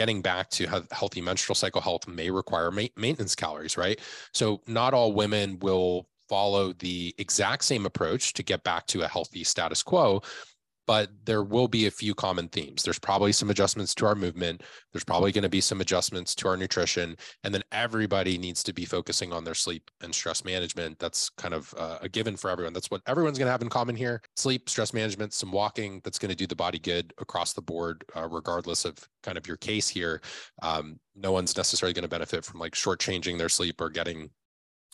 getting 0.00 0.22
back 0.22 0.48
to 0.48 0.66
healthy 0.92 1.20
menstrual 1.20 1.54
cycle 1.54 1.82
health 1.82 2.08
may 2.08 2.30
require 2.30 2.70
ma- 2.70 2.86
maintenance 2.96 3.34
calories, 3.34 3.76
right? 3.76 4.00
So 4.32 4.62
not 4.66 4.94
all 4.94 5.12
women 5.12 5.58
will 5.58 6.08
follow 6.26 6.72
the 6.72 7.14
exact 7.18 7.64
same 7.64 7.84
approach 7.84 8.32
to 8.32 8.42
get 8.42 8.64
back 8.64 8.86
to 8.86 9.02
a 9.02 9.06
healthy 9.08 9.44
status 9.44 9.82
quo, 9.82 10.22
but 10.90 11.08
there 11.24 11.44
will 11.44 11.68
be 11.68 11.86
a 11.86 11.90
few 11.92 12.16
common 12.16 12.48
themes. 12.48 12.82
There's 12.82 12.98
probably 12.98 13.30
some 13.30 13.48
adjustments 13.48 13.94
to 13.94 14.06
our 14.06 14.16
movement. 14.16 14.64
There's 14.92 15.04
probably 15.04 15.30
going 15.30 15.44
to 15.44 15.48
be 15.48 15.60
some 15.60 15.80
adjustments 15.80 16.34
to 16.34 16.48
our 16.48 16.56
nutrition. 16.56 17.16
And 17.44 17.54
then 17.54 17.62
everybody 17.70 18.36
needs 18.36 18.64
to 18.64 18.72
be 18.72 18.84
focusing 18.84 19.32
on 19.32 19.44
their 19.44 19.54
sleep 19.54 19.88
and 20.02 20.12
stress 20.12 20.44
management. 20.44 20.98
That's 20.98 21.28
kind 21.28 21.54
of 21.54 21.72
uh, 21.78 21.98
a 22.02 22.08
given 22.08 22.36
for 22.36 22.50
everyone. 22.50 22.72
That's 22.72 22.90
what 22.90 23.02
everyone's 23.06 23.38
going 23.38 23.46
to 23.46 23.52
have 23.52 23.62
in 23.62 23.68
common 23.68 23.94
here 23.94 24.20
sleep, 24.34 24.68
stress 24.68 24.92
management, 24.92 25.32
some 25.32 25.52
walking 25.52 26.00
that's 26.02 26.18
going 26.18 26.30
to 26.30 26.34
do 26.34 26.48
the 26.48 26.56
body 26.56 26.80
good 26.80 27.14
across 27.20 27.52
the 27.52 27.62
board, 27.62 28.04
uh, 28.16 28.26
regardless 28.28 28.84
of 28.84 28.98
kind 29.22 29.38
of 29.38 29.46
your 29.46 29.58
case 29.58 29.88
here. 29.88 30.20
Um, 30.60 30.98
no 31.14 31.30
one's 31.30 31.56
necessarily 31.56 31.94
going 31.94 32.02
to 32.02 32.08
benefit 32.08 32.44
from 32.44 32.58
like 32.58 32.72
shortchanging 32.72 33.38
their 33.38 33.48
sleep 33.48 33.80
or 33.80 33.90
getting 33.90 34.30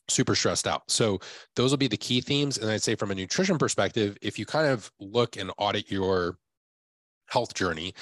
super 0.08 0.34
stressed 0.34 0.66
out. 0.66 0.90
So 0.90 1.20
those 1.54 1.70
will 1.70 1.78
be 1.78 1.88
the 1.88 1.96
key 1.96 2.20
themes. 2.20 2.58
And 2.58 2.70
I'd 2.70 2.82
say 2.82 2.94
from 2.94 3.10
a 3.10 3.14
nutrition 3.14 3.58
perspective, 3.58 4.16
if 4.22 4.38
you 4.38 4.46
kind 4.46 4.68
of 4.68 4.90
look 5.00 5.36
and 5.36 5.50
audit 5.58 5.90
your 5.90 6.38
health 7.28 7.54
journey 7.54 7.92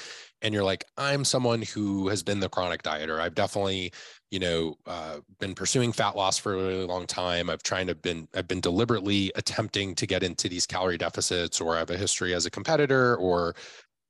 and 0.41 0.53
you're 0.53 0.63
like 0.63 0.85
i'm 0.97 1.25
someone 1.25 1.61
who 1.61 2.07
has 2.07 2.21
been 2.21 2.39
the 2.39 2.49
chronic 2.49 2.83
dieter 2.83 3.19
i've 3.19 3.35
definitely 3.35 3.91
you 4.31 4.39
know 4.39 4.75
uh, 4.85 5.17
been 5.39 5.55
pursuing 5.55 5.91
fat 5.91 6.15
loss 6.15 6.37
for 6.37 6.53
a 6.53 6.57
really 6.57 6.85
long 6.85 7.07
time 7.07 7.49
i've 7.49 7.63
trying 7.63 7.87
to 7.87 7.95
been 7.95 8.27
i've 8.35 8.47
been 8.47 8.61
deliberately 8.61 9.31
attempting 9.35 9.95
to 9.95 10.05
get 10.05 10.23
into 10.23 10.47
these 10.47 10.65
calorie 10.67 10.97
deficits 10.97 11.59
or 11.59 11.75
I 11.75 11.79
have 11.79 11.89
a 11.89 11.97
history 11.97 12.33
as 12.33 12.45
a 12.45 12.51
competitor 12.51 13.15
or 13.15 13.55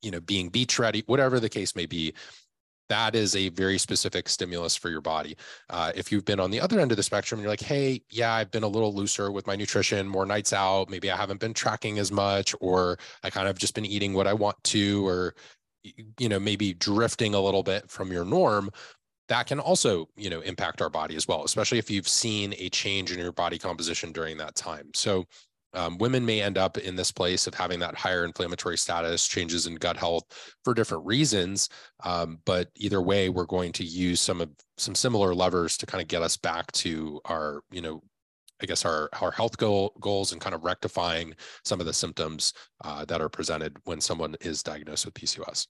you 0.01 0.11
know 0.11 0.19
being 0.19 0.49
beach 0.49 0.79
ready 0.79 1.03
whatever 1.07 1.39
the 1.39 1.49
case 1.49 1.75
may 1.75 1.85
be 1.85 2.13
that 2.89 3.15
is 3.15 3.35
a 3.35 3.49
very 3.49 3.77
specific 3.77 4.29
stimulus 4.29 4.75
for 4.75 4.89
your 4.89 5.01
body. 5.01 5.35
Uh, 5.69 5.91
if 5.95 6.11
you've 6.11 6.25
been 6.25 6.39
on 6.39 6.51
the 6.51 6.61
other 6.61 6.79
end 6.79 6.91
of 6.91 6.97
the 6.97 7.03
spectrum, 7.03 7.41
you're 7.41 7.49
like, 7.49 7.61
hey, 7.61 8.01
yeah, 8.09 8.33
I've 8.33 8.51
been 8.51 8.63
a 8.63 8.67
little 8.67 8.93
looser 8.93 9.31
with 9.31 9.47
my 9.47 9.55
nutrition, 9.55 10.07
more 10.07 10.25
nights 10.25 10.53
out. 10.53 10.89
Maybe 10.89 11.09
I 11.09 11.17
haven't 11.17 11.39
been 11.39 11.53
tracking 11.53 11.99
as 11.99 12.11
much, 12.11 12.53
or 12.61 12.97
I 13.23 13.29
kind 13.29 13.47
of 13.47 13.57
just 13.57 13.75
been 13.75 13.85
eating 13.85 14.13
what 14.13 14.27
I 14.27 14.33
want 14.33 14.63
to, 14.65 15.07
or 15.07 15.35
you 16.17 16.29
know, 16.29 16.39
maybe 16.39 16.73
drifting 16.73 17.33
a 17.33 17.39
little 17.39 17.63
bit 17.63 17.89
from 17.89 18.11
your 18.11 18.25
norm. 18.25 18.69
That 19.27 19.47
can 19.47 19.59
also, 19.59 20.07
you 20.15 20.29
know, 20.29 20.41
impact 20.41 20.81
our 20.81 20.89
body 20.89 21.15
as 21.15 21.27
well, 21.27 21.43
especially 21.43 21.79
if 21.79 21.89
you've 21.89 22.07
seen 22.07 22.53
a 22.57 22.69
change 22.69 23.11
in 23.11 23.17
your 23.17 23.31
body 23.31 23.57
composition 23.57 24.11
during 24.11 24.37
that 24.37 24.55
time. 24.55 24.91
So 24.93 25.25
um, 25.75 25.97
women 25.97 26.25
may 26.25 26.41
end 26.41 26.57
up 26.57 26.77
in 26.77 26.95
this 26.95 27.11
place 27.11 27.47
of 27.47 27.53
having 27.53 27.79
that 27.79 27.95
higher 27.95 28.25
inflammatory 28.25 28.77
status, 28.77 29.27
changes 29.27 29.67
in 29.67 29.75
gut 29.75 29.97
health 29.97 30.23
for 30.63 30.73
different 30.73 31.05
reasons. 31.05 31.69
Um, 32.03 32.39
but 32.45 32.69
either 32.75 33.01
way, 33.01 33.29
we're 33.29 33.45
going 33.45 33.71
to 33.73 33.83
use 33.83 34.21
some 34.21 34.41
of 34.41 34.49
some 34.77 34.95
similar 34.95 35.33
levers 35.33 35.77
to 35.77 35.85
kind 35.85 36.01
of 36.01 36.07
get 36.07 36.21
us 36.21 36.37
back 36.37 36.71
to 36.73 37.21
our, 37.25 37.61
you 37.71 37.81
know, 37.81 38.01
I 38.61 38.65
guess 38.65 38.85
our 38.85 39.09
our 39.21 39.31
health 39.31 39.57
goal, 39.57 39.93
goals 39.99 40.31
and 40.31 40.41
kind 40.41 40.55
of 40.55 40.63
rectifying 40.63 41.35
some 41.63 41.79
of 41.79 41.85
the 41.85 41.93
symptoms 41.93 42.53
uh, 42.83 43.05
that 43.05 43.21
are 43.21 43.29
presented 43.29 43.77
when 43.83 43.99
someone 43.99 44.35
is 44.41 44.63
diagnosed 44.63 45.05
with 45.05 45.13
PCOS. 45.13 45.67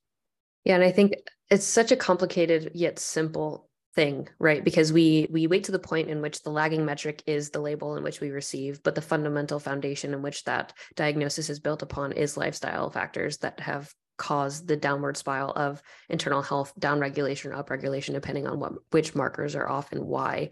Yeah, 0.63 0.75
and 0.75 0.83
I 0.83 0.91
think 0.91 1.13
it's 1.49 1.65
such 1.65 1.91
a 1.91 1.95
complicated 1.95 2.71
yet 2.73 2.99
simple 2.99 3.69
thing 3.95 4.27
right 4.39 4.63
because 4.63 4.91
we 4.91 5.27
we 5.31 5.47
wait 5.47 5.63
to 5.63 5.71
the 5.71 5.79
point 5.79 6.09
in 6.09 6.21
which 6.21 6.43
the 6.43 6.49
lagging 6.49 6.85
metric 6.85 7.23
is 7.25 7.49
the 7.49 7.61
label 7.61 7.95
in 7.95 8.03
which 8.03 8.19
we 8.19 8.29
receive 8.29 8.83
but 8.83 8.93
the 8.93 9.01
fundamental 9.01 9.57
foundation 9.57 10.13
in 10.13 10.21
which 10.21 10.43
that 10.43 10.73
diagnosis 10.95 11.49
is 11.49 11.61
built 11.61 11.81
upon 11.81 12.11
is 12.11 12.35
lifestyle 12.35 12.89
factors 12.89 13.37
that 13.37 13.59
have 13.61 13.93
caused 14.17 14.67
the 14.67 14.75
downward 14.75 15.15
spiral 15.15 15.51
of 15.55 15.81
internal 16.09 16.41
health 16.41 16.73
downregulation 16.79 17.57
or 17.57 17.63
upregulation 17.63 18.13
depending 18.13 18.45
on 18.47 18.59
what 18.59 18.73
which 18.91 19.15
markers 19.15 19.55
are 19.55 19.69
off 19.69 19.91
and 19.93 20.03
why 20.03 20.49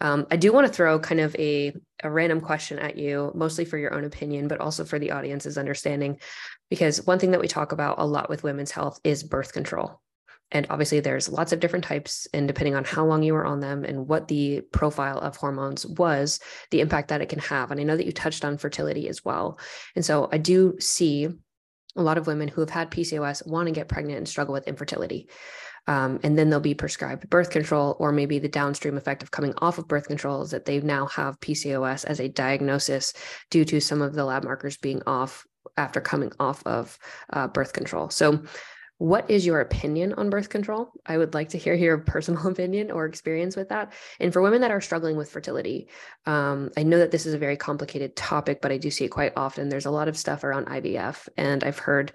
um, 0.00 0.26
I 0.32 0.36
do 0.36 0.52
want 0.52 0.66
to 0.66 0.72
throw 0.72 0.98
kind 0.98 1.20
of 1.20 1.36
a, 1.36 1.72
a 2.02 2.10
random 2.10 2.40
question 2.40 2.80
at 2.80 2.96
you, 2.96 3.30
mostly 3.36 3.64
for 3.64 3.78
your 3.78 3.94
own 3.94 4.04
opinion, 4.04 4.48
but 4.48 4.60
also 4.60 4.84
for 4.84 4.98
the 4.98 5.12
audience's 5.12 5.56
understanding. 5.56 6.18
Because 6.68 7.06
one 7.06 7.20
thing 7.20 7.30
that 7.30 7.40
we 7.40 7.46
talk 7.46 7.70
about 7.70 8.00
a 8.00 8.04
lot 8.04 8.28
with 8.28 8.42
women's 8.42 8.72
health 8.72 8.98
is 9.04 9.22
birth 9.22 9.52
control. 9.52 10.01
And 10.52 10.66
obviously, 10.70 11.00
there's 11.00 11.28
lots 11.28 11.52
of 11.52 11.60
different 11.60 11.84
types, 11.84 12.28
and 12.32 12.46
depending 12.46 12.76
on 12.76 12.84
how 12.84 13.04
long 13.04 13.22
you 13.22 13.32
were 13.32 13.44
on 13.44 13.60
them 13.60 13.84
and 13.84 14.06
what 14.06 14.28
the 14.28 14.60
profile 14.72 15.18
of 15.18 15.36
hormones 15.36 15.84
was, 15.84 16.38
the 16.70 16.80
impact 16.80 17.08
that 17.08 17.22
it 17.22 17.28
can 17.28 17.40
have. 17.40 17.70
And 17.70 17.80
I 17.80 17.84
know 17.84 17.96
that 17.96 18.06
you 18.06 18.12
touched 18.12 18.44
on 18.44 18.58
fertility 18.58 19.08
as 19.08 19.24
well. 19.24 19.58
And 19.96 20.04
so 20.04 20.28
I 20.30 20.38
do 20.38 20.76
see 20.78 21.28
a 21.96 22.02
lot 22.02 22.18
of 22.18 22.26
women 22.26 22.48
who 22.48 22.60
have 22.60 22.70
had 22.70 22.90
PCOS 22.90 23.46
want 23.46 23.66
to 23.66 23.72
get 23.72 23.88
pregnant 23.88 24.18
and 24.18 24.28
struggle 24.28 24.52
with 24.52 24.68
infertility. 24.68 25.28
Um, 25.88 26.20
and 26.22 26.38
then 26.38 26.48
they'll 26.48 26.60
be 26.60 26.74
prescribed 26.74 27.28
birth 27.28 27.50
control, 27.50 27.96
or 27.98 28.12
maybe 28.12 28.38
the 28.38 28.48
downstream 28.48 28.96
effect 28.96 29.22
of 29.22 29.32
coming 29.32 29.52
off 29.58 29.78
of 29.78 29.88
birth 29.88 30.06
control 30.06 30.42
is 30.42 30.52
that 30.52 30.64
they 30.64 30.80
now 30.80 31.06
have 31.06 31.40
PCOS 31.40 32.04
as 32.04 32.20
a 32.20 32.28
diagnosis 32.28 33.12
due 33.50 33.64
to 33.64 33.80
some 33.80 34.00
of 34.00 34.14
the 34.14 34.24
lab 34.24 34.44
markers 34.44 34.76
being 34.76 35.02
off 35.06 35.44
after 35.76 36.00
coming 36.00 36.32
off 36.38 36.64
of 36.66 36.98
uh, 37.32 37.48
birth 37.48 37.72
control. 37.72 38.10
So 38.10 38.44
what 39.02 39.28
is 39.28 39.44
your 39.44 39.58
opinion 39.58 40.12
on 40.12 40.30
birth 40.30 40.48
control? 40.48 40.92
I 41.04 41.18
would 41.18 41.34
like 41.34 41.48
to 41.48 41.58
hear 41.58 41.74
your 41.74 41.98
personal 42.14 42.46
opinion 42.46 42.92
or 42.92 43.04
experience 43.04 43.56
with 43.56 43.70
that. 43.70 43.92
And 44.20 44.32
for 44.32 44.40
women 44.40 44.60
that 44.60 44.70
are 44.70 44.80
struggling 44.80 45.16
with 45.16 45.28
fertility, 45.28 45.88
um, 46.24 46.70
I 46.76 46.84
know 46.84 46.98
that 46.98 47.10
this 47.10 47.26
is 47.26 47.34
a 47.34 47.38
very 47.38 47.56
complicated 47.56 48.14
topic, 48.14 48.60
but 48.62 48.70
I 48.70 48.78
do 48.78 48.92
see 48.92 49.04
it 49.04 49.08
quite 49.08 49.32
often. 49.36 49.68
There's 49.68 49.86
a 49.86 49.90
lot 49.90 50.06
of 50.06 50.16
stuff 50.16 50.44
around 50.44 50.66
IVF, 50.66 51.28
and 51.36 51.64
I've 51.64 51.80
heard, 51.80 52.12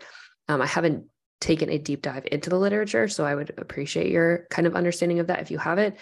um, 0.48 0.62
I 0.62 0.66
haven't 0.66 1.08
taken 1.42 1.70
a 1.70 1.78
deep 1.78 2.04
dive 2.04 2.26
into 2.32 2.50
the 2.50 2.58
literature, 2.58 3.10
so 3.10 3.26
I 3.26 3.36
would 3.36 3.54
appreciate 3.58 4.10
your 4.10 4.48
kind 4.50 4.66
of 4.66 4.74
understanding 4.74 5.20
of 5.20 5.28
that 5.28 5.42
if 5.42 5.52
you 5.52 5.58
have 5.58 5.80
it. 5.80 6.00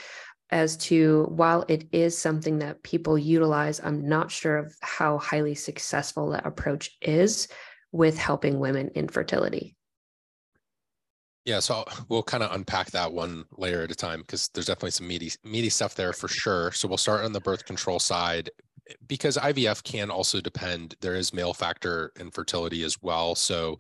As 0.52 0.78
to 0.78 1.24
while 1.30 1.66
it 1.68 1.88
is 1.94 2.16
something 2.16 2.60
that 2.60 2.84
people 2.84 3.18
utilize, 3.18 3.82
I'm 3.84 4.08
not 4.08 4.30
sure 4.30 4.60
of 4.60 4.76
how 4.84 5.18
highly 5.18 5.56
successful 5.56 6.30
that 6.30 6.46
approach 6.46 6.92
is 7.02 7.48
with 7.92 8.20
helping 8.20 8.60
women 8.60 8.92
in 8.94 9.08
fertility. 9.08 9.75
Yeah, 11.46 11.60
so 11.60 11.86
we'll 12.10 12.24
kind 12.24 12.44
of 12.44 12.52
unpack 12.54 12.90
that 12.92 13.14
one 13.14 13.46
layer 13.58 13.84
at 13.84 13.92
a 13.92 13.96
time 13.96 14.22
because 14.22 14.50
there's 14.54 14.66
definitely 14.66 14.92
some 14.92 15.08
meaty 15.08 15.32
meaty 15.44 15.70
stuff 15.70 15.94
there 15.94 16.12
for 16.12 16.28
sure. 16.28 16.72
So 16.72 16.88
we'll 16.88 16.98
start 16.98 17.24
on 17.24 17.34
the 17.34 17.40
birth 17.40 17.66
control 17.66 18.00
side 18.00 18.50
because 19.08 19.38
IVF 19.38 19.84
can 19.84 20.10
also 20.10 20.42
depend. 20.42 20.96
There 21.02 21.16
is 21.16 21.34
male 21.34 21.54
factor 21.54 22.12
infertility 22.20 22.84
as 22.84 23.00
well. 23.02 23.36
So 23.36 23.78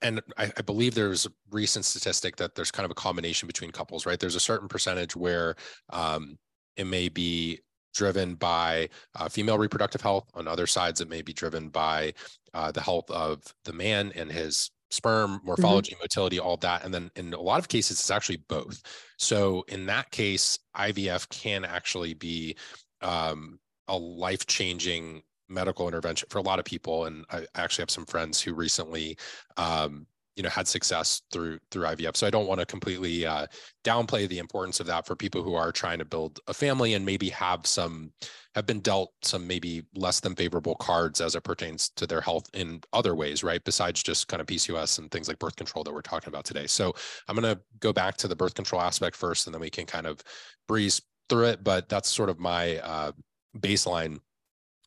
and 0.00 0.22
I, 0.38 0.50
I, 0.56 0.62
believe 0.62 0.94
there's 0.94 1.26
a 1.26 1.30
recent 1.50 1.84
statistic 1.84 2.36
that 2.36 2.54
there's 2.54 2.70
kind 2.70 2.84
of 2.86 2.90
a 2.90 2.94
combination 2.94 3.46
between 3.46 3.70
couples, 3.70 4.06
right? 4.06 4.18
There's 4.18 4.34
a 4.34 4.40
certain 4.40 4.68
percentage 4.68 5.14
where 5.14 5.54
um, 5.90 6.38
it 6.76 6.86
may 6.86 7.10
be 7.10 7.60
driven 7.94 8.34
by 8.34 8.88
uh, 9.14 9.28
female 9.28 9.58
reproductive 9.58 10.00
health. 10.00 10.30
On 10.34 10.48
other 10.48 10.66
sides, 10.66 11.00
it 11.00 11.10
may 11.10 11.22
be 11.22 11.32
driven 11.32 11.68
by 11.68 12.14
uh, 12.54 12.72
the 12.72 12.80
health 12.80 13.10
of 13.10 13.42
the 13.64 13.72
man 13.72 14.12
and 14.14 14.30
his 14.30 14.70
sperm 14.96 15.36
mm-hmm. 15.36 15.46
morphology 15.46 15.92
mm-hmm. 15.92 16.02
motility 16.02 16.38
all 16.38 16.56
that 16.56 16.84
and 16.84 16.92
then 16.92 17.10
in 17.16 17.32
a 17.34 17.40
lot 17.40 17.58
of 17.58 17.68
cases 17.68 17.98
it's 17.98 18.10
actually 18.10 18.42
both 18.48 18.82
so 19.18 19.64
in 19.68 19.86
that 19.86 20.10
case 20.10 20.58
ivf 20.76 21.28
can 21.28 21.64
actually 21.64 22.14
be 22.14 22.56
um, 23.02 23.58
a 23.88 23.96
life-changing 23.96 25.22
medical 25.48 25.86
intervention 25.86 26.26
for 26.30 26.38
a 26.38 26.42
lot 26.42 26.58
of 26.58 26.64
people 26.64 27.04
and 27.04 27.24
i 27.30 27.46
actually 27.54 27.82
have 27.82 27.90
some 27.90 28.06
friends 28.06 28.40
who 28.40 28.54
recently 28.54 29.16
um, 29.56 30.06
you 30.36 30.42
know 30.42 30.50
had 30.50 30.68
success 30.68 31.22
through 31.32 31.58
through 31.70 31.84
IVF. 31.84 32.16
So 32.16 32.26
I 32.26 32.30
don't 32.30 32.46
want 32.46 32.60
to 32.60 32.66
completely 32.66 33.26
uh, 33.26 33.46
downplay 33.84 34.28
the 34.28 34.38
importance 34.38 34.80
of 34.80 34.86
that 34.86 35.06
for 35.06 35.16
people 35.16 35.42
who 35.42 35.54
are 35.54 35.72
trying 35.72 35.98
to 35.98 36.04
build 36.04 36.38
a 36.46 36.54
family 36.54 36.94
and 36.94 37.04
maybe 37.04 37.30
have 37.30 37.66
some 37.66 38.12
have 38.54 38.66
been 38.66 38.80
dealt 38.80 39.12
some 39.22 39.46
maybe 39.46 39.82
less 39.94 40.20
than 40.20 40.34
favorable 40.34 40.74
cards 40.76 41.20
as 41.20 41.34
it 41.34 41.42
pertains 41.42 41.90
to 41.90 42.06
their 42.06 42.20
health 42.20 42.48
in 42.54 42.80
other 42.92 43.14
ways, 43.14 43.44
right? 43.44 43.62
Besides 43.64 44.02
just 44.02 44.28
kind 44.28 44.40
of 44.40 44.46
PCOS 44.46 44.98
and 44.98 45.10
things 45.10 45.28
like 45.28 45.38
birth 45.38 45.56
control 45.56 45.84
that 45.84 45.92
we're 45.92 46.00
talking 46.00 46.28
about 46.28 46.44
today. 46.44 46.66
So 46.66 46.94
I'm 47.28 47.36
going 47.36 47.54
to 47.54 47.60
go 47.80 47.92
back 47.92 48.16
to 48.18 48.28
the 48.28 48.36
birth 48.36 48.54
control 48.54 48.80
aspect 48.80 49.14
first, 49.14 49.46
and 49.46 49.52
then 49.54 49.60
we 49.60 49.70
can 49.70 49.84
kind 49.84 50.06
of 50.06 50.22
breeze 50.66 51.02
through 51.28 51.46
it. 51.46 51.64
But 51.64 51.88
that's 51.88 52.08
sort 52.08 52.30
of 52.30 52.38
my 52.38 52.78
uh, 52.78 53.12
baseline 53.58 54.20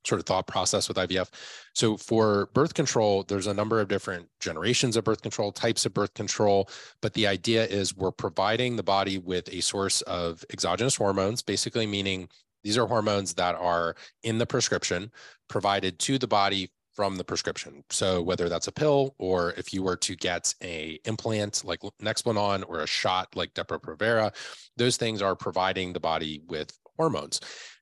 sort 0.06 0.20
of 0.20 0.26
thought 0.26 0.48
process 0.48 0.88
with 0.88 0.98
IVF. 0.98 1.30
So 1.74 1.98
for 1.98 2.50
birth 2.54 2.74
control, 2.74 3.24
there's 3.24 3.48
a 3.48 3.54
number 3.54 3.80
of 3.80 3.88
different 3.88 4.28
generations 4.40 4.96
of 4.96 5.04
birth 5.04 5.22
control, 5.22 5.52
types 5.52 5.86
of 5.86 5.94
birth 5.94 6.14
control, 6.14 6.70
but 7.02 7.14
the 7.14 7.28
idea 7.28 7.66
is 7.66 7.96
we're 7.96 8.12
providing 8.12 8.76
the 8.76 8.84
body 8.84 9.18
with 9.18 9.50
a 9.50 9.62
source 9.62 10.02
of 10.04 10.44
exogenous 10.52 10.96
hormones, 10.96 11.42
basically 11.42 11.86
meaning 11.86 12.30
these 12.64 12.78
are 12.78 12.88
hormones 12.88 13.34
that 13.36 13.56
are 13.56 13.96
in 14.24 14.38
the 14.38 14.46
prescription 14.46 15.12
provided 15.48 16.00
to 16.00 16.18
the 16.18 16.28
body 16.28 16.70
from 16.94 17.16
the 17.16 17.24
prescription. 17.24 17.82
So 17.90 18.22
whether 18.22 18.50
that's 18.50 18.68
a 18.68 18.74
pill 18.74 19.16
or 19.20 19.52
if 19.52 19.74
you 19.74 19.84
were 19.84 19.96
to 19.98 20.16
get 20.18 20.54
a 20.62 21.00
implant 21.06 21.64
like 21.64 21.80
Nexplanon 22.02 22.66
or 22.68 22.82
a 22.82 22.88
shot 22.88 23.34
like 23.36 23.54
Depo-Provera, 23.54 24.36
those 24.76 24.98
things 24.98 25.22
are 25.22 25.36
providing 25.36 25.94
the 25.94 26.02
body 26.02 26.42
with 26.50 26.78
hormones. 26.98 27.40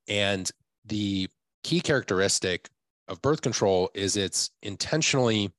And 0.07 0.49
the 0.85 1.27
key 1.67 1.81
characteristic 1.81 2.69
of 3.09 3.21
birth 3.21 3.41
control 3.41 3.91
is 3.93 4.15
it's 4.15 4.51
intentionally 4.63 5.51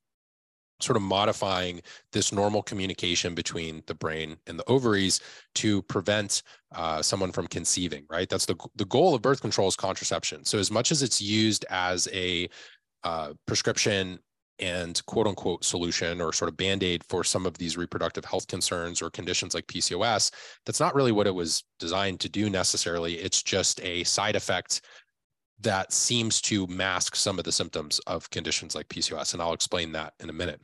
sort 0.79 0.97
of 0.97 1.03
modifying 1.03 1.79
this 2.13 2.33
normal 2.33 2.63
communication 2.63 3.35
between 3.35 3.83
the 3.85 3.93
brain 3.93 4.35
and 4.47 4.57
the 4.57 4.67
ovaries 4.67 5.21
to 5.53 5.83
prevent 5.83 6.41
uh, 6.73 6.99
someone 6.99 7.31
from 7.31 7.45
conceiving 7.45 8.07
right? 8.09 8.27
That's 8.27 8.47
the, 8.47 8.55
the 8.75 8.85
goal 8.85 9.13
of 9.13 9.21
birth 9.21 9.39
control 9.39 9.67
is 9.67 9.75
contraception. 9.75 10.43
So 10.45 10.57
as 10.57 10.71
much 10.71 10.91
as 10.91 11.03
it's 11.03 11.21
used 11.21 11.63
as 11.69 12.07
a 12.11 12.49
uh, 13.03 13.33
prescription 13.45 14.17
and 14.57 15.05
quote 15.05 15.27
unquote 15.27 15.63
solution 15.63 16.21
or 16.21 16.33
sort 16.33 16.49
of 16.49 16.57
band-aid 16.57 17.03
for 17.07 17.23
some 17.23 17.45
of 17.45 17.55
these 17.59 17.77
reproductive 17.77 18.25
health 18.25 18.47
concerns 18.47 19.01
or 19.01 19.09
conditions 19.09 19.53
like 19.53 19.65
pcos 19.67 20.31
that's 20.65 20.79
not 20.79 20.93
really 20.95 21.13
what 21.13 21.27
it 21.27 21.33
was 21.33 21.63
designed 21.79 22.19
to 22.19 22.29
do 22.29 22.49
necessarily. 22.49 23.15
It's 23.15 23.41
just 23.41 23.79
a 23.81 24.03
side 24.03 24.35
effect 24.35 24.81
that 25.61 25.91
seems 25.91 26.41
to 26.41 26.67
mask 26.67 27.15
some 27.15 27.37
of 27.37 27.45
the 27.45 27.51
symptoms 27.51 27.99
of 28.07 28.29
conditions 28.29 28.75
like 28.75 28.87
PCOS. 28.89 29.33
And 29.33 29.41
I'll 29.41 29.53
explain 29.53 29.91
that 29.93 30.13
in 30.19 30.29
a 30.29 30.33
minute. 30.33 30.61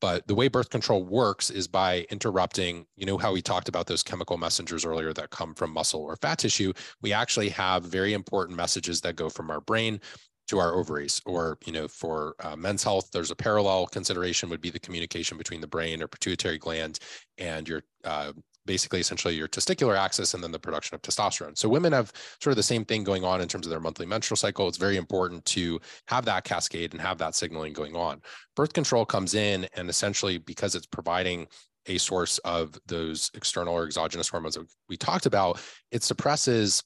But 0.00 0.26
the 0.26 0.34
way 0.34 0.48
birth 0.48 0.68
control 0.68 1.04
works 1.04 1.50
is 1.50 1.66
by 1.66 2.06
interrupting, 2.10 2.86
you 2.96 3.06
know, 3.06 3.16
how 3.16 3.32
we 3.32 3.40
talked 3.40 3.68
about 3.68 3.86
those 3.86 4.02
chemical 4.02 4.36
messengers 4.36 4.84
earlier 4.84 5.12
that 5.14 5.30
come 5.30 5.54
from 5.54 5.72
muscle 5.72 6.02
or 6.02 6.16
fat 6.16 6.38
tissue. 6.38 6.72
We 7.00 7.12
actually 7.12 7.48
have 7.50 7.84
very 7.84 8.12
important 8.12 8.56
messages 8.56 9.00
that 9.00 9.16
go 9.16 9.30
from 9.30 9.50
our 9.50 9.60
brain 9.60 10.00
to 10.48 10.58
our 10.58 10.74
ovaries 10.74 11.20
or 11.26 11.58
you 11.66 11.72
know 11.72 11.88
for 11.88 12.34
uh, 12.40 12.54
men's 12.54 12.84
health 12.84 13.10
there's 13.12 13.30
a 13.32 13.36
parallel 13.36 13.86
consideration 13.86 14.48
would 14.48 14.60
be 14.60 14.70
the 14.70 14.78
communication 14.78 15.36
between 15.36 15.60
the 15.60 15.66
brain 15.66 16.00
or 16.00 16.06
pituitary 16.06 16.56
gland 16.58 17.00
and 17.38 17.68
your 17.68 17.82
uh, 18.04 18.32
basically 18.66 19.00
essentially 19.00 19.34
your 19.34 19.48
testicular 19.48 19.96
axis 19.96 20.34
and 20.34 20.42
then 20.42 20.52
the 20.52 20.58
production 20.58 20.94
of 20.94 21.02
testosterone. 21.02 21.56
So 21.56 21.68
women 21.68 21.92
have 21.92 22.12
sort 22.40 22.52
of 22.52 22.56
the 22.56 22.62
same 22.62 22.84
thing 22.84 23.04
going 23.04 23.24
on 23.24 23.40
in 23.40 23.48
terms 23.48 23.66
of 23.66 23.70
their 23.70 23.80
monthly 23.80 24.06
menstrual 24.06 24.36
cycle. 24.36 24.68
It's 24.68 24.76
very 24.76 24.96
important 24.96 25.44
to 25.46 25.80
have 26.08 26.24
that 26.26 26.44
cascade 26.44 26.92
and 26.92 27.00
have 27.00 27.18
that 27.18 27.34
signaling 27.34 27.72
going 27.72 27.96
on. 27.96 28.20
Birth 28.54 28.72
control 28.72 29.06
comes 29.06 29.34
in 29.34 29.68
and 29.76 29.88
essentially 29.88 30.38
because 30.38 30.74
it's 30.74 30.86
providing 30.86 31.46
a 31.86 31.98
source 31.98 32.38
of 32.38 32.76
those 32.86 33.30
external 33.34 33.74
or 33.74 33.84
exogenous 33.84 34.28
hormones 34.28 34.56
that 34.56 34.66
we 34.88 34.96
talked 34.96 35.26
about, 35.26 35.60
it 35.92 36.02
suppresses 36.02 36.82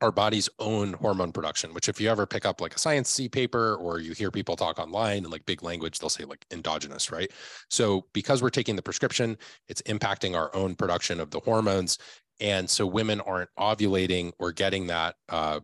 our 0.00 0.12
body's 0.12 0.48
own 0.58 0.94
hormone 0.94 1.32
production, 1.32 1.74
which 1.74 1.88
if 1.88 2.00
you 2.00 2.08
ever 2.08 2.26
pick 2.26 2.46
up 2.46 2.60
like 2.60 2.74
a 2.74 2.78
science 2.78 3.10
C 3.10 3.28
paper 3.28 3.76
or 3.76 4.00
you 4.00 4.12
hear 4.12 4.30
people 4.30 4.56
talk 4.56 4.78
online 4.78 5.18
and 5.18 5.30
like 5.30 5.44
big 5.46 5.62
language, 5.62 5.98
they'll 5.98 6.08
say 6.08 6.24
like 6.24 6.44
endogenous, 6.50 7.12
right? 7.12 7.30
So 7.68 8.06
because 8.12 8.42
we're 8.42 8.50
taking 8.50 8.76
the 8.76 8.82
prescription, 8.82 9.36
it's 9.68 9.82
impacting 9.82 10.34
our 10.34 10.54
own 10.54 10.74
production 10.74 11.20
of 11.20 11.30
the 11.30 11.40
hormones. 11.40 11.98
And 12.40 12.68
so 12.68 12.86
women 12.86 13.20
aren't 13.20 13.50
ovulating 13.58 14.32
or 14.38 14.52
getting 14.52 14.86
that 14.86 15.16
uh, 15.28 15.60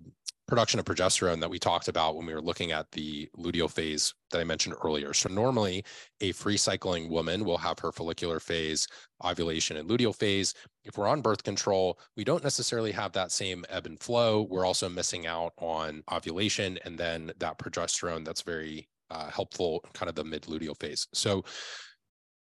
production 0.46 0.78
of 0.78 0.87
progesterone 0.87 1.40
that 1.40 1.50
we 1.50 1.59
talked 1.59 1.88
about 1.88 2.16
when 2.16 2.26
we 2.26 2.32
were 2.32 2.40
looking 2.40 2.70
at 2.70 2.90
the 2.92 3.28
luteal 3.37 3.70
phase 3.70 4.14
that 4.30 4.40
I 4.40 4.44
mentioned 4.44 4.76
earlier. 4.85 5.12
So 5.12 5.28
normally 5.28 5.85
a 6.20 6.32
free 6.32 6.56
cycling 6.56 7.11
woman 7.11 7.44
will 7.44 7.59
have 7.59 7.78
her 7.80 7.90
follicular 7.90 8.38
phase, 8.38 8.87
ovulation 9.24 9.76
and 9.76 9.88
luteal 9.88 10.14
phase. 10.14 10.54
If 10.85 10.96
we're 10.96 11.09
on 11.09 11.20
birth 11.20 11.42
control, 11.42 11.98
we 12.16 12.24
don't 12.24 12.44
necessarily 12.44 12.92
have 12.92 13.12
that 13.12 13.32
same 13.32 13.64
ebb 13.68 13.87
and 13.87 13.98
flow. 14.00 14.42
We're 14.48 14.64
also 14.64 14.88
missing 14.88 15.26
out 15.26 15.52
on 15.59 16.02
ovulation 16.12 16.78
and 16.85 16.96
then 16.96 17.32
that 17.38 17.59
progesterone 17.59 18.24
that's 18.24 18.42
very 18.42 18.88
uh, 19.11 19.30
helpful 19.30 19.85
kind 19.94 20.09
of 20.09 20.14
the 20.14 20.24
mid 20.24 20.42
luteal 20.42 20.78
phase. 20.78 21.09
So 21.12 21.44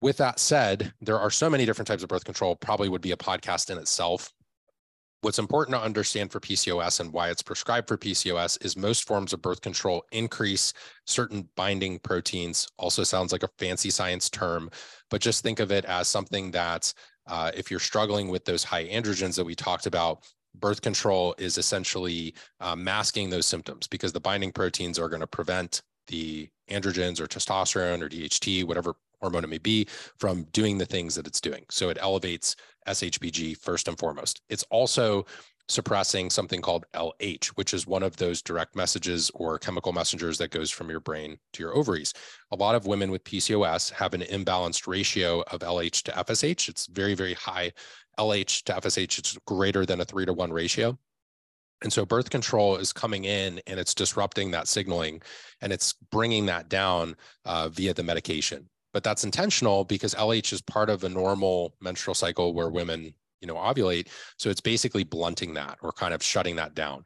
with 0.01 0.17
that 0.17 0.39
said, 0.39 0.93
there 0.99 1.19
are 1.19 1.32
so 1.32 1.49
many 1.49 1.65
different 1.65 1.88
types 1.88 2.03
of 2.03 2.10
birth 2.10 2.25
control, 2.25 2.56
probably 2.56 2.89
would 2.89 3.01
be 3.01 3.12
a 3.12 3.17
podcast 3.17 3.69
in 3.69 3.77
itself 3.77 4.32
What's 5.24 5.40
important 5.40 5.78
to 5.78 5.82
understand 5.82 6.34
for 6.34 6.42
PCOS 6.42 7.00
and 7.00 7.14
why 7.14 7.30
it's 7.30 7.42
prescribed 7.42 7.88
for 7.88 7.98
PCOS 7.98 8.62
is 8.66 8.76
most 8.76 9.08
forms 9.08 9.32
of 9.32 9.42
birth 9.42 9.62
control 9.62 10.04
increase 10.12 10.74
certain 11.08 11.48
binding 11.56 12.00
proteins. 12.00 12.68
Also 12.78 13.04
sounds 13.04 13.32
like 13.32 13.44
a 13.44 13.50
fancy 13.58 13.90
science 13.90 14.30
term, 14.30 14.70
but 15.10 15.22
just 15.22 15.42
think 15.42 15.62
of 15.62 15.72
it 15.72 15.86
as 15.86 16.10
something 16.10 16.52
that 16.52 16.94
uh, 17.28 17.52
if 17.56 17.72
you're 17.72 17.80
struggling 17.80 18.28
with 18.28 18.44
those 18.44 18.66
high 18.66 18.84
androgens 18.90 19.38
that 19.38 19.46
we 19.46 19.56
talked 19.56 19.86
about, 19.86 20.26
birth 20.56 20.82
control 20.82 21.34
is 21.38 21.58
essentially 21.58 22.36
uh, 22.60 22.76
masking 22.76 23.30
those 23.30 23.46
symptoms 23.46 23.88
because 23.88 24.12
the 24.12 24.20
binding 24.20 24.52
proteins 24.52 25.00
are 25.00 25.08
going 25.08 25.22
to 25.22 25.28
prevent 25.28 25.84
the 26.08 26.50
androgens 26.70 27.22
or 27.22 27.28
testosterone 27.28 28.02
or 28.02 28.10
DHT, 28.10 28.66
whatever 28.66 28.94
hormone 29.22 29.46
it 29.46 29.50
may 29.50 29.58
be, 29.58 29.88
from 30.18 30.44
doing 30.52 30.78
the 30.78 30.86
things 30.86 31.16
that 31.16 31.28
it's 31.28 31.40
doing. 31.40 31.64
So 31.70 31.88
it 31.88 31.98
elevates 32.02 32.58
SHBG 32.88 33.58
first 33.58 33.88
and 33.88 33.98
foremost. 33.98 34.41
It's 34.50 34.63
also 34.69 35.26
suppressing 35.69 36.30
something 36.30 36.62
called 36.62 36.86
LH, 36.93 37.48
which 37.56 37.74
is 37.74 37.88
one 37.88 38.04
of 38.04 38.17
those 38.17 38.41
direct 38.41 38.76
messages 38.76 39.32
or 39.34 39.58
chemical 39.58 39.93
messengers 39.93 40.38
that 40.38 40.52
goes 40.52 40.69
from 40.69 40.89
your 40.89 41.00
brain 41.00 41.38
to 41.54 41.63
your 41.63 41.76
ovaries. 41.76 42.13
A 42.52 42.56
lot 42.56 42.76
of 42.76 42.86
women 42.86 43.12
with 43.12 43.24
PCOS 43.24 43.91
have 43.91 44.13
an 44.13 44.22
imbalanced 44.22 44.88
ratio 44.88 45.41
of 45.52 45.62
LH 45.62 46.04
to 46.04 46.12
FSH. 46.12 46.69
It's 46.69 46.88
very, 46.88 47.15
very 47.15 47.34
high. 47.34 47.72
LH 48.19 48.63
to 48.63 48.74
FSH, 48.74 49.17
it's 49.17 49.38
greater 49.48 49.86
than 49.86 50.02
a 50.02 50.06
three 50.06 50.26
to 50.26 50.34
one 50.34 50.52
ratio. 50.52 50.98
And 51.82 51.91
so 51.91 52.06
birth 52.06 52.30
control 52.30 52.78
is 52.78 52.93
coming 52.93 53.26
in 53.26 53.62
and 53.67 53.80
it's 53.80 53.93
disrupting 53.93 54.52
that 54.52 54.67
signaling 54.67 55.22
and 55.62 55.74
it's 55.74 55.93
bringing 56.12 56.46
that 56.46 56.69
down 56.69 57.15
uh, 57.46 57.69
via 57.69 57.94
the 57.94 58.04
medication 58.04 58.69
but 58.94 59.04
that's 59.04 59.23
intentional 59.23 59.83
because 59.83 60.15
LH 60.15 60.54
is 60.54 60.62
part 60.62 60.89
of 60.89 61.04
a 61.04 61.10
normal 61.10 61.75
menstrual 61.81 62.15
cycle 62.15 62.54
where 62.54 62.69
women, 62.69 63.13
you 63.41 63.48
know, 63.48 63.56
ovulate. 63.56 64.08
So 64.37 64.50
it's 64.50 64.62
basically 64.62 65.04
blunting 65.04 65.54
that 65.56 65.77
or 65.81 65.91
kind 65.91 66.13
of 66.13 66.23
shutting 66.23 66.56
that 66.58 66.75
down. 66.75 67.04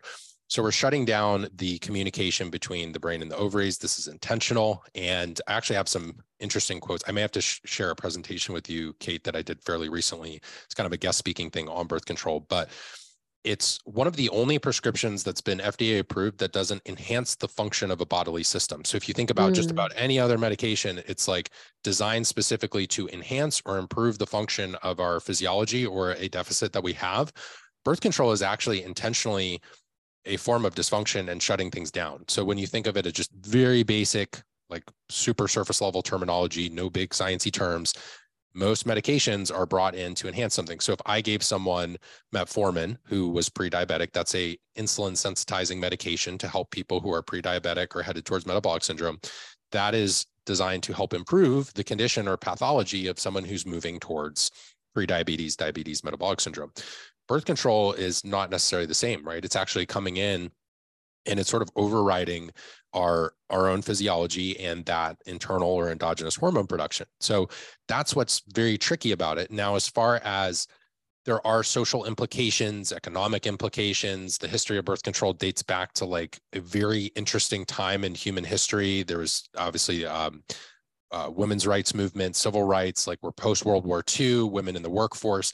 So 0.49 0.63
we're 0.63 0.71
shutting 0.71 1.03
down 1.03 1.49
the 1.55 1.77
communication 1.79 2.49
between 2.49 2.93
the 2.93 2.99
brain 2.99 3.21
and 3.21 3.29
the 3.29 3.35
ovaries. 3.35 3.77
This 3.77 3.99
is 3.99 4.07
intentional. 4.07 4.83
And 4.95 5.39
I 5.47 5.53
actually 5.53 5.75
have 5.75 5.89
some 5.89 6.15
interesting 6.39 6.79
quotes. 6.79 7.03
I 7.05 7.11
may 7.11 7.19
have 7.19 7.33
to 7.33 7.41
sh- 7.41 7.59
share 7.65 7.91
a 7.91 7.95
presentation 7.95 8.53
with 8.53 8.69
you, 8.69 8.93
Kait, 8.93 9.23
that 9.23 9.35
I 9.35 9.41
did 9.41 9.61
fairly 9.61 9.89
recently. 9.89 10.39
It's 10.63 10.73
kind 10.73 10.87
of 10.87 10.93
a 10.93 10.97
guest 10.97 11.17
speaking 11.17 11.49
thing 11.49 11.67
on 11.67 11.87
birth 11.87 12.05
control, 12.05 12.45
but 12.47 12.69
it's 13.47 13.79
one 13.85 14.07
of 14.07 14.17
the 14.17 14.27
only 14.29 14.59
prescriptions 14.59 15.23
that's 15.23 15.39
been 15.39 15.59
FDA 15.59 15.99
approved 15.99 16.37
that 16.39 16.51
doesn't 16.51 16.81
enhance 16.85 17.35
the 17.35 17.47
function 17.47 17.91
of 17.91 18.01
a 18.01 18.05
bodily 18.05 18.43
system. 18.43 18.83
So 18.83 18.97
if 18.97 19.07
you 19.07 19.13
think 19.13 19.29
about 19.29 19.53
mm. 19.53 19.55
just 19.55 19.71
about 19.71 19.93
any 19.95 20.19
other 20.19 20.37
medication, 20.37 21.01
it's 21.07 21.29
like 21.29 21.51
designed 21.81 22.27
specifically 22.27 22.85
to 22.87 23.07
enhance 23.07 23.61
or 23.65 23.77
improve 23.77 24.17
the 24.17 24.27
function 24.27 24.75
of 24.83 24.99
our 24.99 25.21
physiology 25.21 25.85
or 25.85 26.11
a 26.11 26.27
deficit 26.27 26.73
that 26.73 26.83
we 26.83 26.91
have. 26.93 27.31
Birth 27.85 28.01
control 28.01 28.33
is 28.33 28.41
actually 28.41 28.83
intentionally 28.83 29.61
a 30.25 30.35
form 30.35 30.65
of 30.65 30.75
dysfunction 30.75 31.29
and 31.29 31.41
shutting 31.41 31.71
things 31.71 31.89
down. 31.89 32.25
So 32.27 32.43
when 32.43 32.57
you 32.57 32.67
think 32.67 32.85
of 32.85 32.97
it 32.97 33.05
as 33.05 33.13
just 33.13 33.31
very 33.31 33.83
basic, 33.83 34.41
like 34.69 34.83
super 35.07 35.47
surface 35.47 35.79
level 35.79 36.01
terminology, 36.01 36.67
no 36.67 36.89
big 36.89 37.11
sciencey 37.11 37.53
terms, 37.53 37.93
most 38.53 38.87
medications 38.87 39.55
are 39.55 39.65
brought 39.65 39.95
in 39.95 40.15
to 40.15 40.27
enhance 40.27 40.55
something. 40.55 40.79
So 40.79 40.93
if 40.93 40.99
I 41.05 41.21
gave 41.21 41.43
someone 41.43 41.97
metformin 42.33 42.97
who 43.05 43.29
was 43.29 43.49
pre-diabetic, 43.49 44.13
that's 44.13 44.33
a 44.35 44.57
insulin 44.77 45.13
sensitizing 45.13 45.79
medication 45.79 46.37
to 46.39 46.47
help 46.47 46.71
people 46.71 46.99
who 46.99 47.13
are 47.13 47.21
pre-diabetic 47.21 47.95
or 47.95 48.01
headed 48.01 48.25
towards 48.25 48.45
metabolic 48.45 48.83
syndrome. 48.83 49.19
That 49.71 49.93
is 49.93 50.25
designed 50.45 50.83
to 50.83 50.93
help 50.93 51.13
improve 51.13 51.73
the 51.73 51.83
condition 51.83 52.27
or 52.27 52.37
pathology 52.37 53.07
of 53.07 53.19
someone 53.19 53.43
who's 53.43 53.65
moving 53.65 53.99
towards 53.99 54.49
pre-diabetes, 54.93 55.55
diabetes, 55.55 56.03
metabolic 56.03 56.39
syndrome. 56.39 56.71
Birth 57.27 57.45
control 57.45 57.91
is 57.93 58.23
not 58.23 58.49
necessarily 58.49 58.87
the 58.87 58.93
same, 58.93 59.23
right? 59.23 59.43
It's 59.43 59.57
actually 59.57 59.85
coming 59.85 60.17
in 60.17 60.49
and 61.27 61.39
it's 61.39 61.49
sort 61.49 61.61
of 61.61 61.69
overriding 61.75 62.51
our 62.93 63.33
our 63.49 63.67
own 63.67 63.81
physiology 63.81 64.59
and 64.59 64.85
that 64.85 65.17
internal 65.25 65.69
or 65.69 65.91
endogenous 65.91 66.35
hormone 66.35 66.67
production. 66.67 67.05
So 67.19 67.49
that's 67.87 68.15
what's 68.15 68.41
very 68.53 68.77
tricky 68.77 69.11
about 69.11 69.37
it. 69.37 69.51
Now 69.51 69.75
as 69.75 69.87
far 69.87 70.21
as 70.23 70.67
there 71.25 71.45
are 71.45 71.61
social 71.61 72.05
implications 72.05 72.93
economic 72.93 73.45
implications 73.45 74.37
the 74.37 74.47
history 74.47 74.77
of 74.77 74.85
birth 74.85 75.03
control 75.03 75.33
dates 75.33 75.61
back 75.61 75.93
to 75.93 76.05
like 76.05 76.39
a 76.53 76.59
very 76.61 77.05
interesting 77.15 77.65
time 77.65 78.03
in 78.03 78.15
human 78.15 78.43
history. 78.43 79.03
There 79.03 79.19
was 79.19 79.49
obviously 79.57 80.05
um, 80.05 80.43
uh, 81.11 81.29
women's 81.33 81.67
rights 81.67 81.93
movement 81.93 82.35
civil 82.35 82.63
rights 82.63 83.07
like 83.07 83.19
we're 83.21 83.31
post 83.31 83.65
world 83.65 83.85
war 83.85 84.03
ii 84.19 84.41
women 84.41 84.75
in 84.75 84.83
the 84.83 84.89
workforce 84.89 85.53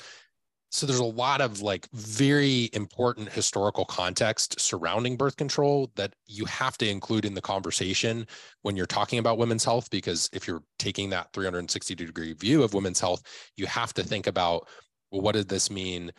so 0.73 0.87
there's 0.87 0.99
a 0.99 1.03
lot 1.03 1.39
of 1.39 1.61
like 1.61 1.87
very 1.93 2.67
important 2.73 3.31
historical 3.31 3.85
context 3.85 4.59
surrounding 4.59 5.15
birth 5.15 5.37
control 5.37 5.91
that 5.95 6.15
you 6.25 6.45
have 6.45 6.79
to 6.79 6.89
include 6.89 7.25
in 7.25 7.35
the 7.35 7.41
conversation 7.41 8.25
when 8.63 8.75
you're 8.75 8.87
talking 8.87 9.19
about 9.19 9.37
women's 9.37 9.63
health 9.63 9.87
because 9.91 10.29
if 10.33 10.47
you're 10.47 10.63
taking 10.79 11.11
that 11.11 11.31
360 11.31 11.93
degree 11.93 12.33
view 12.33 12.63
of 12.63 12.73
women's 12.73 12.99
health 12.99 13.21
you 13.55 13.67
have 13.67 13.93
to 13.93 14.03
think 14.03 14.25
about 14.25 14.67
well 15.11 15.21
what 15.21 15.35
did 15.35 15.47
this 15.47 15.69
mean 15.69 16.11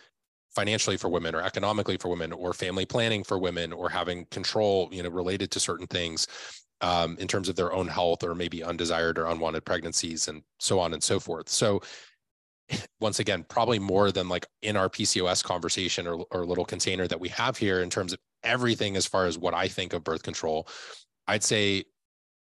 financially 0.54 0.96
for 0.96 1.08
women 1.08 1.34
or 1.34 1.42
economically 1.42 1.96
for 1.96 2.08
women 2.08 2.32
or 2.32 2.52
family 2.52 2.86
planning 2.86 3.24
for 3.24 3.40
women 3.40 3.72
or 3.72 3.88
having 3.88 4.24
control 4.26 4.88
you 4.92 5.02
know 5.02 5.08
related 5.08 5.50
to 5.50 5.58
certain 5.58 5.88
things 5.88 6.28
um, 6.80 7.16
in 7.18 7.26
terms 7.26 7.48
of 7.48 7.56
their 7.56 7.72
own 7.72 7.88
health 7.88 8.22
or 8.22 8.34
maybe 8.34 8.62
undesired 8.62 9.18
or 9.18 9.26
unwanted 9.26 9.64
pregnancies 9.64 10.28
and 10.28 10.42
so 10.58 10.78
on 10.78 10.92
and 10.92 11.02
so 11.02 11.18
forth. 11.18 11.48
So 11.48 11.80
once 13.00 13.18
again, 13.18 13.44
probably 13.48 13.78
more 13.78 14.12
than 14.12 14.28
like 14.28 14.46
in 14.62 14.76
our 14.76 14.88
PCOS 14.88 15.42
conversation 15.42 16.06
or, 16.06 16.24
or 16.30 16.46
little 16.46 16.64
container 16.64 17.06
that 17.06 17.20
we 17.20 17.28
have 17.28 17.56
here 17.56 17.82
in 17.82 17.90
terms 17.90 18.12
of 18.12 18.18
everything 18.42 18.96
as 18.96 19.06
far 19.06 19.26
as 19.26 19.38
what 19.38 19.54
I 19.54 19.68
think 19.68 19.92
of 19.92 20.04
birth 20.04 20.22
control. 20.22 20.68
I'd 21.26 21.42
say 21.42 21.84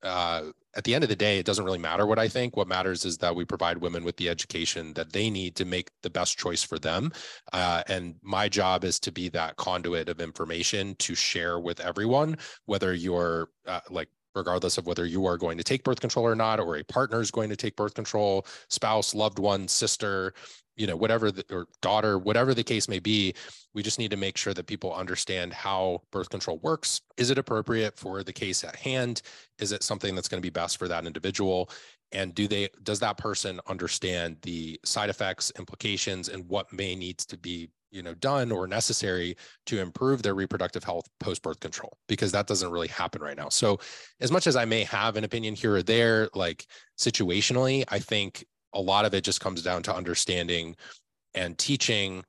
uh, 0.03 0.45
at 0.77 0.85
the 0.85 0.95
end 0.95 1.05
of 1.05 1.11
the 1.11 1.17
day, 1.17 1.39
it 1.39 1.47
doesn't 1.47 1.65
really 1.65 1.79
matter 1.79 2.07
what 2.07 2.19
I 2.19 2.29
think. 2.29 2.57
What 2.57 2.69
matters 2.69 3.05
is 3.05 3.19
that 3.19 3.35
we 3.35 3.45
provide 3.45 3.79
women 3.79 4.05
with 4.05 4.17
the 4.17 4.29
education 4.29 4.95
that 4.95 5.13
they 5.13 5.29
need 5.29 5.57
to 5.57 5.65
make 5.65 5.91
the 6.03 6.11
best 6.11 6.39
choice 6.39 6.63
for 6.63 6.79
them. 6.79 7.13
Uh, 7.53 7.83
and 7.89 8.15
my 8.23 8.49
job 8.49 8.85
is 8.85 9.01
to 9.01 9.13
be 9.13 9.29
that 9.31 9.57
conduit 9.57 10.09
of 10.09 10.21
information 10.21 10.95
to 11.01 11.15
share 11.15 11.59
with 11.59 11.81
everyone, 11.81 12.39
whether 12.67 12.95
you're 12.95 13.49
uh, 13.67 13.81
like 13.91 14.09
regardless 14.35 14.79
of 14.79 14.87
whether 14.87 15.07
you 15.07 15.27
are 15.27 15.37
going 15.37 15.59
to 15.59 15.65
take 15.65 15.85
birth 15.85 16.01
control 16.01 16.27
or 16.27 16.35
not, 16.35 16.61
or 16.61 16.77
a 16.77 16.85
partner 16.85 17.21
is 17.21 17.31
going 17.31 17.51
to 17.51 17.57
take 17.57 17.77
birth 17.77 17.95
control, 17.95 18.47
spouse, 18.69 19.15
loved 19.15 19.39
one, 19.39 19.69
sister, 19.69 20.33
you 20.77 20.87
know, 20.87 20.97
whatever, 20.97 21.31
the, 21.31 21.45
or 21.51 21.67
daughter, 21.83 22.19
whatever 22.19 22.55
the 22.55 22.65
case 22.65 22.89
may 22.89 22.99
be. 22.99 23.35
We 23.75 23.83
just 23.83 23.99
need 23.99 24.11
to 24.13 24.17
make 24.17 24.37
sure 24.37 24.55
that 24.55 24.67
people 24.67 24.95
understand 24.95 25.53
how 25.53 26.03
birth 26.11 26.31
control 26.31 26.59
works. 26.59 27.03
Is 27.17 27.31
it 27.31 27.39
appropriate 27.39 27.99
for 27.99 28.23
the 28.23 28.33
case 28.33 28.65
at 28.65 28.77
hand? 28.77 29.23
Is 29.59 29.73
it 29.73 29.83
something 29.83 30.15
that's 30.15 30.29
going 30.29 30.41
to 30.41 30.47
be 30.47 30.51
best 30.51 30.79
for 30.79 30.89
that 30.89 31.07
individual? 31.07 31.71
And 32.13 32.35
do 32.35 32.49
they, 32.49 32.71
does 32.83 32.99
that 33.01 33.19
person 33.19 33.61
understand 33.69 34.39
the 34.43 34.81
side 34.85 35.11
effects, 35.11 35.53
implications, 35.59 36.29
and 36.29 36.49
what 36.49 36.73
may 36.73 36.97
needs 36.97 37.27
to 37.27 37.37
be 37.37 37.69
you 37.91 38.03
know 38.03 38.15
done 38.15 38.53
or 38.53 38.67
necessary 38.67 39.37
to 39.67 39.81
improve 39.81 40.23
their 40.23 40.35
reproductive 40.35 40.85
health 40.85 41.09
post 41.19 41.43
birth 41.43 41.61
control 41.61 41.97
because 42.09 42.33
that 42.33 42.47
doesn't 42.47 42.71
really 42.71 42.89
happen 42.89 43.23
right 43.23 43.37
now. 43.37 43.49
So 43.49 43.79
as 44.21 44.31
much 44.31 44.47
as 44.47 44.57
i 44.57 44.65
may 44.65 44.85
have 44.85 45.17
an 45.17 45.25
opinion 45.25 45.55
here 45.55 45.75
or 45.77 45.83
there 45.83 46.29
like 46.35 46.67
situationally 46.99 47.85
i 47.89 47.99
think 47.99 48.45
a 48.75 48.81
lot 48.81 49.05
of 49.05 49.15
it 49.15 49.25
just 49.25 49.41
comes 49.41 49.63
down 49.63 49.83
to 49.83 49.95
understanding 49.95 50.77
and 51.35 51.59
teaching 51.59 52.25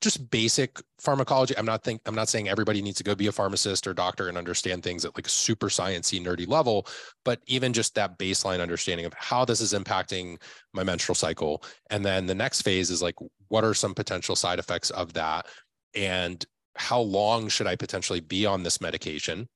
just 0.00 0.30
basic 0.30 0.80
pharmacology. 0.98 1.56
I'm 1.56 1.66
not 1.66 1.84
think 1.84 2.00
I'm 2.06 2.14
not 2.14 2.28
saying 2.28 2.48
everybody 2.48 2.80
needs 2.80 2.96
to 2.98 3.04
go 3.04 3.14
be 3.14 3.26
a 3.26 3.32
pharmacist 3.32 3.86
or 3.86 3.92
doctor 3.92 4.28
and 4.28 4.38
understand 4.38 4.82
things 4.82 5.04
at 5.04 5.14
like 5.16 5.26
a 5.26 5.30
super 5.30 5.68
sciencey 5.68 6.24
nerdy 6.24 6.48
level, 6.48 6.86
but 7.24 7.40
even 7.46 7.72
just 7.72 7.94
that 7.94 8.18
baseline 8.18 8.60
understanding 8.60 9.06
of 9.06 9.12
how 9.14 9.44
this 9.44 9.60
is 9.60 9.74
impacting 9.74 10.40
my 10.72 10.82
menstrual 10.82 11.14
cycle. 11.14 11.62
And 11.90 12.04
then 12.04 12.26
the 12.26 12.34
next 12.34 12.62
phase 12.62 12.90
is 12.90 13.02
like, 13.02 13.16
what 13.48 13.64
are 13.64 13.74
some 13.74 13.94
potential 13.94 14.36
side 14.36 14.58
effects 14.58 14.90
of 14.90 15.12
that? 15.14 15.46
And 15.94 16.44
how 16.76 17.00
long 17.00 17.48
should 17.48 17.66
I 17.66 17.76
potentially 17.76 18.20
be 18.20 18.46
on 18.46 18.62
this 18.62 18.80
medication? 18.80 19.48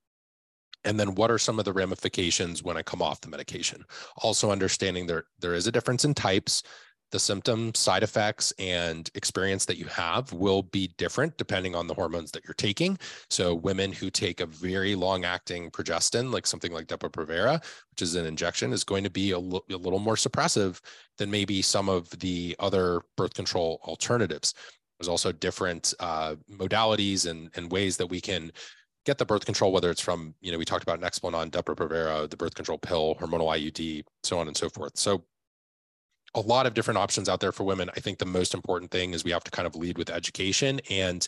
And 0.84 1.00
then 1.00 1.14
what 1.14 1.30
are 1.30 1.38
some 1.38 1.59
of 1.59 1.64
the 1.64 1.72
ramifications 1.72 2.62
when 2.62 2.76
I 2.76 2.82
come 2.82 3.00
off 3.00 3.22
the 3.22 3.30
medication? 3.30 3.82
Also 4.18 4.50
understanding 4.50 5.07
there 5.07 5.24
there 5.38 5.55
is 5.55 5.66
a 5.66 5.72
difference 5.72 6.05
in 6.05 6.12
types 6.12 6.62
the 7.14 7.20
symptoms, 7.20 7.78
side 7.78 8.02
effects, 8.02 8.52
and 8.58 9.08
experience 9.14 9.64
that 9.66 9.78
you 9.78 9.84
have 9.84 10.32
will 10.32 10.64
be 10.64 10.88
different 10.98 11.38
depending 11.38 11.72
on 11.72 11.86
the 11.86 11.94
hormones 11.94 12.32
that 12.32 12.42
you're 12.44 12.54
taking. 12.54 12.98
So, 13.30 13.54
women 13.54 13.92
who 13.92 14.10
take 14.10 14.40
a 14.40 14.46
very 14.46 14.96
long 14.96 15.24
acting 15.24 15.70
progestin, 15.70 16.32
like 16.32 16.44
something 16.44 16.72
like 16.72 16.88
Depo-Provera, 16.88 17.62
which 17.92 18.02
is 18.02 18.16
an 18.16 18.26
injection, 18.26 18.72
is 18.72 18.82
going 18.82 19.04
to 19.04 19.10
be 19.10 19.30
a, 19.30 19.38
l- 19.38 19.64
a 19.70 19.76
little 19.76 20.00
more 20.00 20.16
suppressive 20.16 20.80
than 21.16 21.30
maybe 21.30 21.62
some 21.62 21.88
of 21.88 22.10
the 22.18 22.56
other 22.58 23.00
birth 23.16 23.34
control 23.34 23.80
alternatives. 23.84 24.52
There's 24.98 25.08
also 25.08 25.30
different 25.30 25.94
uh, 26.00 26.34
modalities 26.50 27.30
and, 27.30 27.48
and 27.54 27.70
ways 27.70 27.96
that 27.98 28.08
we 28.08 28.20
can 28.20 28.50
get 29.06 29.18
the 29.18 29.24
birth 29.24 29.44
control, 29.44 29.70
whether 29.70 29.90
it's 29.90 30.00
from, 30.00 30.34
you 30.40 30.50
know, 30.50 30.58
we 30.58 30.64
talked 30.64 30.82
about 30.82 31.00
Nexplanon, 31.00 31.52
Depo-Provera, 31.52 32.28
the 32.28 32.36
birth 32.36 32.56
control 32.56 32.78
pill, 32.78 33.14
hormonal 33.20 33.54
IUD, 33.56 34.02
so 34.24 34.36
on 34.40 34.48
and 34.48 34.56
so 34.56 34.68
forth. 34.68 34.96
So 34.96 35.22
a 36.35 36.41
lot 36.41 36.66
of 36.66 36.74
different 36.74 36.99
options 36.99 37.28
out 37.28 37.41
there 37.41 37.53
for 37.53 37.64
women. 37.64 37.91
I 37.97 38.01
think 38.01 38.18
the 38.18 38.26
most 38.26 38.55
important 38.55 38.91
thing 38.91 39.12
is 39.12 39.24
we 39.24 39.30
have 39.30 39.45
to 39.45 39.51
kind 39.51 39.66
of 39.66 39.76
lead 39.76 39.99
with 39.99 40.11
education 40.11 40.80
and 40.91 41.26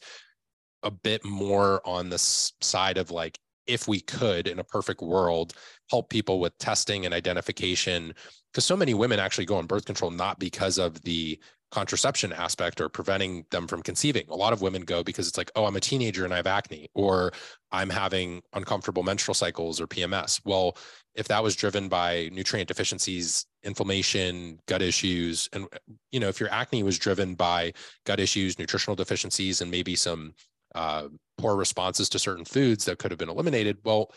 a 0.82 0.90
bit 0.90 1.24
more 1.24 1.80
on 1.86 2.08
the 2.08 2.18
side 2.18 2.98
of 2.98 3.10
like, 3.10 3.38
if 3.66 3.88
we 3.88 4.00
could 4.00 4.46
in 4.46 4.60
a 4.60 4.64
perfect 4.64 5.02
world 5.02 5.52
help 5.90 6.08
people 6.08 6.38
with 6.38 6.56
testing 6.58 7.04
and 7.04 7.12
identification 7.12 8.14
because 8.52 8.64
so 8.64 8.76
many 8.76 8.94
women 8.94 9.18
actually 9.18 9.44
go 9.44 9.56
on 9.56 9.66
birth 9.66 9.84
control 9.84 10.10
not 10.10 10.38
because 10.38 10.78
of 10.78 11.02
the 11.02 11.36
contraception 11.72 12.32
aspect 12.32 12.80
or 12.80 12.88
preventing 12.88 13.44
them 13.50 13.66
from 13.66 13.82
conceiving. 13.82 14.24
A 14.28 14.36
lot 14.36 14.52
of 14.52 14.62
women 14.62 14.82
go 14.82 15.02
because 15.02 15.26
it's 15.26 15.36
like, 15.36 15.50
oh, 15.56 15.66
I'm 15.66 15.76
a 15.76 15.80
teenager 15.80 16.24
and 16.24 16.32
I 16.32 16.36
have 16.36 16.46
acne, 16.46 16.88
or 16.94 17.32
I'm 17.72 17.90
having 17.90 18.40
uncomfortable 18.54 19.02
menstrual 19.02 19.34
cycles 19.34 19.80
or 19.80 19.86
PMS. 19.86 20.40
Well, 20.44 20.76
if 21.16 21.26
that 21.28 21.42
was 21.42 21.56
driven 21.56 21.88
by 21.88 22.28
nutrient 22.32 22.68
deficiencies, 22.68 23.46
inflammation, 23.62 24.58
gut 24.66 24.82
issues, 24.82 25.48
and 25.52 25.66
you 26.12 26.20
know, 26.20 26.28
if 26.28 26.38
your 26.38 26.50
acne 26.52 26.82
was 26.82 26.98
driven 26.98 27.34
by 27.34 27.72
gut 28.04 28.20
issues, 28.20 28.58
nutritional 28.58 28.94
deficiencies, 28.94 29.62
and 29.62 29.70
maybe 29.70 29.96
some 29.96 30.34
uh, 30.74 31.08
poor 31.38 31.56
responses 31.56 32.08
to 32.10 32.18
certain 32.18 32.44
foods 32.44 32.84
that 32.84 32.98
could 32.98 33.10
have 33.10 33.18
been 33.18 33.30
eliminated, 33.30 33.78
well, 33.84 34.12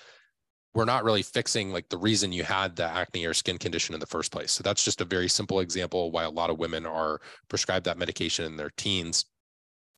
we're 0.73 0.85
not 0.85 1.03
really 1.03 1.23
fixing 1.23 1.71
like 1.71 1.87
the 1.89 1.97
reason 1.97 2.31
you 2.31 2.43
had 2.43 2.75
the 2.75 2.83
acne 2.83 3.25
or 3.25 3.33
skin 3.33 3.57
condition 3.57 3.93
in 3.95 3.99
the 3.99 4.05
first 4.05 4.31
place. 4.31 4.51
So 4.51 4.61
that's 4.61 4.83
just 4.83 5.01
a 5.01 5.05
very 5.05 5.27
simple 5.27 5.61
example 5.61 6.11
why 6.11 6.25
a 6.25 6.29
lot 6.29 6.49
of 6.49 6.59
women 6.59 6.85
are 6.85 7.19
prescribed 7.47 7.85
that 7.85 7.97
medication 7.97 8.45
in 8.45 8.57
their 8.57 8.71
teens, 8.77 9.25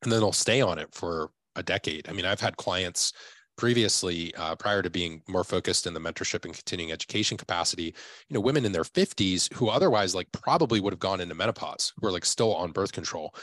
and 0.02 0.10
then 0.10 0.20
they'll 0.20 0.32
stay 0.32 0.60
on 0.60 0.78
it 0.78 0.88
for 0.94 1.30
a 1.56 1.62
decade. 1.62 2.08
I 2.08 2.12
mean, 2.12 2.24
I've 2.24 2.40
had 2.40 2.56
clients 2.56 3.12
previously 3.56 4.34
uh, 4.36 4.56
prior 4.56 4.82
to 4.82 4.90
being 4.90 5.22
more 5.28 5.44
focused 5.44 5.86
in 5.86 5.94
the 5.94 6.00
mentorship 6.00 6.44
and 6.44 6.54
continuing 6.54 6.92
education 6.92 7.36
capacity 7.36 7.84
you 7.84 8.34
know 8.34 8.40
women 8.40 8.64
in 8.64 8.72
their 8.72 8.82
50s 8.82 9.52
who 9.52 9.68
otherwise 9.68 10.14
like 10.14 10.30
probably 10.32 10.80
would 10.80 10.92
have 10.92 11.00
gone 11.00 11.20
into 11.20 11.34
menopause 11.34 11.92
who 12.00 12.06
are 12.06 12.12
like 12.12 12.24
still 12.24 12.54
on 12.54 12.72
birth 12.72 12.92
control. 12.92 13.34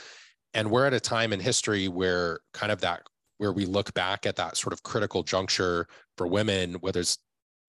And 0.53 0.71
we're 0.71 0.87
at 0.87 0.93
a 0.93 0.99
time 0.99 1.31
in 1.31 1.39
history 1.39 1.87
where 1.87 2.39
kind 2.53 2.71
of 2.71 2.81
that 2.81 3.03
where 3.37 3.53
we 3.53 3.65
look 3.65 3.93
back 3.93 4.25
at 4.25 4.35
that 4.35 4.57
sort 4.57 4.73
of 4.73 4.83
critical 4.83 5.23
juncture 5.23 5.87
for 6.17 6.27
women 6.27 6.75
whether 6.81 6.99
it's 6.99 7.17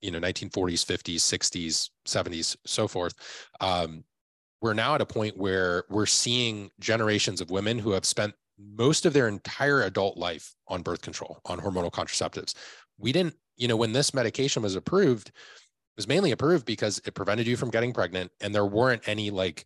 you 0.01 0.11
know 0.11 0.19
1940s 0.19 0.85
50s 0.85 1.17
60s 1.17 1.91
70s 2.07 2.57
so 2.67 2.89
forth 2.89 3.15
um, 3.61 4.03
we're 4.61 4.75
now 4.75 4.95
at 4.95 5.01
a 5.01 5.07
point 5.07 5.37
where 5.37 5.85
we're 5.89 6.07
seeing 6.07 6.71
generations 6.81 7.41
of 7.41 7.51
women 7.51 7.79
who 7.79 7.93
have 7.93 8.05
spent 8.05 8.35
most 8.77 9.07
of 9.07 9.13
their 9.13 9.29
entire 9.29 9.83
adult 9.83 10.17
life 10.17 10.55
on 10.69 10.83
birth 10.83 11.03
control, 11.03 11.41
on 11.47 11.59
hormonal 11.59 11.91
contraceptives. 11.91 12.55
We 12.99 13.13
didn't, 13.13 13.37
you 13.57 13.69
know, 13.69 13.77
when 13.77 13.93
this 13.93 14.15
medication 14.15 14.63
was 14.63 14.75
approved, 14.77 15.29
it 15.29 15.35
was 15.97 16.09
mainly 16.09 16.33
approved 16.33 16.67
because 16.67 17.01
it 17.05 17.15
prevented 17.15 17.47
you 17.47 17.57
from 17.57 17.71
getting 17.71 17.93
pregnant 17.93 18.31
and 18.41 18.55
there 18.55 18.67
weren't 18.67 19.07
any 19.07 19.31
like 19.31 19.65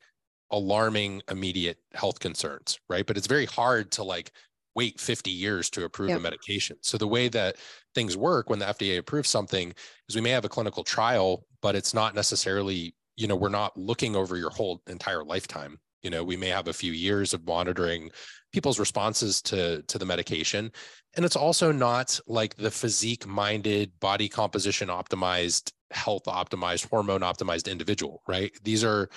alarming 0.51 1.23
immediate 1.31 1.79
health 1.95 2.21
concerns, 2.21 2.79
right? 2.89 3.07
But 3.07 3.17
it's 3.17 3.27
very 3.27 3.47
hard 3.47 3.91
to 3.93 4.05
like 4.05 4.31
wait 4.75 5.01
50 5.01 5.31
years 5.31 5.71
to 5.71 5.85
approve 5.85 6.11
yep. 6.11 6.19
a 6.19 6.23
medication. 6.23 6.77
So 6.81 6.99
the 6.99 7.07
way 7.07 7.29
that 7.29 7.57
things 7.95 8.17
work 8.17 8.51
when 8.51 8.59
the 8.59 8.67
FDA 8.67 8.99
approves 8.99 9.29
something 9.29 9.73
is 10.09 10.15
we 10.15 10.21
may 10.21 10.31
have 10.31 10.45
a 10.45 10.49
clinical 10.49 10.83
trial, 10.83 11.47
but 11.63 11.77
it's 11.77 11.95
not 11.95 12.15
necessarily, 12.15 12.95
you 13.17 13.29
know, 13.29 13.37
we're 13.37 13.49
not 13.49 13.77
looking 13.77 14.17
over 14.17 14.37
your 14.37 14.51
whole 14.51 14.83
entire 14.89 15.25
lifetime. 15.25 15.79
You 16.05 16.11
know, 16.11 16.23
we 16.23 16.37
may 16.37 16.49
have 16.49 16.69
a 16.69 16.73
few 16.73 16.93
years 16.93 17.35
of 17.35 17.45
monitoring 17.47 18.11
people's 18.53 18.79
responses 18.79 19.43
to 19.43 19.83
to 19.83 19.99
the 19.99 20.07
medication. 20.07 20.71
And 21.17 21.25
it's 21.25 21.37
also 21.37 21.73
not 21.73 22.21
like 22.29 22.57
the 22.57 22.71
physique 22.71 23.27
minded 23.27 23.91
body 23.99 24.29
composition 24.29 24.89
optimized 24.89 25.73
health 25.91 26.25
optimized 26.25 26.89
hormone 26.89 27.21
optimized 27.21 27.71
individual 27.71 28.23
right? 28.29 28.53
These 28.63 28.85
are 28.85 29.09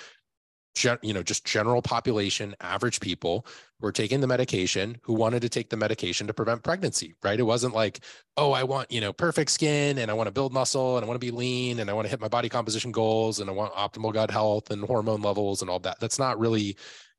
you 0.84 1.12
know 1.12 1.22
just 1.22 1.44
general 1.44 1.82
population 1.82 2.54
average 2.60 3.00
people 3.00 3.46
who 3.80 3.86
are 3.86 3.92
taking 3.92 4.20
the 4.20 4.26
medication 4.26 4.98
who 5.02 5.14
wanted 5.14 5.42
to 5.42 5.48
take 5.48 5.70
the 5.70 5.76
medication 5.76 6.26
to 6.26 6.34
prevent 6.34 6.62
pregnancy 6.62 7.14
right? 7.22 7.38
It 7.40 7.44
wasn't 7.44 7.74
like 7.74 8.00
oh 8.36 8.52
i 8.52 8.62
want 8.62 8.90
you 8.90 9.00
know 9.00 9.12
perfect 9.12 9.50
skin 9.50 9.98
and 9.98 10.10
i 10.10 10.14
want 10.14 10.26
to 10.26 10.32
build 10.32 10.52
muscle 10.52 10.96
and 10.96 11.04
i 11.04 11.08
want 11.08 11.20
to 11.20 11.26
be 11.26 11.30
lean 11.30 11.80
and 11.80 11.90
i 11.90 11.92
want 11.92 12.06
to 12.06 12.10
hit 12.10 12.20
my 12.20 12.28
body 12.28 12.48
composition 12.48 12.92
goals 12.92 13.40
and 13.40 13.50
i 13.50 13.52
want 13.52 13.72
optimal 13.74 14.12
gut 14.12 14.30
health 14.30 14.70
and 14.70 14.84
hormone 14.84 15.22
levels 15.22 15.62
and 15.62 15.70
all 15.70 15.78
that. 15.80 15.98
That's 16.00 16.18
not 16.18 16.38
really 16.38 16.76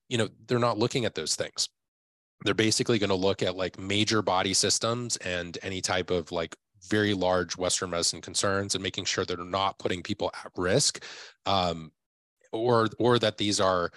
you 0.09 0.17
know 0.17 0.27
they're 0.47 0.59
not 0.59 0.77
looking 0.77 1.05
at 1.05 1.15
those 1.15 1.35
things. 1.35 1.69
They're 2.43 2.53
basically 2.53 2.99
going 2.99 3.09
to 3.09 3.15
look 3.15 3.43
at 3.43 3.55
like 3.55 3.79
major 3.79 4.21
body 4.21 4.53
systems 4.53 5.17
and 5.17 5.57
any 5.61 5.81
type 5.81 6.09
of 6.09 6.31
like 6.31 6.55
very 6.89 7.13
large 7.13 7.57
western 7.57 7.89
medicine 7.89 8.21
concerns 8.21 8.75
and 8.75 8.83
making 8.83 9.05
sure 9.05 9.25
that 9.25 9.35
they're 9.35 9.45
not 9.45 9.77
putting 9.77 10.01
people 10.01 10.31
at 10.33 10.51
risk. 10.55 11.03
Um, 11.45 11.91
or 12.51 12.87
or 12.99 13.19
that 13.19 13.37
these 13.37 13.59
are 13.59 13.91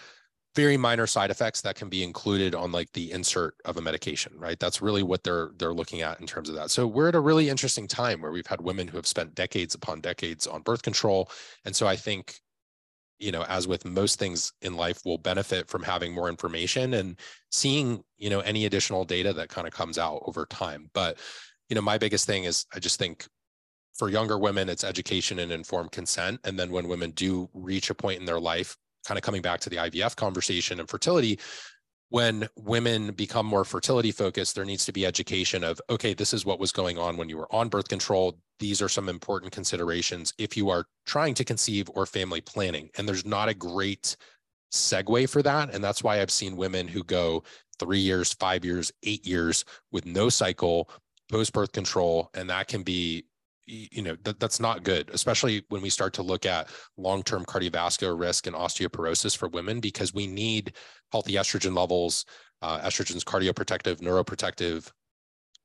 very 0.55 0.77
minor 0.77 1.07
side 1.07 1.31
effects 1.31 1.63
that 1.63 1.77
can 1.77 1.89
be 1.89 2.03
included 2.03 2.55
on 2.55 2.73
like 2.73 2.93
the 2.93 3.11
insert 3.11 3.55
of 3.65 3.79
a 3.79 3.81
medication 3.81 4.33
right? 4.37 4.59
That's 4.59 4.83
really 4.83 5.03
what 5.03 5.25
they're 5.25 5.51
they're 5.59 5.75
looking 5.75 6.03
at 6.03 6.21
in 6.21 6.27
terms 6.27 6.49
of 6.49 6.55
that. 6.57 6.71
So 6.71 6.87
we're 6.87 7.09
at 7.09 7.15
a 7.15 7.21
really 7.21 7.49
interesting 7.49 7.89
time 7.89 8.21
where 8.21 8.33
we've 8.33 8.47
had 8.47 8.61
women 8.61 8.89
who 8.89 8.97
have 8.97 9.07
spent 9.07 9.35
decades 9.35 9.75
upon 9.75 10.01
decades 10.01 10.47
on 10.47 10.63
birth 10.63 10.83
control. 10.83 11.31
And 11.65 11.75
so 11.75 11.87
i 11.87 11.97
think 11.97 12.41
you 13.19 13.33
know 13.33 13.45
as 13.45 13.69
with 13.69 13.85
most 13.85 14.19
things 14.19 14.53
in 14.63 14.75
life 14.77 15.01
will 15.05 15.19
benefit 15.19 15.69
from 15.69 15.83
having 15.83 16.13
more 16.13 16.29
information 16.29 16.95
and 16.95 17.19
seeing 17.51 18.03
you 18.19 18.31
know 18.31 18.41
any 18.41 18.67
additional 18.67 19.05
data 19.05 19.33
that 19.33 19.49
kind 19.49 19.67
of 19.67 19.73
comes 19.73 19.99
out 19.99 20.23
over 20.27 20.47
time. 20.47 20.91
But 20.93 21.19
you 21.73 21.75
know 21.75 21.81
my 21.81 21.97
biggest 21.97 22.27
thing 22.27 22.45
is 22.45 22.67
i 22.75 22.79
just 22.79 22.99
think 22.99 23.27
for 23.95 24.09
younger 24.09 24.39
women, 24.39 24.69
it's 24.69 24.85
education 24.85 25.39
and 25.39 25.53
informed 25.53 25.93
consent. 25.93 26.41
And 26.45 26.59
then 26.59 26.71
when 26.71 26.89
women 26.89 27.11
do 27.11 27.49
reach 27.55 27.91
a 27.91 27.95
point 27.95 28.21
in 28.21 28.27
their 28.27 28.41
life, 28.41 28.77
kind 29.07 29.19
of 29.19 29.23
coming 29.23 29.43
back 29.43 29.61
to 29.61 29.71
the 29.71 29.77
IVF 29.77 30.17
conversation 30.17 30.81
and 30.81 30.89
fertility, 30.89 31.39
when 32.13 32.47
women 32.57 33.13
become 33.13 33.47
more 33.47 33.65
fertility 33.65 34.13
focused, 34.13 34.55
there 34.55 34.67
needs 34.67 34.85
to 34.85 34.93
be 34.93 35.07
education 35.07 35.65
of, 35.65 35.81
okay, 35.89 36.13
this 36.13 36.35
is 36.35 36.45
what 36.45 36.61
was 36.61 36.71
going 36.71 36.99
on 36.99 37.17
when 37.17 37.31
you 37.31 37.39
were 37.39 37.53
on 37.55 37.71
birth 37.71 37.89
control. 37.89 38.39
These 38.59 38.83
are 38.83 38.89
some 38.89 39.09
important 39.09 39.51
considerations 39.51 40.35
if 40.37 40.55
you 40.55 40.69
are 40.69 40.85
trying 41.07 41.33
to 41.35 41.45
conceive 41.45 41.89
or 41.95 42.05
family 42.05 42.43
planning. 42.43 42.91
And 42.99 43.09
there's 43.09 43.25
not 43.25 43.49
a 43.49 43.55
great 43.55 44.15
segue 44.75 45.29
for 45.31 45.43
that. 45.43 45.75
And 45.75 45.83
that's 45.83 46.05
why 46.05 46.21
I've 46.21 46.31
seen 46.31 46.55
women 46.55 46.87
who 46.87 47.03
go 47.03 47.45
three 47.79 48.01
years, 48.01 48.35
five 48.35 48.63
years, 48.63 48.93
eight 49.05 49.27
years 49.27 49.65
with 49.91 50.05
no 50.05 50.29
cycle, 50.29 50.91
post 51.31 51.55
birth 51.55 51.73
control. 51.73 52.29
And 52.35 52.51
that 52.51 52.69
can 52.69 52.83
be 52.83 53.25
you 53.67 54.03
know 54.03 54.17
that, 54.25 54.41
that's 54.41 54.59
not 54.61 54.83
good 54.83 55.09
especially 55.13 55.65
when 55.69 55.81
we 55.83 55.91
start 55.91 56.13
to 56.13 56.23
look 56.23 56.45
at 56.47 56.69
long-term 56.97 57.45
cardiovascular 57.45 58.19
risk 58.19 58.47
and 58.47 58.57
osteoporosis 58.57 59.37
for 59.37 59.49
women 59.49 59.81
because 59.81 60.13
we 60.13 60.27
need 60.27 60.73
healthy 61.13 61.35
estrogen 61.35 61.77
levels 61.77 62.25
uh, 62.63 62.81
estrogen's 62.81 63.25
cardioprotective 63.25 64.01
neuroprotective 64.01 64.91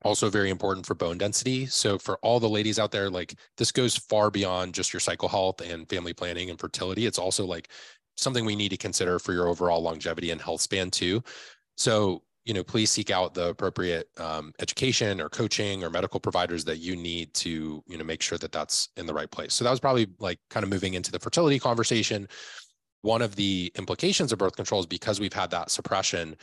also 0.04 0.30
very 0.30 0.50
important 0.50 0.86
for 0.86 0.96
bone 0.96 1.18
density. 1.18 1.66
So 1.66 1.98
for 1.98 2.18
all 2.18 2.40
the 2.40 2.50
ladies 2.50 2.80
out 2.80 2.92
there 2.92 3.10
like 3.10 3.38
this 3.58 3.72
goes 3.72 3.98
far 3.98 4.30
beyond 4.30 4.74
just 4.74 4.94
your 4.94 5.00
cycle 5.00 5.30
health 5.30 5.62
and 5.62 5.90
family 5.90 6.14
planning 6.14 6.50
and 6.50 6.60
fertility. 6.60 7.06
It's 7.06 7.20
also 7.20 7.46
like 7.46 7.70
something 8.16 8.46
we 8.46 8.56
need 8.56 8.70
to 8.70 8.78
consider 8.78 9.20
for 9.20 9.34
your 9.34 9.48
overall 9.48 9.82
longevity 9.82 10.32
and 10.32 10.42
health 10.42 10.62
span 10.62 10.92
too. 10.92 11.24
So 11.78 12.24
you 12.48 12.54
know, 12.54 12.64
please 12.64 12.90
seek 12.90 13.12
out 13.12 13.34
the 13.34 13.50
appropriate 13.50 14.08
um, 14.18 14.54
education 14.60 15.20
or 15.20 15.28
coaching 15.28 15.84
or 15.84 15.90
medical 15.90 16.18
providers 16.18 16.64
that 16.64 16.78
you 16.78 16.96
need 16.96 17.34
to, 17.34 17.84
you 17.86 17.98
know, 17.98 18.06
make 18.06 18.22
sure 18.22 18.38
that 18.38 18.54
that's 18.54 18.88
in 18.96 19.06
the 19.06 19.14
right 19.14 19.30
place. 19.30 19.54
So 19.54 19.66
that 19.66 19.72
was 19.72 19.82
probably 19.82 20.08
like 20.20 20.40
kind 20.50 20.64
of 20.64 20.70
moving 20.70 20.94
into 20.94 21.12
the 21.12 21.20
fertility 21.20 21.60
conversation. 21.60 22.26
One 23.02 23.22
of 23.22 23.36
the 23.36 23.70
implications 23.76 24.32
of 24.32 24.40
birth 24.40 24.56
control 24.56 24.80
is 24.80 24.86
because 24.86 25.20
we've 25.20 25.34
had 25.34 25.52
that 25.52 25.72
suppression, 25.72 26.38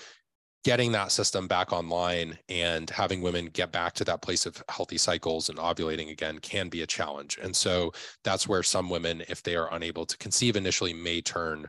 getting 0.62 0.92
that 0.92 1.11
system 1.11 1.48
back 1.48 1.72
online 1.72 2.38
and 2.50 2.90
having 2.90 3.22
women 3.22 3.46
get 3.46 3.72
back 3.72 3.94
to 3.94 4.05
that 4.05 4.20
place 4.20 4.44
of 4.44 4.62
healthy 4.68 4.98
cycles 4.98 5.48
and 5.48 5.59
ovulating 5.59 6.11
again 6.11 6.38
can 6.38 6.68
be 6.68 6.82
a 6.82 6.86
challenge. 6.86 7.38
And 7.42 7.57
so 7.57 7.92
that's 8.24 8.46
where 8.46 8.62
some 8.62 8.90
women, 8.90 9.22
if 9.30 9.42
they 9.42 9.57
are 9.57 9.72
unable 9.74 10.05
to 10.05 10.18
conceive 10.18 10.55
initially, 10.55 10.92
may 10.92 11.22
turn 11.22 11.66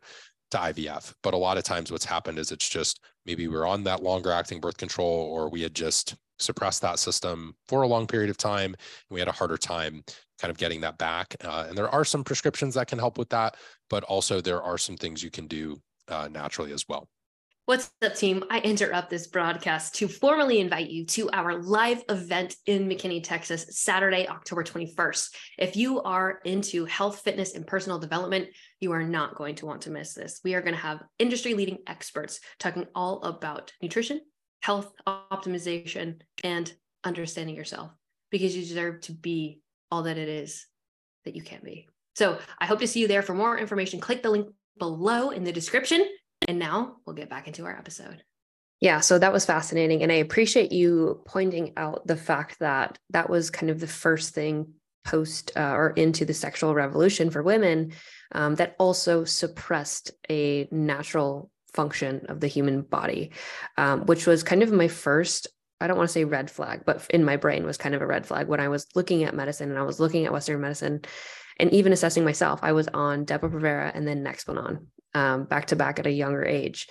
to 0.51 0.57
IVF. 0.57 1.13
But 1.23 1.33
a 1.33 1.37
lot 1.37 1.57
of 1.57 1.63
times 1.63 1.91
what's 1.91 2.05
happened 2.05 2.39
is 2.39 2.51
it's 2.51 2.69
just 2.69 3.01
maybe 3.25 3.47
we're 3.47 3.67
on 3.67 3.83
that 3.83 4.03
longer 4.03 4.31
acting 4.31 4.59
birth 4.59 4.77
control 4.77 5.09
or 5.09 5.49
we 5.49 5.61
had 5.61 5.73
just 5.73 6.15
suppressed 6.39 6.81
that 6.81 6.99
system 6.99 7.55
for 7.67 7.81
a 7.81 7.87
long 7.87 8.05
period 8.07 8.29
of 8.29 8.37
time 8.37 8.75
and 8.75 9.13
we 9.13 9.19
had 9.19 9.27
a 9.27 9.33
harder 9.33 9.57
time 9.57 10.03
kind 10.39 10.51
of 10.51 10.57
getting 10.57 10.81
that 10.81 10.97
back. 10.97 11.35
Uh, 11.43 11.65
and 11.67 11.77
there 11.77 11.89
are 11.89 12.03
some 12.05 12.23
prescriptions 12.23 12.73
that 12.75 12.87
can 12.87 12.99
help 12.99 13.17
with 13.17 13.29
that, 13.29 13.55
but 13.89 14.03
also 14.03 14.41
there 14.41 14.61
are 14.61 14.77
some 14.77 14.97
things 14.97 15.23
you 15.23 15.31
can 15.31 15.47
do 15.47 15.81
uh, 16.09 16.27
naturally 16.31 16.73
as 16.73 16.87
well. 16.87 17.07
What's 17.67 17.89
up, 18.03 18.13
team? 18.13 18.43
I 18.51 18.59
interrupt 18.59 19.09
this 19.09 19.25
broadcast 19.25 19.95
to 19.95 20.07
formally 20.07 20.59
invite 20.59 20.91
you 20.91 21.03
to 21.07 21.31
our 21.31 21.63
live 21.63 22.03
event 22.09 22.55
in 22.67 22.87
McKinney, 22.87 23.23
Texas, 23.23 23.65
Saturday, 23.71 24.27
October 24.27 24.63
21st. 24.63 25.29
If 25.57 25.75
you 25.75 25.99
are 26.03 26.41
into 26.45 26.85
health, 26.85 27.21
fitness, 27.21 27.55
and 27.55 27.65
personal 27.65 27.97
development, 27.97 28.49
you 28.81 28.91
are 28.91 29.01
not 29.01 29.33
going 29.33 29.55
to 29.55 29.65
want 29.65 29.81
to 29.81 29.89
miss 29.89 30.13
this. 30.13 30.41
We 30.43 30.53
are 30.53 30.61
going 30.61 30.75
to 30.75 30.79
have 30.79 31.01
industry 31.17 31.55
leading 31.55 31.79
experts 31.87 32.39
talking 32.59 32.85
all 32.93 33.23
about 33.23 33.73
nutrition, 33.81 34.21
health 34.61 34.93
optimization, 35.07 36.21
and 36.43 36.71
understanding 37.03 37.55
yourself 37.55 37.89
because 38.29 38.55
you 38.55 38.61
deserve 38.61 39.01
to 39.01 39.11
be 39.11 39.61
all 39.89 40.03
that 40.03 40.19
it 40.19 40.29
is 40.29 40.67
that 41.23 41.35
you 41.35 41.41
can 41.41 41.61
be. 41.63 41.87
So 42.13 42.37
I 42.59 42.67
hope 42.67 42.81
to 42.81 42.87
see 42.87 42.99
you 42.99 43.07
there. 43.07 43.23
For 43.23 43.33
more 43.33 43.57
information, 43.57 43.99
click 43.99 44.21
the 44.21 44.29
link 44.29 44.49
below 44.77 45.31
in 45.31 45.43
the 45.43 45.51
description 45.51 46.07
and 46.47 46.59
now 46.59 46.97
we'll 47.05 47.15
get 47.15 47.29
back 47.29 47.47
into 47.47 47.65
our 47.65 47.77
episode. 47.77 48.23
Yeah, 48.81 48.99
so 48.99 49.17
that 49.17 49.33
was 49.33 49.45
fascinating. 49.45 50.03
And 50.03 50.11
I 50.11 50.15
appreciate 50.15 50.71
you 50.71 51.21
pointing 51.25 51.73
out 51.77 52.05
the 52.05 52.17
fact 52.17 52.59
that 52.59 52.99
that 53.11 53.29
was 53.29 53.49
kind 53.49 53.69
of 53.69 53.79
the 53.79 53.87
first 53.87 54.33
thing 54.33 54.73
post 55.05 55.51
uh, 55.55 55.71
or 55.71 55.91
into 55.91 56.25
the 56.25 56.33
sexual 56.33 56.73
revolution 56.73 57.29
for 57.29 57.41
women 57.41 57.93
um, 58.33 58.55
that 58.55 58.75
also 58.79 59.23
suppressed 59.23 60.11
a 60.29 60.67
natural 60.71 61.49
function 61.73 62.25
of 62.27 62.39
the 62.39 62.47
human 62.47 62.81
body, 62.81 63.31
um, 63.77 64.05
which 64.05 64.25
was 64.25 64.43
kind 64.43 64.63
of 64.63 64.71
my 64.71 64.87
first. 64.87 65.47
I 65.79 65.87
don't 65.87 65.97
want 65.97 66.09
to 66.09 66.13
say 66.13 66.23
red 66.23 66.49
flag, 66.49 66.83
but 66.85 67.05
in 67.09 67.23
my 67.23 67.35
brain 67.37 67.65
was 67.65 67.77
kind 67.77 67.95
of 67.95 68.01
a 68.01 68.07
red 68.07 68.25
flag 68.25 68.47
when 68.47 68.61
I 68.61 68.69
was 68.69 68.87
looking 68.95 69.23
at 69.23 69.35
medicine 69.35 69.69
and 69.69 69.79
I 69.79 69.83
was 69.83 69.99
looking 69.99 70.25
at 70.25 70.31
Western 70.31 70.61
medicine 70.61 71.01
and 71.59 71.71
even 71.71 71.93
assessing 71.93 72.23
myself. 72.23 72.59
I 72.63 72.73
was 72.73 72.87
on 72.89 73.25
Depo-Provera 73.25 73.91
and 73.93 74.07
then 74.07 74.23
Nexplanon 74.23 74.85
um, 75.13 75.45
back 75.45 75.67
to 75.67 75.75
back 75.75 75.99
at 75.99 76.07
a 76.07 76.11
younger 76.11 76.45
age. 76.45 76.87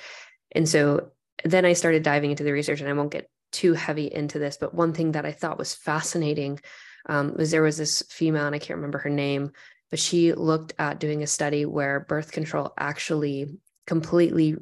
And 0.52 0.68
so 0.68 1.10
then 1.44 1.64
I 1.64 1.74
started 1.74 2.02
diving 2.02 2.30
into 2.30 2.44
the 2.44 2.52
research, 2.52 2.80
and 2.80 2.88
I 2.88 2.94
won't 2.94 3.12
get 3.12 3.28
too 3.52 3.74
heavy 3.74 4.12
into 4.12 4.38
this, 4.38 4.56
but 4.56 4.74
one 4.74 4.92
thing 4.92 5.12
that 5.12 5.26
I 5.26 5.32
thought 5.32 5.58
was 5.58 5.74
fascinating 5.74 6.60
um, 7.06 7.34
was 7.36 7.50
there 7.50 7.62
was 7.62 7.76
this 7.76 8.02
female, 8.08 8.46
and 8.46 8.54
I 8.54 8.58
can't 8.58 8.78
remember 8.78 8.98
her 8.98 9.10
name, 9.10 9.52
but 9.90 10.00
she 10.00 10.32
looked 10.32 10.74
at 10.78 10.98
doing 10.98 11.22
a 11.22 11.26
study 11.26 11.66
where 11.66 12.00
birth 12.00 12.32
control 12.32 12.72
actually 12.78 13.58
completely 13.86 14.56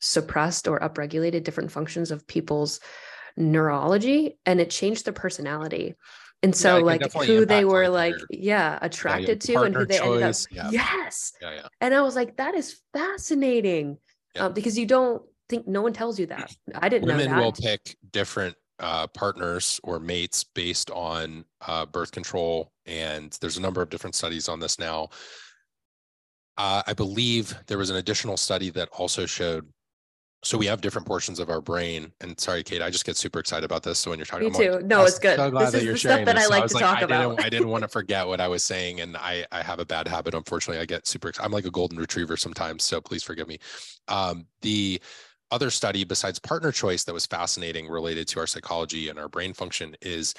suppressed 0.00 0.68
or 0.68 0.78
upregulated 0.78 1.42
different 1.42 1.72
functions 1.72 2.10
of 2.10 2.26
people's 2.26 2.80
neurology 3.36 4.38
and 4.46 4.60
it 4.60 4.70
changed 4.70 5.04
their 5.04 5.12
personality 5.12 5.94
and 6.42 6.54
so 6.54 6.78
yeah, 6.78 6.84
like 6.84 7.12
who 7.12 7.44
they 7.44 7.64
were 7.64 7.88
like 7.88 8.14
yeah 8.30 8.78
attracted 8.82 9.44
yeah, 9.48 9.54
to 9.54 9.62
and 9.62 9.74
who 9.74 9.84
they 9.84 9.98
choice. 9.98 10.46
ended 10.50 10.66
up 10.66 10.72
yeah. 10.72 10.96
yes 10.96 11.32
yeah, 11.40 11.54
yeah. 11.54 11.66
and 11.80 11.94
i 11.94 12.00
was 12.00 12.14
like 12.14 12.36
that 12.36 12.54
is 12.54 12.80
fascinating 12.92 13.98
um, 14.38 14.52
because 14.52 14.78
you 14.78 14.86
don't 14.86 15.22
think 15.48 15.66
no 15.66 15.82
one 15.82 15.92
tells 15.92 16.18
you 16.18 16.26
that 16.26 16.54
i 16.76 16.88
didn't 16.88 17.06
women 17.06 17.26
know 17.26 17.32
women 17.32 17.44
will 17.44 17.52
pick 17.52 17.96
different 18.12 18.54
uh, 18.80 19.08
partners 19.08 19.80
or 19.82 19.98
mates 19.98 20.44
based 20.44 20.88
on 20.92 21.44
uh, 21.66 21.84
birth 21.84 22.12
control 22.12 22.70
and 22.86 23.36
there's 23.40 23.56
a 23.56 23.60
number 23.60 23.82
of 23.82 23.90
different 23.90 24.14
studies 24.14 24.48
on 24.48 24.60
this 24.60 24.78
now 24.78 25.08
uh, 26.58 26.82
i 26.86 26.92
believe 26.92 27.56
there 27.66 27.78
was 27.78 27.90
an 27.90 27.96
additional 27.96 28.36
study 28.36 28.70
that 28.70 28.88
also 28.92 29.26
showed 29.26 29.66
so 30.42 30.56
we 30.56 30.66
have 30.66 30.80
different 30.80 31.06
portions 31.06 31.40
of 31.40 31.50
our 31.50 31.60
brain. 31.60 32.12
And 32.20 32.38
sorry, 32.38 32.62
Kait, 32.62 32.80
I 32.80 32.90
just 32.90 33.04
get 33.04 33.16
super 33.16 33.40
excited 33.40 33.64
about 33.64 33.82
this. 33.82 33.98
So 33.98 34.10
when 34.10 34.18
you're 34.18 34.26
talking, 34.26 34.52
me 34.52 34.58
too. 34.58 34.72
Like, 34.72 34.84
no, 34.84 35.04
it's 35.04 35.18
good. 35.18 35.36
So 35.36 35.50
glad 35.50 35.66
this 35.66 35.72
that 35.72 35.78
is 35.78 35.84
you're 35.84 35.92
the 35.94 35.98
sharing 35.98 36.16
stuff 36.18 36.26
that 36.26 36.36
this. 36.36 36.46
I 36.46 36.48
like 36.48 36.64
I 36.64 36.66
to 36.68 36.74
like, 36.74 36.82
talk 36.82 36.98
I 36.98 37.00
about. 37.02 37.30
Didn't, 37.30 37.46
I 37.46 37.48
didn't 37.48 37.68
want 37.68 37.82
to 37.82 37.88
forget 37.98 38.26
what 38.26 38.40
I 38.40 38.46
was 38.46 38.64
saying, 38.64 39.00
and 39.00 39.16
I 39.16 39.44
I 39.50 39.62
have 39.62 39.80
a 39.80 39.84
bad 39.84 40.06
habit. 40.06 40.34
Unfortunately, 40.34 40.80
I 40.80 40.86
get 40.86 41.06
super. 41.06 41.32
I'm 41.40 41.50
like 41.50 41.64
a 41.64 41.70
golden 41.70 41.98
retriever 41.98 42.36
sometimes, 42.36 42.84
so 42.84 43.00
please 43.00 43.22
forgive 43.22 43.48
me. 43.48 43.58
Um, 44.06 44.46
the 44.62 45.00
other 45.50 45.70
study 45.70 46.04
besides 46.04 46.38
partner 46.38 46.70
choice 46.70 47.04
that 47.04 47.14
was 47.14 47.26
fascinating 47.26 47.88
related 47.88 48.28
to 48.28 48.38
our 48.38 48.46
psychology 48.46 49.08
and 49.08 49.18
our 49.18 49.28
brain 49.28 49.54
function 49.54 49.96
is 50.02 50.34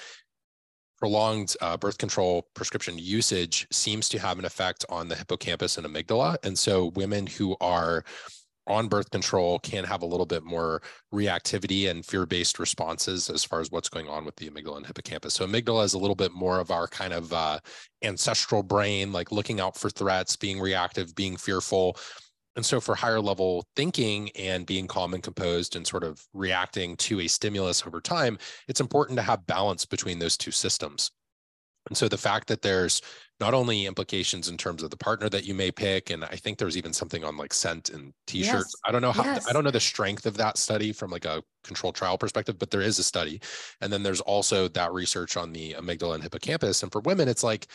prolonged 1.00 1.56
uh, 1.62 1.78
birth 1.78 1.97
control 1.97 2.47
prescription 2.54 2.97
usage 2.97 3.66
seems 3.72 4.10
to 4.10 4.20
have 4.20 4.38
an 4.38 4.45
effect 4.45 4.86
on 4.89 5.08
the 5.08 5.16
hippocampus 5.16 5.78
and 5.78 5.88
amygdala. 5.88 6.38
And 6.43 6.58
so 6.58 6.88
women 6.95 7.26
who 7.26 7.56
are 7.62 8.04
on 8.70 8.88
birth 8.88 9.09
control 9.09 9.59
can 9.59 9.84
have 9.84 10.03
a 10.03 10.05
little 10.05 10.26
bit 10.26 10.43
more 10.43 10.82
reactivity 11.13 11.89
and 11.89 12.05
fear-based 12.05 12.59
responses 12.59 13.30
as 13.30 13.43
far 13.43 13.59
as 13.59 13.72
what's 13.72 13.89
going 13.89 14.07
on 14.07 14.24
with 14.24 14.36
the 14.36 14.49
amygdala 14.49 14.78
and 14.78 14.86
hippocampus. 14.86 15.34
So 15.34 15.45
amygdala 15.45 15.84
is 15.84 15.95
a 15.95 15.97
little 15.97 16.15
bit 16.15 16.32
more 16.32 16.59
of 16.59 16.72
our 16.72 16.88
kind 16.88 17.11
of 17.11 17.34
uh, 17.34 17.59
ancestral 18.03 18.63
brain, 18.63 19.11
like 19.11 19.32
looking 19.32 19.59
out 19.59 19.76
for 19.76 19.89
threats, 19.89 20.36
being 20.36 20.59
reactive, 20.59 21.15
being 21.15 21.36
fearful. 21.36 21.97
And 22.55 22.65
so 22.65 22.80
for 22.80 22.95
higher 22.95 23.22
level 23.22 23.65
thinking 23.76 24.30
and 24.36 24.65
being 24.65 24.88
calm 24.88 25.13
and 25.13 25.24
composed 25.24 25.76
and 25.76 25.88
sort 25.88 26.03
of 26.03 26.22
reacting 26.34 26.95
to 26.97 27.22
a 27.22 27.28
stimulus 27.28 27.86
over 27.86 28.01
time, 28.01 28.38
it's 28.67 28.82
important 28.82 29.17
to 29.17 29.24
have 29.24 29.47
balance 29.47 29.86
between 29.86 30.20
those 30.20 30.38
two 30.38 30.51
systems. 30.51 31.11
And 31.88 31.97
so 31.97 32.07
the 32.07 32.17
fact 32.17 32.47
that 32.49 32.61
there's 32.61 33.01
not 33.40 33.54
only 33.54 33.86
implications 33.86 34.50
in 34.50 34.58
terms 34.58 34.84
of 34.84 34.90
the 34.90 34.98
partner 34.98 35.30
that 35.30 35.46
you 35.46 35.54
may 35.54 35.72
pick, 35.72 36.10
and 36.10 36.26
I 36.26 36.36
think 36.36 36.58
there's 36.58 36.76
even 36.76 36.92
something 36.92 37.24
on 37.24 37.38
like 37.38 37.54
scent 37.54 37.90
and 37.90 38.14
t-shirts. 38.28 38.54
Yes. 38.54 38.76
I 38.86 38.92
don't 38.92 39.02
know 39.02 39.12
how 39.12 39.24
yes. 39.24 39.48
I 39.48 39.54
don't 39.54 39.64
know 39.64 39.72
the 39.72 39.80
strength 39.80 40.26
of 40.26 40.36
that 40.38 40.58
study 40.58 40.92
from 40.92 41.10
like 41.10 41.26
a 41.26 41.42
controlled 41.64 41.96
trial 41.96 42.18
perspective, 42.18 42.60
but 42.60 42.70
there 42.70 42.82
is 42.82 43.00
a 43.00 43.04
study. 43.04 43.40
And 43.82 43.92
then 43.94 44.04
there's 44.04 44.22
also 44.22 44.68
that 44.70 44.92
research 44.92 45.38
on 45.38 45.54
the 45.54 45.74
amygdala 45.74 46.16
and 46.16 46.24
hippocampus. 46.24 46.84
And 46.84 46.92
for 46.92 47.02
women, 47.02 47.30
it's 47.30 47.44
like 47.44 47.68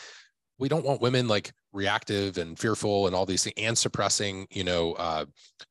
we 0.57 0.69
don't 0.69 0.85
want 0.85 1.01
women 1.01 1.27
like 1.27 1.51
reactive 1.73 2.37
and 2.37 2.57
fearful 2.57 3.07
and 3.07 3.15
all 3.15 3.25
these 3.25 3.43
things 3.43 3.55
and 3.57 3.77
suppressing, 3.77 4.47
you 4.51 4.63
know, 4.63 4.93
uh, 4.93 5.25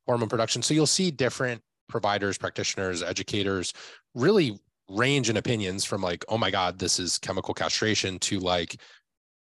hormone 0.06 0.28
production. 0.28 0.60
So 0.60 0.74
you'll 0.74 0.86
see 0.86 1.10
different 1.10 1.62
providers, 1.88 2.36
practitioners, 2.36 3.02
educators 3.02 3.72
really 4.14 4.58
range 4.90 5.30
in 5.30 5.36
opinions 5.36 5.84
from 5.84 6.02
like, 6.02 6.24
oh 6.28 6.36
my 6.36 6.50
God, 6.50 6.78
this 6.78 6.98
is 6.98 7.18
chemical 7.18 7.54
castration 7.54 8.18
to 8.20 8.38
like, 8.40 8.76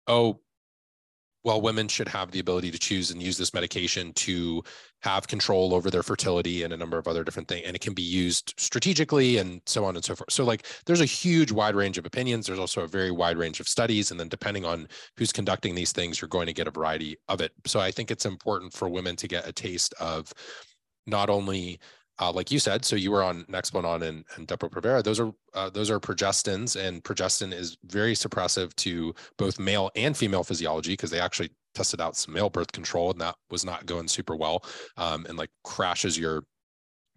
oh, 0.06 0.40
well, 1.44 1.60
women 1.60 1.88
should 1.88 2.08
have 2.08 2.30
the 2.30 2.40
ability 2.40 2.70
to 2.70 2.78
choose 2.78 3.10
and 3.10 3.22
use 3.22 3.36
this 3.36 3.52
medication 3.52 4.12
to 4.14 4.62
have 5.02 5.28
control 5.28 5.74
over 5.74 5.90
their 5.90 6.02
fertility 6.02 6.62
and 6.62 6.72
a 6.72 6.76
number 6.76 6.96
of 6.96 7.06
other 7.06 7.22
different 7.22 7.48
things. 7.48 7.64
And 7.66 7.76
it 7.76 7.82
can 7.82 7.92
be 7.92 8.02
used 8.02 8.54
strategically 8.56 9.36
and 9.36 9.60
so 9.66 9.84
on 9.84 9.94
and 9.94 10.04
so 10.04 10.14
forth. 10.14 10.32
So, 10.32 10.42
like, 10.42 10.66
there's 10.86 11.02
a 11.02 11.06
huge 11.06 11.52
wide 11.52 11.74
range 11.74 11.98
of 11.98 12.06
opinions. 12.06 12.46
There's 12.46 12.58
also 12.58 12.80
a 12.80 12.88
very 12.88 13.10
wide 13.10 13.36
range 13.36 13.60
of 13.60 13.68
studies. 13.68 14.10
And 14.10 14.18
then, 14.18 14.28
depending 14.28 14.64
on 14.64 14.88
who's 15.18 15.32
conducting 15.32 15.74
these 15.74 15.92
things, 15.92 16.20
you're 16.20 16.28
going 16.28 16.46
to 16.46 16.54
get 16.54 16.66
a 16.66 16.70
variety 16.70 17.16
of 17.28 17.42
it. 17.42 17.52
So, 17.66 17.78
I 17.78 17.90
think 17.90 18.10
it's 18.10 18.24
important 18.24 18.72
for 18.72 18.88
women 18.88 19.14
to 19.16 19.28
get 19.28 19.46
a 19.46 19.52
taste 19.52 19.92
of 20.00 20.32
not 21.06 21.28
only 21.28 21.78
uh, 22.20 22.30
like 22.30 22.50
you 22.50 22.58
said, 22.58 22.84
so 22.84 22.96
you 22.96 23.10
were 23.10 23.22
on 23.22 23.44
Nexplanon 23.44 24.02
and, 24.02 24.24
and 24.36 24.46
Depo-Provera. 24.46 25.02
Those 25.02 25.18
are 25.18 25.32
uh, 25.54 25.70
those 25.70 25.90
are 25.90 25.98
progestins, 25.98 26.76
and 26.76 27.02
progestin 27.02 27.52
is 27.52 27.76
very 27.84 28.14
suppressive 28.14 28.74
to 28.76 29.14
both 29.36 29.58
male 29.58 29.90
and 29.96 30.16
female 30.16 30.44
physiology 30.44 30.92
because 30.92 31.10
they 31.10 31.20
actually 31.20 31.50
tested 31.74 32.00
out 32.00 32.16
some 32.16 32.34
male 32.34 32.50
birth 32.50 32.70
control, 32.72 33.10
and 33.10 33.20
that 33.20 33.34
was 33.50 33.64
not 33.64 33.86
going 33.86 34.06
super 34.08 34.36
well, 34.36 34.64
um, 34.96 35.26
and 35.28 35.36
like 35.36 35.50
crashes 35.64 36.16
your 36.16 36.44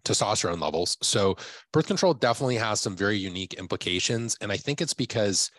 testosterone 0.04 0.60
levels. 0.60 0.96
So 1.02 1.36
birth 1.72 1.86
control 1.86 2.14
definitely 2.14 2.56
has 2.56 2.80
some 2.80 2.96
very 2.96 3.18
unique 3.18 3.54
implications, 3.54 4.36
and 4.40 4.50
I 4.50 4.56
think 4.56 4.80
it's 4.80 4.94
because 4.94 5.50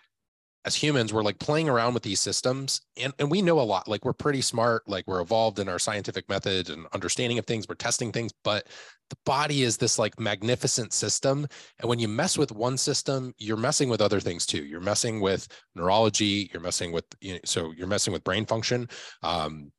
as 0.66 0.76
humans 0.76 1.14
we're 1.14 1.24
like 1.24 1.40
playing 1.40 1.70
around 1.70 1.94
with 1.94 2.04
these 2.04 2.20
systems 2.20 2.82
and, 3.02 3.14
and 3.20 3.32
we 3.32 3.42
know 3.42 3.60
a 3.60 3.62
lot 3.62 3.88
like 3.88 4.04
we're 4.04 4.14
pretty 4.14 4.42
smart 4.42 4.84
like 4.88 5.06
we're 5.08 5.22
evolved 5.22 5.60
in 5.60 5.70
our 5.70 5.80
scientific 5.80 6.28
method 6.30 6.70
and 6.70 6.86
understanding 6.94 7.40
of 7.40 7.46
things 7.46 7.68
we're 7.68 7.76
testing 7.76 8.12
things 8.12 8.32
but 8.44 8.68
the 9.10 9.16
body 9.26 9.64
is 9.64 9.78
this 9.78 9.98
like 9.98 10.20
magnificent 10.20 10.94
system 10.94 11.48
and 11.80 11.90
when 11.90 12.00
you 12.00 12.08
mess 12.08 12.38
with 12.38 12.52
one 12.52 12.78
system 12.78 13.34
you're 13.38 13.58
messing 13.58 13.90
with 13.90 14.02
other 14.02 14.20
things 14.20 14.46
too. 14.46 14.64
You're 14.64 14.82
messing 14.82 15.20
with 15.20 15.48
neurology 15.76 16.50
you're 16.54 16.62
messing 16.62 16.92
with 16.92 17.06
you 17.22 17.34
know, 17.34 17.40
so 17.46 17.72
you're 17.72 17.88
messing 17.88 18.14
with 18.14 18.24
brain 18.24 18.46
function 18.46 18.88
um, 19.24 19.72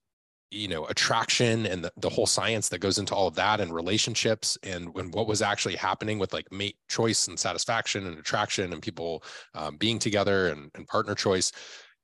you 0.51 0.68
know 0.68 0.84
attraction 0.86 1.66
and 1.66 1.84
the, 1.84 1.92
the 1.98 2.09
whole 2.09 2.26
science 2.26 2.68
that 2.68 2.80
goes 2.80 2.98
into 2.98 3.14
all 3.14 3.28
of 3.28 3.34
that 3.34 3.61
and 3.61 3.72
relationships 3.72 4.59
and 4.62 4.92
when 4.94 5.11
what 5.12 5.28
was 5.28 5.42
actually 5.42 5.76
happening 5.76 6.18
with 6.18 6.32
like 6.32 6.51
mate 6.51 6.76
choice 6.88 7.28
and 7.28 7.38
satisfaction 7.38 8.07
and 8.07 8.18
attraction 8.18 8.72
and 8.72 8.82
people 8.82 9.22
um, 9.55 9.76
being 9.76 9.98
together 9.98 10.48
and, 10.48 10.70
and 10.74 10.86
partner 10.88 11.14
choice 11.14 11.53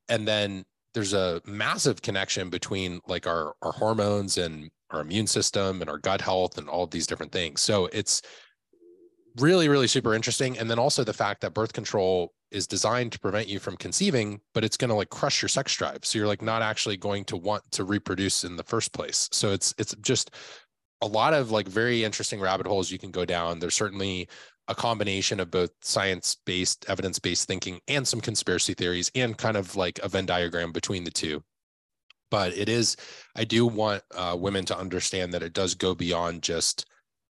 and 0.08 0.26
then 0.26 0.64
there's 0.94 1.12
a 1.12 1.42
massive 1.44 2.00
connection 2.00 2.48
between 2.48 3.00
like 3.06 3.26
our 3.26 3.54
our 3.62 3.72
hormones 3.72 4.38
and 4.38 4.70
our 4.90 5.00
immune 5.00 5.26
system 5.26 5.80
and 5.80 5.90
our 5.90 5.98
gut 5.98 6.20
health 6.20 6.58
and 6.58 6.68
all 6.68 6.84
of 6.84 6.90
these 6.90 7.06
different 7.06 7.32
things. 7.32 7.60
So 7.60 7.86
it's 7.92 8.22
really, 9.38 9.68
really 9.68 9.86
super 9.86 10.14
interesting. 10.14 10.58
And 10.58 10.70
then 10.70 10.78
also 10.78 11.04
the 11.04 11.12
fact 11.12 11.40
that 11.40 11.54
birth 11.54 11.72
control 11.72 12.32
is 12.50 12.66
designed 12.66 13.12
to 13.12 13.18
prevent 13.18 13.48
you 13.48 13.58
from 13.58 13.76
conceiving, 13.76 14.40
but 14.54 14.64
it's 14.64 14.76
going 14.76 14.88
to 14.88 14.94
like 14.94 15.10
crush 15.10 15.42
your 15.42 15.48
sex 15.48 15.74
drive. 15.74 15.98
So 16.02 16.18
you're 16.18 16.28
like 16.28 16.42
not 16.42 16.62
actually 16.62 16.96
going 16.96 17.24
to 17.26 17.36
want 17.36 17.62
to 17.72 17.84
reproduce 17.84 18.44
in 18.44 18.56
the 18.56 18.64
first 18.64 18.92
place. 18.92 19.28
So 19.32 19.52
it's 19.52 19.74
it's 19.78 19.94
just 20.00 20.30
a 21.02 21.06
lot 21.06 21.34
of 21.34 21.50
like 21.50 21.68
very 21.68 22.04
interesting 22.04 22.40
rabbit 22.40 22.66
holes 22.66 22.90
you 22.90 22.98
can 22.98 23.10
go 23.10 23.24
down. 23.24 23.58
There's 23.58 23.74
certainly 23.74 24.28
a 24.68 24.74
combination 24.74 25.38
of 25.38 25.50
both 25.50 25.70
science-based, 25.82 26.86
evidence-based 26.88 27.46
thinking 27.46 27.80
and 27.86 28.06
some 28.06 28.20
conspiracy 28.20 28.74
theories 28.74 29.10
and 29.14 29.38
kind 29.38 29.56
of 29.56 29.76
like 29.76 30.00
a 30.02 30.08
Venn 30.08 30.26
diagram 30.26 30.72
between 30.72 31.04
the 31.04 31.10
two 31.10 31.42
but 32.30 32.56
it 32.56 32.68
is 32.68 32.96
i 33.36 33.44
do 33.44 33.66
want 33.66 34.02
uh, 34.14 34.36
women 34.38 34.64
to 34.64 34.76
understand 34.76 35.32
that 35.32 35.42
it 35.42 35.52
does 35.52 35.74
go 35.74 35.94
beyond 35.94 36.42
just 36.42 36.86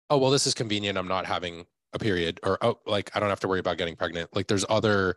oh 0.09 0.17
well 0.17 0.31
this 0.31 0.47
is 0.47 0.53
convenient 0.53 0.97
i'm 0.97 1.07
not 1.07 1.25
having 1.25 1.65
a 1.95 1.99
period 1.99 2.39
or 2.43 2.57
oh 2.61 2.77
like 2.85 3.09
i 3.15 3.19
don't 3.19 3.29
have 3.29 3.39
to 3.39 3.47
worry 3.47 3.59
about 3.59 3.77
getting 3.77 3.95
pregnant. 3.95 4.29
Like 4.35 4.47
there's 4.47 4.65
other 4.69 5.15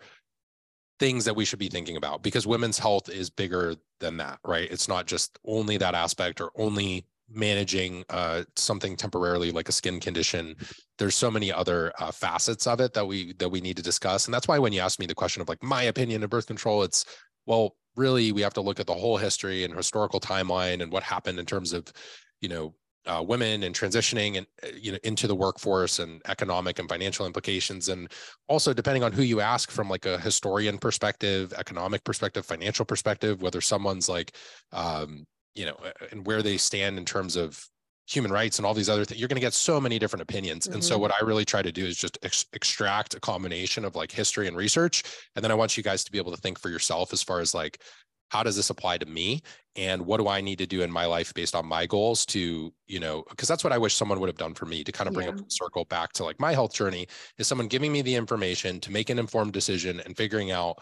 things 0.99 1.25
that 1.25 1.37
we 1.37 1.45
should 1.45 1.59
be 1.59 1.69
thinking 1.69 1.97
about 1.97 2.23
because 2.23 2.47
women's 2.47 2.79
health 2.79 3.09
is 3.09 3.31
bigger 3.31 3.75
than 4.01 4.17
that 4.17 4.39
right? 4.45 4.71
It's 4.71 4.89
not 4.89 5.07
just 5.07 5.39
only 5.45 5.77
that 5.77 5.95
aspect 5.95 6.41
or 6.41 6.51
only 6.57 7.07
managing 7.31 8.05
uh, 8.09 8.43
something 8.57 8.97
temporarily 8.97 9.51
like 9.51 9.69
a 9.69 9.73
skin 9.73 10.01
condition. 10.01 10.57
There's 10.97 11.15
so 11.15 11.31
many 11.31 11.53
other 11.53 11.93
uh, 11.99 12.11
facets 12.11 12.67
of 12.67 12.81
it 12.81 12.95
that 12.95 13.07
we 13.07 13.35
that 13.35 13.51
we 13.51 13.61
need 13.61 13.77
to 13.77 13.83
discuss. 13.83 14.27
And 14.27 14.35
that's 14.35 14.49
why 14.49 14.59
when 14.59 14.73
you 14.73 14.81
ask 14.81 14.99
me 14.99 15.07
the 15.07 15.15
question 15.15 15.43
of 15.43 15.49
like 15.49 15.63
my 15.63 15.83
opinion 15.83 16.23
of 16.23 16.31
birth 16.31 16.47
control 16.47 16.83
it's 16.83 17.05
well 17.47 17.77
really 17.97 18.33
we 18.33 18.43
have 18.43 18.55
to 18.55 18.61
look 18.61 18.81
at 18.81 18.87
the 18.87 18.95
whole 18.95 19.17
history 19.17 19.65
and 19.65 19.75
historical 19.75 20.21
timeline 20.21 20.83
and 20.83 20.93
what 20.93 21.03
happened 21.03 21.39
in 21.39 21.47
terms 21.47 21.73
of 21.73 21.93
you 22.41 22.49
know 22.49 22.75
uh, 23.09 23.23
women 23.23 23.63
and 23.63 23.75
transitioning 23.75 24.37
and 24.37 24.47
uh, 24.63 24.69
you 24.79 24.93
know 24.93 24.99
into 25.03 25.27
the 25.27 25.35
workforce 25.35 25.99
and 25.99 26.21
economic 26.27 26.79
and 26.79 26.89
financial 26.89 27.27
implications 27.27 27.89
and 27.89 28.13
also 28.49 28.73
depending 28.73 29.03
on 29.03 29.13
who 29.13 29.23
you 29.23 29.41
ask 29.41 29.71
from 29.71 29.89
like 29.89 30.07
a 30.07 30.19
historian 30.19 30.79
perspective 30.79 31.53
economic 31.55 32.05
perspective 32.05 32.45
financial 32.45 32.85
perspective 32.85 33.43
whether 33.43 33.61
someone's 33.61 34.09
like 34.09 34.37
um, 34.73 35.27
you 35.55 35.65
know 35.65 35.77
and 36.11 36.27
where 36.27 36.43
they 36.43 36.57
stand 36.57 36.99
in 36.99 37.05
terms 37.05 37.35
of 37.35 37.65
human 38.07 38.31
rights 38.31 38.59
and 38.59 38.65
all 38.65 38.73
these 38.73 38.89
other 38.89 39.05
things 39.05 39.21
you're 39.21 39.29
going 39.29 39.37
to 39.37 39.41
get 39.41 39.53
so 39.53 39.81
many 39.81 39.99
different 39.99 40.23
opinions 40.23 40.65
mm-hmm. 40.67 40.75
and 40.75 40.85
so 40.85 40.95
mm-hmm. 40.95 41.03
what 41.03 41.13
i 41.13 41.25
really 41.25 41.45
try 41.45 41.61
to 41.61 41.73
do 41.73 41.85
is 41.85 41.97
just 41.97 42.17
ex- 42.23 42.47
extract 42.55 43.15
a 43.15 43.21
combination 43.21 43.85
of 43.85 43.97
like 43.97 44.11
history 44.11 44.49
and 44.49 44.57
research 44.57 45.03
and 45.37 45.45
then 45.45 45.51
i 45.51 45.55
want 45.55 45.77
you 45.77 45.83
guys 45.83 46.05
to 46.05 46.11
be 46.11 46.17
able 46.17 46.31
to 46.31 46.41
think 46.41 46.59
for 46.59 46.71
yourself 46.71 47.13
as 47.13 47.23
far 47.23 47.41
as 47.41 47.55
like 47.55 47.83
how 48.31 48.43
does 48.43 48.57
this 48.57 48.71
apply 48.71 48.99
to 48.99 49.07
me 49.07 49.41
and 49.77 50.05
what 50.05 50.19
do 50.19 50.29
i 50.29 50.41
need 50.41 50.59
to 50.59 50.67
do 50.67 50.83
in 50.83 50.91
my 50.91 51.07
life 51.07 51.33
based 51.35 51.55
on 51.55 51.67
my 51.67 51.87
goals 51.87 52.25
to 52.27 52.73
you 52.87 53.01
know 53.01 53.25
because 53.31 53.49
that's 53.49 53.65
what 53.65 53.73
i 53.73 53.79
wish 53.79 53.95
someone 53.95 54.21
would 54.21 54.29
have 54.29 54.37
done 54.37 54.55
for 54.55 54.67
me 54.67 54.85
to 54.85 54.93
kind 54.93 55.09
of 55.09 55.15
bring 55.15 55.29
yeah. 55.29 55.35
a 55.35 55.51
circle 55.51 55.85
back 55.87 56.13
to 56.13 56.25
like 56.25 56.39
my 56.41 56.53
health 56.53 56.73
journey 56.73 57.07
is 57.39 57.47
someone 57.47 57.69
giving 57.69 57.93
me 57.93 58.03
the 58.03 58.15
information 58.15 58.81
to 58.81 58.93
make 58.93 59.11
an 59.11 59.19
informed 59.19 59.53
decision 59.53 60.01
and 60.01 60.17
figuring 60.17 60.51
out 60.51 60.79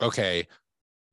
okay 0.00 0.46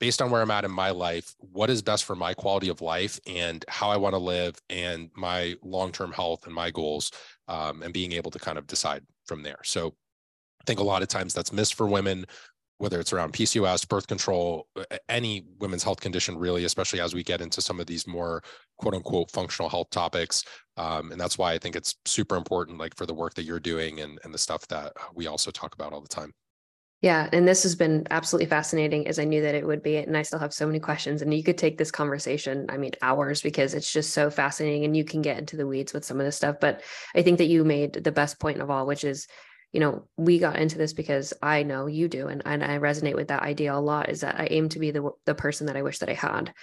based 0.04 0.22
on 0.22 0.30
where 0.30 0.42
I'm 0.42 0.52
at 0.52 0.66
in 0.66 0.72
my 0.72 0.90
life, 0.92 1.34
what 1.40 1.70
is 1.70 1.82
best 1.82 2.04
for 2.04 2.14
my 2.14 2.34
quality 2.34 2.68
of 2.68 2.82
life 2.82 3.22
and 3.26 3.64
how 3.70 3.90
I 3.90 3.96
want 3.96 4.14
to 4.16 4.20
live 4.20 4.60
and 4.70 5.10
my 5.16 5.56
long 5.64 5.94
term 5.94 6.12
health 6.12 6.46
and 6.46 6.54
my 6.54 6.72
goals, 6.72 7.10
um, 7.48 7.82
and 7.84 7.94
being 7.94 8.12
able 8.12 8.30
to 8.32 8.38
kind 8.38 8.58
of 8.58 8.68
decide 8.68 9.04
from 9.26 9.44
there. 9.44 9.60
So 9.64 9.96
I 10.60 10.64
think 10.66 10.82
a 10.82 10.84
lot 10.84 11.04
of 11.04 11.08
times 11.08 11.34
that's 11.34 11.54
missed 11.54 11.76
for 11.76 11.88
women, 11.88 12.26
whether 12.78 13.00
it's 13.00 13.14
around 13.14 13.34
PCOS, 13.34 13.88
birth 13.88 14.08
control, 14.08 14.68
any 15.08 15.46
women's 15.60 15.84
health 15.84 16.02
condition, 16.02 16.38
really, 16.38 16.66
especially 16.66 17.00
as 17.00 17.14
we 17.14 17.24
get 17.24 17.42
into 17.42 17.62
some 17.62 17.80
of 17.80 17.86
these 17.86 18.08
more 18.08 18.44
quote 18.78 18.94
unquote 18.94 19.32
functional 19.32 19.70
health 19.70 19.90
topics. 19.90 20.44
Um, 20.78 21.12
and 21.12 21.22
that's 21.22 21.38
why 21.38 21.54
I 21.54 21.60
think 21.60 21.76
it's 21.76 21.96
super 22.06 22.36
important, 22.36 22.80
like 22.80 22.96
for 22.96 23.06
the 23.06 23.14
work 23.14 23.36
that 23.36 23.44
you're 23.44 23.60
doing 23.60 24.02
and, 24.02 24.20
and 24.24 24.34
the 24.34 24.38
stuff 24.38 24.68
that 24.68 24.94
we 25.14 25.28
also 25.28 25.52
talk 25.52 25.76
about 25.76 25.94
all 25.94 26.02
the 26.02 26.08
time. 26.08 26.34
Yeah, 27.04 27.28
and 27.34 27.46
this 27.46 27.64
has 27.64 27.76
been 27.76 28.08
absolutely 28.12 28.46
fascinating 28.46 29.08
as 29.08 29.20
I 29.20 29.26
knew 29.26 29.42
that 29.42 29.56
it 29.56 29.68
would 29.68 29.84
be. 29.84 29.98
And 29.98 30.16
I 30.16 30.22
still 30.22 30.40
have 30.40 30.54
so 30.54 30.66
many 30.66 30.80
questions. 30.80 31.22
And 31.22 31.34
you 31.34 31.44
could 31.44 31.58
take 31.58 31.78
this 31.78 31.92
conversation, 31.92 32.66
I 32.70 32.78
mean, 32.78 32.92
hours 33.02 33.42
because 33.42 33.74
it's 33.74 33.92
just 33.92 34.12
so 34.12 34.30
fascinating 34.30 34.86
and 34.86 34.96
you 34.96 35.04
can 35.04 35.22
get 35.22 35.38
into 35.38 35.58
the 35.58 35.68
weeds 35.68 35.92
with 35.92 36.06
some 36.06 36.22
of 36.22 36.26
this 36.26 36.38
stuff. 36.38 36.62
But 36.62 36.82
I 37.14 37.22
think 37.22 37.40
that 37.40 37.48
you 37.48 37.66
made 37.66 37.94
the 37.94 38.14
best 38.14 38.40
point 38.40 38.62
of 38.62 38.70
all, 38.70 38.86
which 38.86 39.04
is, 39.04 39.28
you 39.74 39.80
know, 39.80 40.08
we 40.18 40.40
got 40.40 40.60
into 40.60 40.78
this 40.78 40.94
because 40.94 41.34
I 41.42 41.64
know 41.64 41.88
you 41.88 42.08
do. 42.08 42.28
And, 42.28 42.42
and 42.46 42.64
I 42.64 42.78
resonate 42.78 43.16
with 43.16 43.28
that 43.30 43.44
idea 43.44 43.74
a 43.74 43.80
lot 43.82 44.10
is 44.10 44.22
that 44.22 44.40
I 44.40 44.48
aim 44.52 44.70
to 44.70 44.80
be 44.80 44.92
the, 44.92 45.10
the 45.26 45.36
person 45.36 45.68
that 45.68 45.76
I 45.76 45.82
wish 45.82 46.00
that 46.00 46.10
I 46.10 46.14
had 46.14 46.54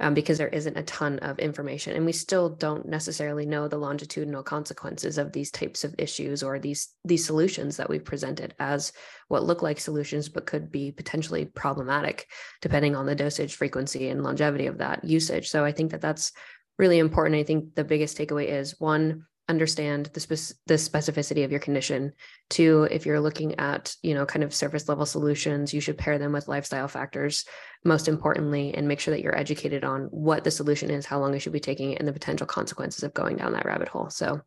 um, 0.00 0.14
because 0.14 0.38
there 0.38 0.48
isn't 0.48 0.76
a 0.76 0.82
ton 0.82 1.18
of 1.20 1.38
information 1.38 1.96
and 1.96 2.04
we 2.04 2.12
still 2.12 2.50
don't 2.50 2.86
necessarily 2.86 3.46
know 3.46 3.66
the 3.66 3.78
longitudinal 3.78 4.42
consequences 4.42 5.16
of 5.16 5.32
these 5.32 5.50
types 5.50 5.84
of 5.84 5.94
issues 5.98 6.42
or 6.42 6.58
these 6.58 6.88
these 7.04 7.24
solutions 7.24 7.76
that 7.76 7.88
we've 7.88 8.04
presented 8.04 8.54
as 8.58 8.92
what 9.28 9.44
look 9.44 9.62
like 9.62 9.80
solutions 9.80 10.28
but 10.28 10.46
could 10.46 10.70
be 10.70 10.92
potentially 10.92 11.46
problematic 11.46 12.26
depending 12.60 12.94
on 12.94 13.06
the 13.06 13.14
dosage 13.14 13.54
frequency 13.54 14.08
and 14.08 14.22
longevity 14.22 14.66
of 14.66 14.78
that 14.78 15.02
usage 15.04 15.48
so 15.48 15.64
i 15.64 15.72
think 15.72 15.90
that 15.90 16.00
that's 16.00 16.32
really 16.78 16.98
important 16.98 17.38
i 17.38 17.42
think 17.42 17.74
the 17.74 17.84
biggest 17.84 18.18
takeaway 18.18 18.48
is 18.48 18.78
one 18.78 19.24
understand 19.48 20.06
the, 20.06 20.54
the 20.66 20.74
specificity 20.74 21.44
of 21.44 21.50
your 21.50 21.60
condition. 21.60 22.12
Two 22.50 22.88
if 22.90 23.06
you're 23.06 23.20
looking 23.20 23.58
at 23.58 23.94
you 24.02 24.14
know 24.14 24.26
kind 24.26 24.42
of 24.42 24.54
surface 24.54 24.88
level 24.88 25.06
solutions 25.06 25.72
you 25.72 25.80
should 25.80 25.98
pair 25.98 26.18
them 26.18 26.32
with 26.32 26.48
lifestyle 26.48 26.88
factors 26.88 27.44
most 27.84 28.08
importantly 28.08 28.74
and 28.74 28.88
make 28.88 29.00
sure 29.00 29.14
that 29.14 29.22
you're 29.22 29.36
educated 29.36 29.84
on 29.84 30.04
what 30.04 30.44
the 30.44 30.50
solution 30.50 30.90
is 30.90 31.06
how 31.06 31.20
long 31.20 31.32
you 31.32 31.40
should 31.40 31.52
be 31.52 31.60
taking 31.60 31.92
it 31.92 31.98
and 31.98 32.08
the 32.08 32.12
potential 32.12 32.46
consequences 32.46 33.02
of 33.02 33.14
going 33.14 33.36
down 33.36 33.52
that 33.52 33.66
rabbit 33.66 33.88
hole. 33.88 34.10
So 34.10 34.42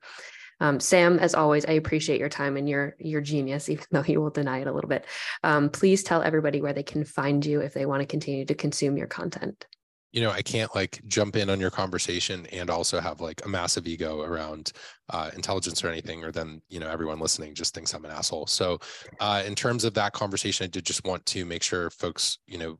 um, 0.62 0.80
Sam, 0.80 1.20
as 1.20 1.36
always, 1.36 1.66
I 1.66 1.74
appreciate 1.74 2.20
your 2.20 2.30
time 2.30 2.58
and 2.58 2.68
your 2.68 2.96
your 3.00 3.22
genius, 3.22 3.70
even 3.70 3.86
though 3.92 4.04
you 4.04 4.22
will 4.22 4.30
deny 4.30 4.60
it 4.60 4.68
a 4.68 4.74
little 4.74 4.90
bit. 4.90 5.06
Um, 5.44 5.70
please 5.70 6.04
tell 6.04 6.22
everybody 6.22 6.62
where 6.62 6.74
they 6.74 6.84
can 6.84 7.06
find 7.06 7.46
you 7.46 7.62
if 7.62 7.74
they 7.74 7.86
want 7.86 8.02
to 8.02 8.06
continue 8.06 8.46
to 8.46 8.56
consume 8.56 8.98
your 8.98 9.08
content 9.08 9.66
you 10.12 10.22
know, 10.22 10.32
I 10.32 10.42
can't 10.42 10.74
like 10.74 11.02
jump 11.08 11.36
in 11.36 11.50
on 11.50 11.60
your 11.60 11.70
conversation 11.70 12.48
and 12.48 12.70
also 12.70 13.00
have 13.00 13.22
like 13.22 13.46
a 13.46 13.50
massive 13.50 13.88
ego 13.88 14.22
around 14.22 14.72
uh, 15.10 15.30
intelligence 15.36 15.84
or 15.84 15.90
anything, 15.90 16.24
or 16.24 16.32
then, 16.32 16.62
you 16.68 16.80
know, 16.80 16.90
everyone 16.90 17.20
listening 17.20 17.54
just 17.54 17.76
thinks 17.76 17.94
I'm 17.94 18.06
an 18.06 18.12
asshole. 18.12 18.48
So, 18.48 18.80
uh, 19.20 19.44
in 19.46 19.54
terms 19.54 19.84
of 19.84 19.94
that 19.94 20.14
conversation, 20.14 20.64
I 20.64 20.68
did 20.68 20.86
just 20.86 21.06
want 21.06 21.26
to 21.28 21.46
make 21.46 21.62
sure 21.62 21.90
folks, 21.92 22.40
you 22.48 22.58
know, 22.58 22.80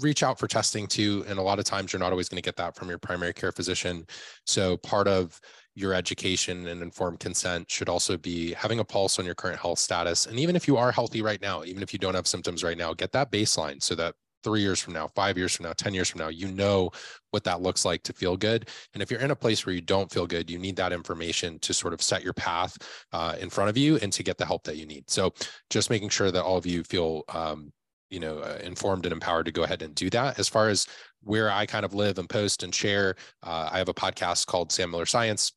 reach 0.00 0.22
out 0.22 0.38
for 0.38 0.48
testing 0.48 0.86
too. 0.86 1.24
And 1.28 1.38
a 1.38 1.42
lot 1.42 1.58
of 1.58 1.64
times 1.64 1.92
you're 1.92 2.00
not 2.00 2.10
always 2.10 2.28
going 2.28 2.42
to 2.42 2.46
get 2.46 2.56
that 2.56 2.74
from 2.74 2.88
your 2.88 2.98
primary 2.98 3.34
care 3.34 3.52
physician. 3.52 4.04
So, 4.44 4.76
part 4.78 5.06
of 5.06 5.40
your 5.76 5.94
education 5.94 6.66
and 6.66 6.82
informed 6.82 7.20
consent 7.20 7.70
should 7.70 7.88
also 7.88 8.16
be 8.16 8.52
having 8.54 8.80
a 8.80 8.84
pulse 8.84 9.20
on 9.20 9.24
your 9.24 9.36
current 9.36 9.60
health 9.60 9.78
status. 9.78 10.26
And 10.26 10.40
even 10.40 10.56
if 10.56 10.66
you 10.66 10.76
are 10.76 10.90
healthy 10.90 11.22
right 11.22 11.40
now, 11.40 11.62
even 11.62 11.84
if 11.84 11.92
you 11.92 12.00
don't 12.00 12.14
have 12.14 12.26
symptoms 12.26 12.64
right 12.64 12.76
now, 12.76 12.94
get 12.94 13.12
that 13.12 13.30
baseline 13.30 13.80
so 13.80 13.94
that 13.94 14.16
three 14.42 14.60
years 14.60 14.80
from 14.80 14.92
now, 14.92 15.08
five 15.08 15.36
years 15.36 15.54
from 15.54 15.64
now, 15.64 15.72
10 15.72 15.94
years 15.94 16.08
from 16.08 16.20
now, 16.20 16.28
you 16.28 16.48
know 16.48 16.90
what 17.30 17.44
that 17.44 17.60
looks 17.60 17.84
like 17.84 18.02
to 18.04 18.12
feel 18.12 18.36
good. 18.36 18.68
And 18.94 19.02
if 19.02 19.10
you're 19.10 19.20
in 19.20 19.30
a 19.30 19.36
place 19.36 19.64
where 19.64 19.74
you 19.74 19.80
don't 19.80 20.10
feel 20.10 20.26
good, 20.26 20.50
you 20.50 20.58
need 20.58 20.76
that 20.76 20.92
information 20.92 21.58
to 21.60 21.74
sort 21.74 21.92
of 21.92 22.02
set 22.02 22.24
your 22.24 22.32
path 22.32 22.76
uh, 23.12 23.36
in 23.38 23.50
front 23.50 23.70
of 23.70 23.76
you 23.76 23.96
and 23.98 24.12
to 24.12 24.22
get 24.22 24.38
the 24.38 24.46
help 24.46 24.64
that 24.64 24.76
you 24.76 24.86
need. 24.86 25.10
So 25.10 25.32
just 25.70 25.90
making 25.90 26.10
sure 26.10 26.30
that 26.30 26.42
all 26.42 26.56
of 26.56 26.66
you 26.66 26.84
feel, 26.84 27.22
um, 27.28 27.72
you 28.10 28.20
know, 28.20 28.38
uh, 28.38 28.58
informed 28.62 29.04
and 29.04 29.12
empowered 29.12 29.46
to 29.46 29.52
go 29.52 29.64
ahead 29.64 29.82
and 29.82 29.94
do 29.94 30.08
that. 30.10 30.38
As 30.38 30.48
far 30.48 30.68
as 30.68 30.86
where 31.22 31.50
I 31.50 31.66
kind 31.66 31.84
of 31.84 31.92
live 31.92 32.18
and 32.18 32.28
post 32.28 32.62
and 32.62 32.74
share, 32.74 33.16
uh, 33.42 33.68
I 33.70 33.78
have 33.78 33.88
a 33.88 33.94
podcast 33.94 34.46
called 34.46 34.72
Sam 34.72 34.90
Miller 34.90 35.06
Science 35.06 35.52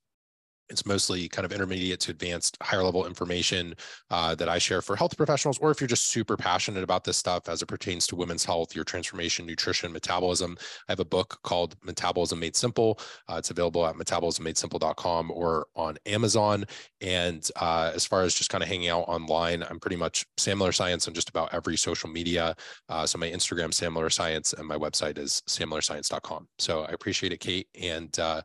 it's 0.71 0.85
mostly 0.85 1.27
kind 1.27 1.45
of 1.45 1.51
intermediate 1.51 1.99
to 2.01 2.11
advanced 2.11 2.57
higher 2.61 2.83
level 2.83 3.05
information 3.05 3.75
uh, 4.09 4.33
that 4.35 4.49
I 4.49 4.57
share 4.57 4.81
for 4.81 4.95
health 4.95 5.15
professionals, 5.17 5.59
or 5.59 5.69
if 5.71 5.79
you're 5.79 5.87
just 5.87 6.07
super 6.07 6.37
passionate 6.37 6.83
about 6.83 7.03
this 7.03 7.17
stuff 7.17 7.49
as 7.49 7.61
it 7.61 7.67
pertains 7.67 8.07
to 8.07 8.15
women's 8.15 8.45
health, 8.45 8.75
your 8.75 8.83
transformation, 8.83 9.45
nutrition, 9.45 9.91
metabolism. 9.91 10.57
I 10.87 10.93
have 10.93 10.99
a 10.99 11.05
book 11.05 11.39
called 11.43 11.75
Metabolism 11.83 12.39
Made 12.39 12.55
Simple. 12.55 12.99
Uh, 13.29 13.35
it's 13.35 13.51
available 13.51 13.85
at 13.85 13.95
metabolismmadesimple.com 13.95 15.31
or 15.31 15.67
on 15.75 15.97
Amazon. 16.05 16.65
And 17.01 17.47
uh, 17.57 17.91
as 17.93 18.05
far 18.05 18.21
as 18.23 18.33
just 18.33 18.49
kind 18.49 18.63
of 18.63 18.69
hanging 18.69 18.89
out 18.89 19.05
online, 19.07 19.63
I'm 19.63 19.79
pretty 19.79 19.97
much 19.97 20.25
Sam 20.37 20.59
Miller 20.59 20.71
Science 20.71 21.07
on 21.07 21.13
just 21.13 21.29
about 21.29 21.53
every 21.53 21.77
social 21.77 22.09
media. 22.09 22.55
Uh, 22.89 23.05
so 23.05 23.17
my 23.17 23.29
Instagram, 23.29 23.73
Sam 23.73 23.97
Science, 24.09 24.53
and 24.53 24.67
my 24.67 24.77
website 24.77 25.17
is 25.17 25.41
sammillerscience.com. 25.47 26.47
So 26.59 26.83
I 26.83 26.91
appreciate 26.91 27.33
it, 27.33 27.41
Kait. 27.41 27.65
And 27.79 28.17
uh, 28.19 28.41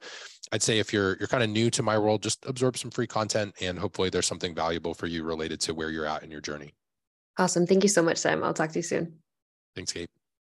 I'd 0.52 0.62
say 0.62 0.78
if 0.78 0.92
you're 0.92 1.16
you're 1.18 1.28
kind 1.28 1.42
of 1.42 1.50
new 1.50 1.70
to 1.70 1.82
my 1.82 1.98
world, 1.98 2.22
just 2.22 2.44
absorb 2.46 2.76
some 2.76 2.90
free 2.90 3.06
content 3.06 3.54
and 3.60 3.78
hopefully 3.78 4.10
there's 4.10 4.26
something 4.26 4.54
valuable 4.54 4.94
for 4.94 5.06
you 5.06 5.24
related 5.24 5.60
to 5.62 5.74
where 5.74 5.90
you're 5.90 6.06
at 6.06 6.22
in 6.22 6.30
your 6.30 6.40
journey. 6.40 6.74
Awesome. 7.38 7.66
Thank 7.66 7.82
you 7.82 7.88
so 7.88 8.02
much, 8.02 8.18
Sam. 8.18 8.42
I'll 8.42 8.54
talk 8.54 8.70
to 8.72 8.78
you 8.78 8.82
soon. 8.82 9.18
Thanks, 9.74 9.92
Kait. 9.92 10.06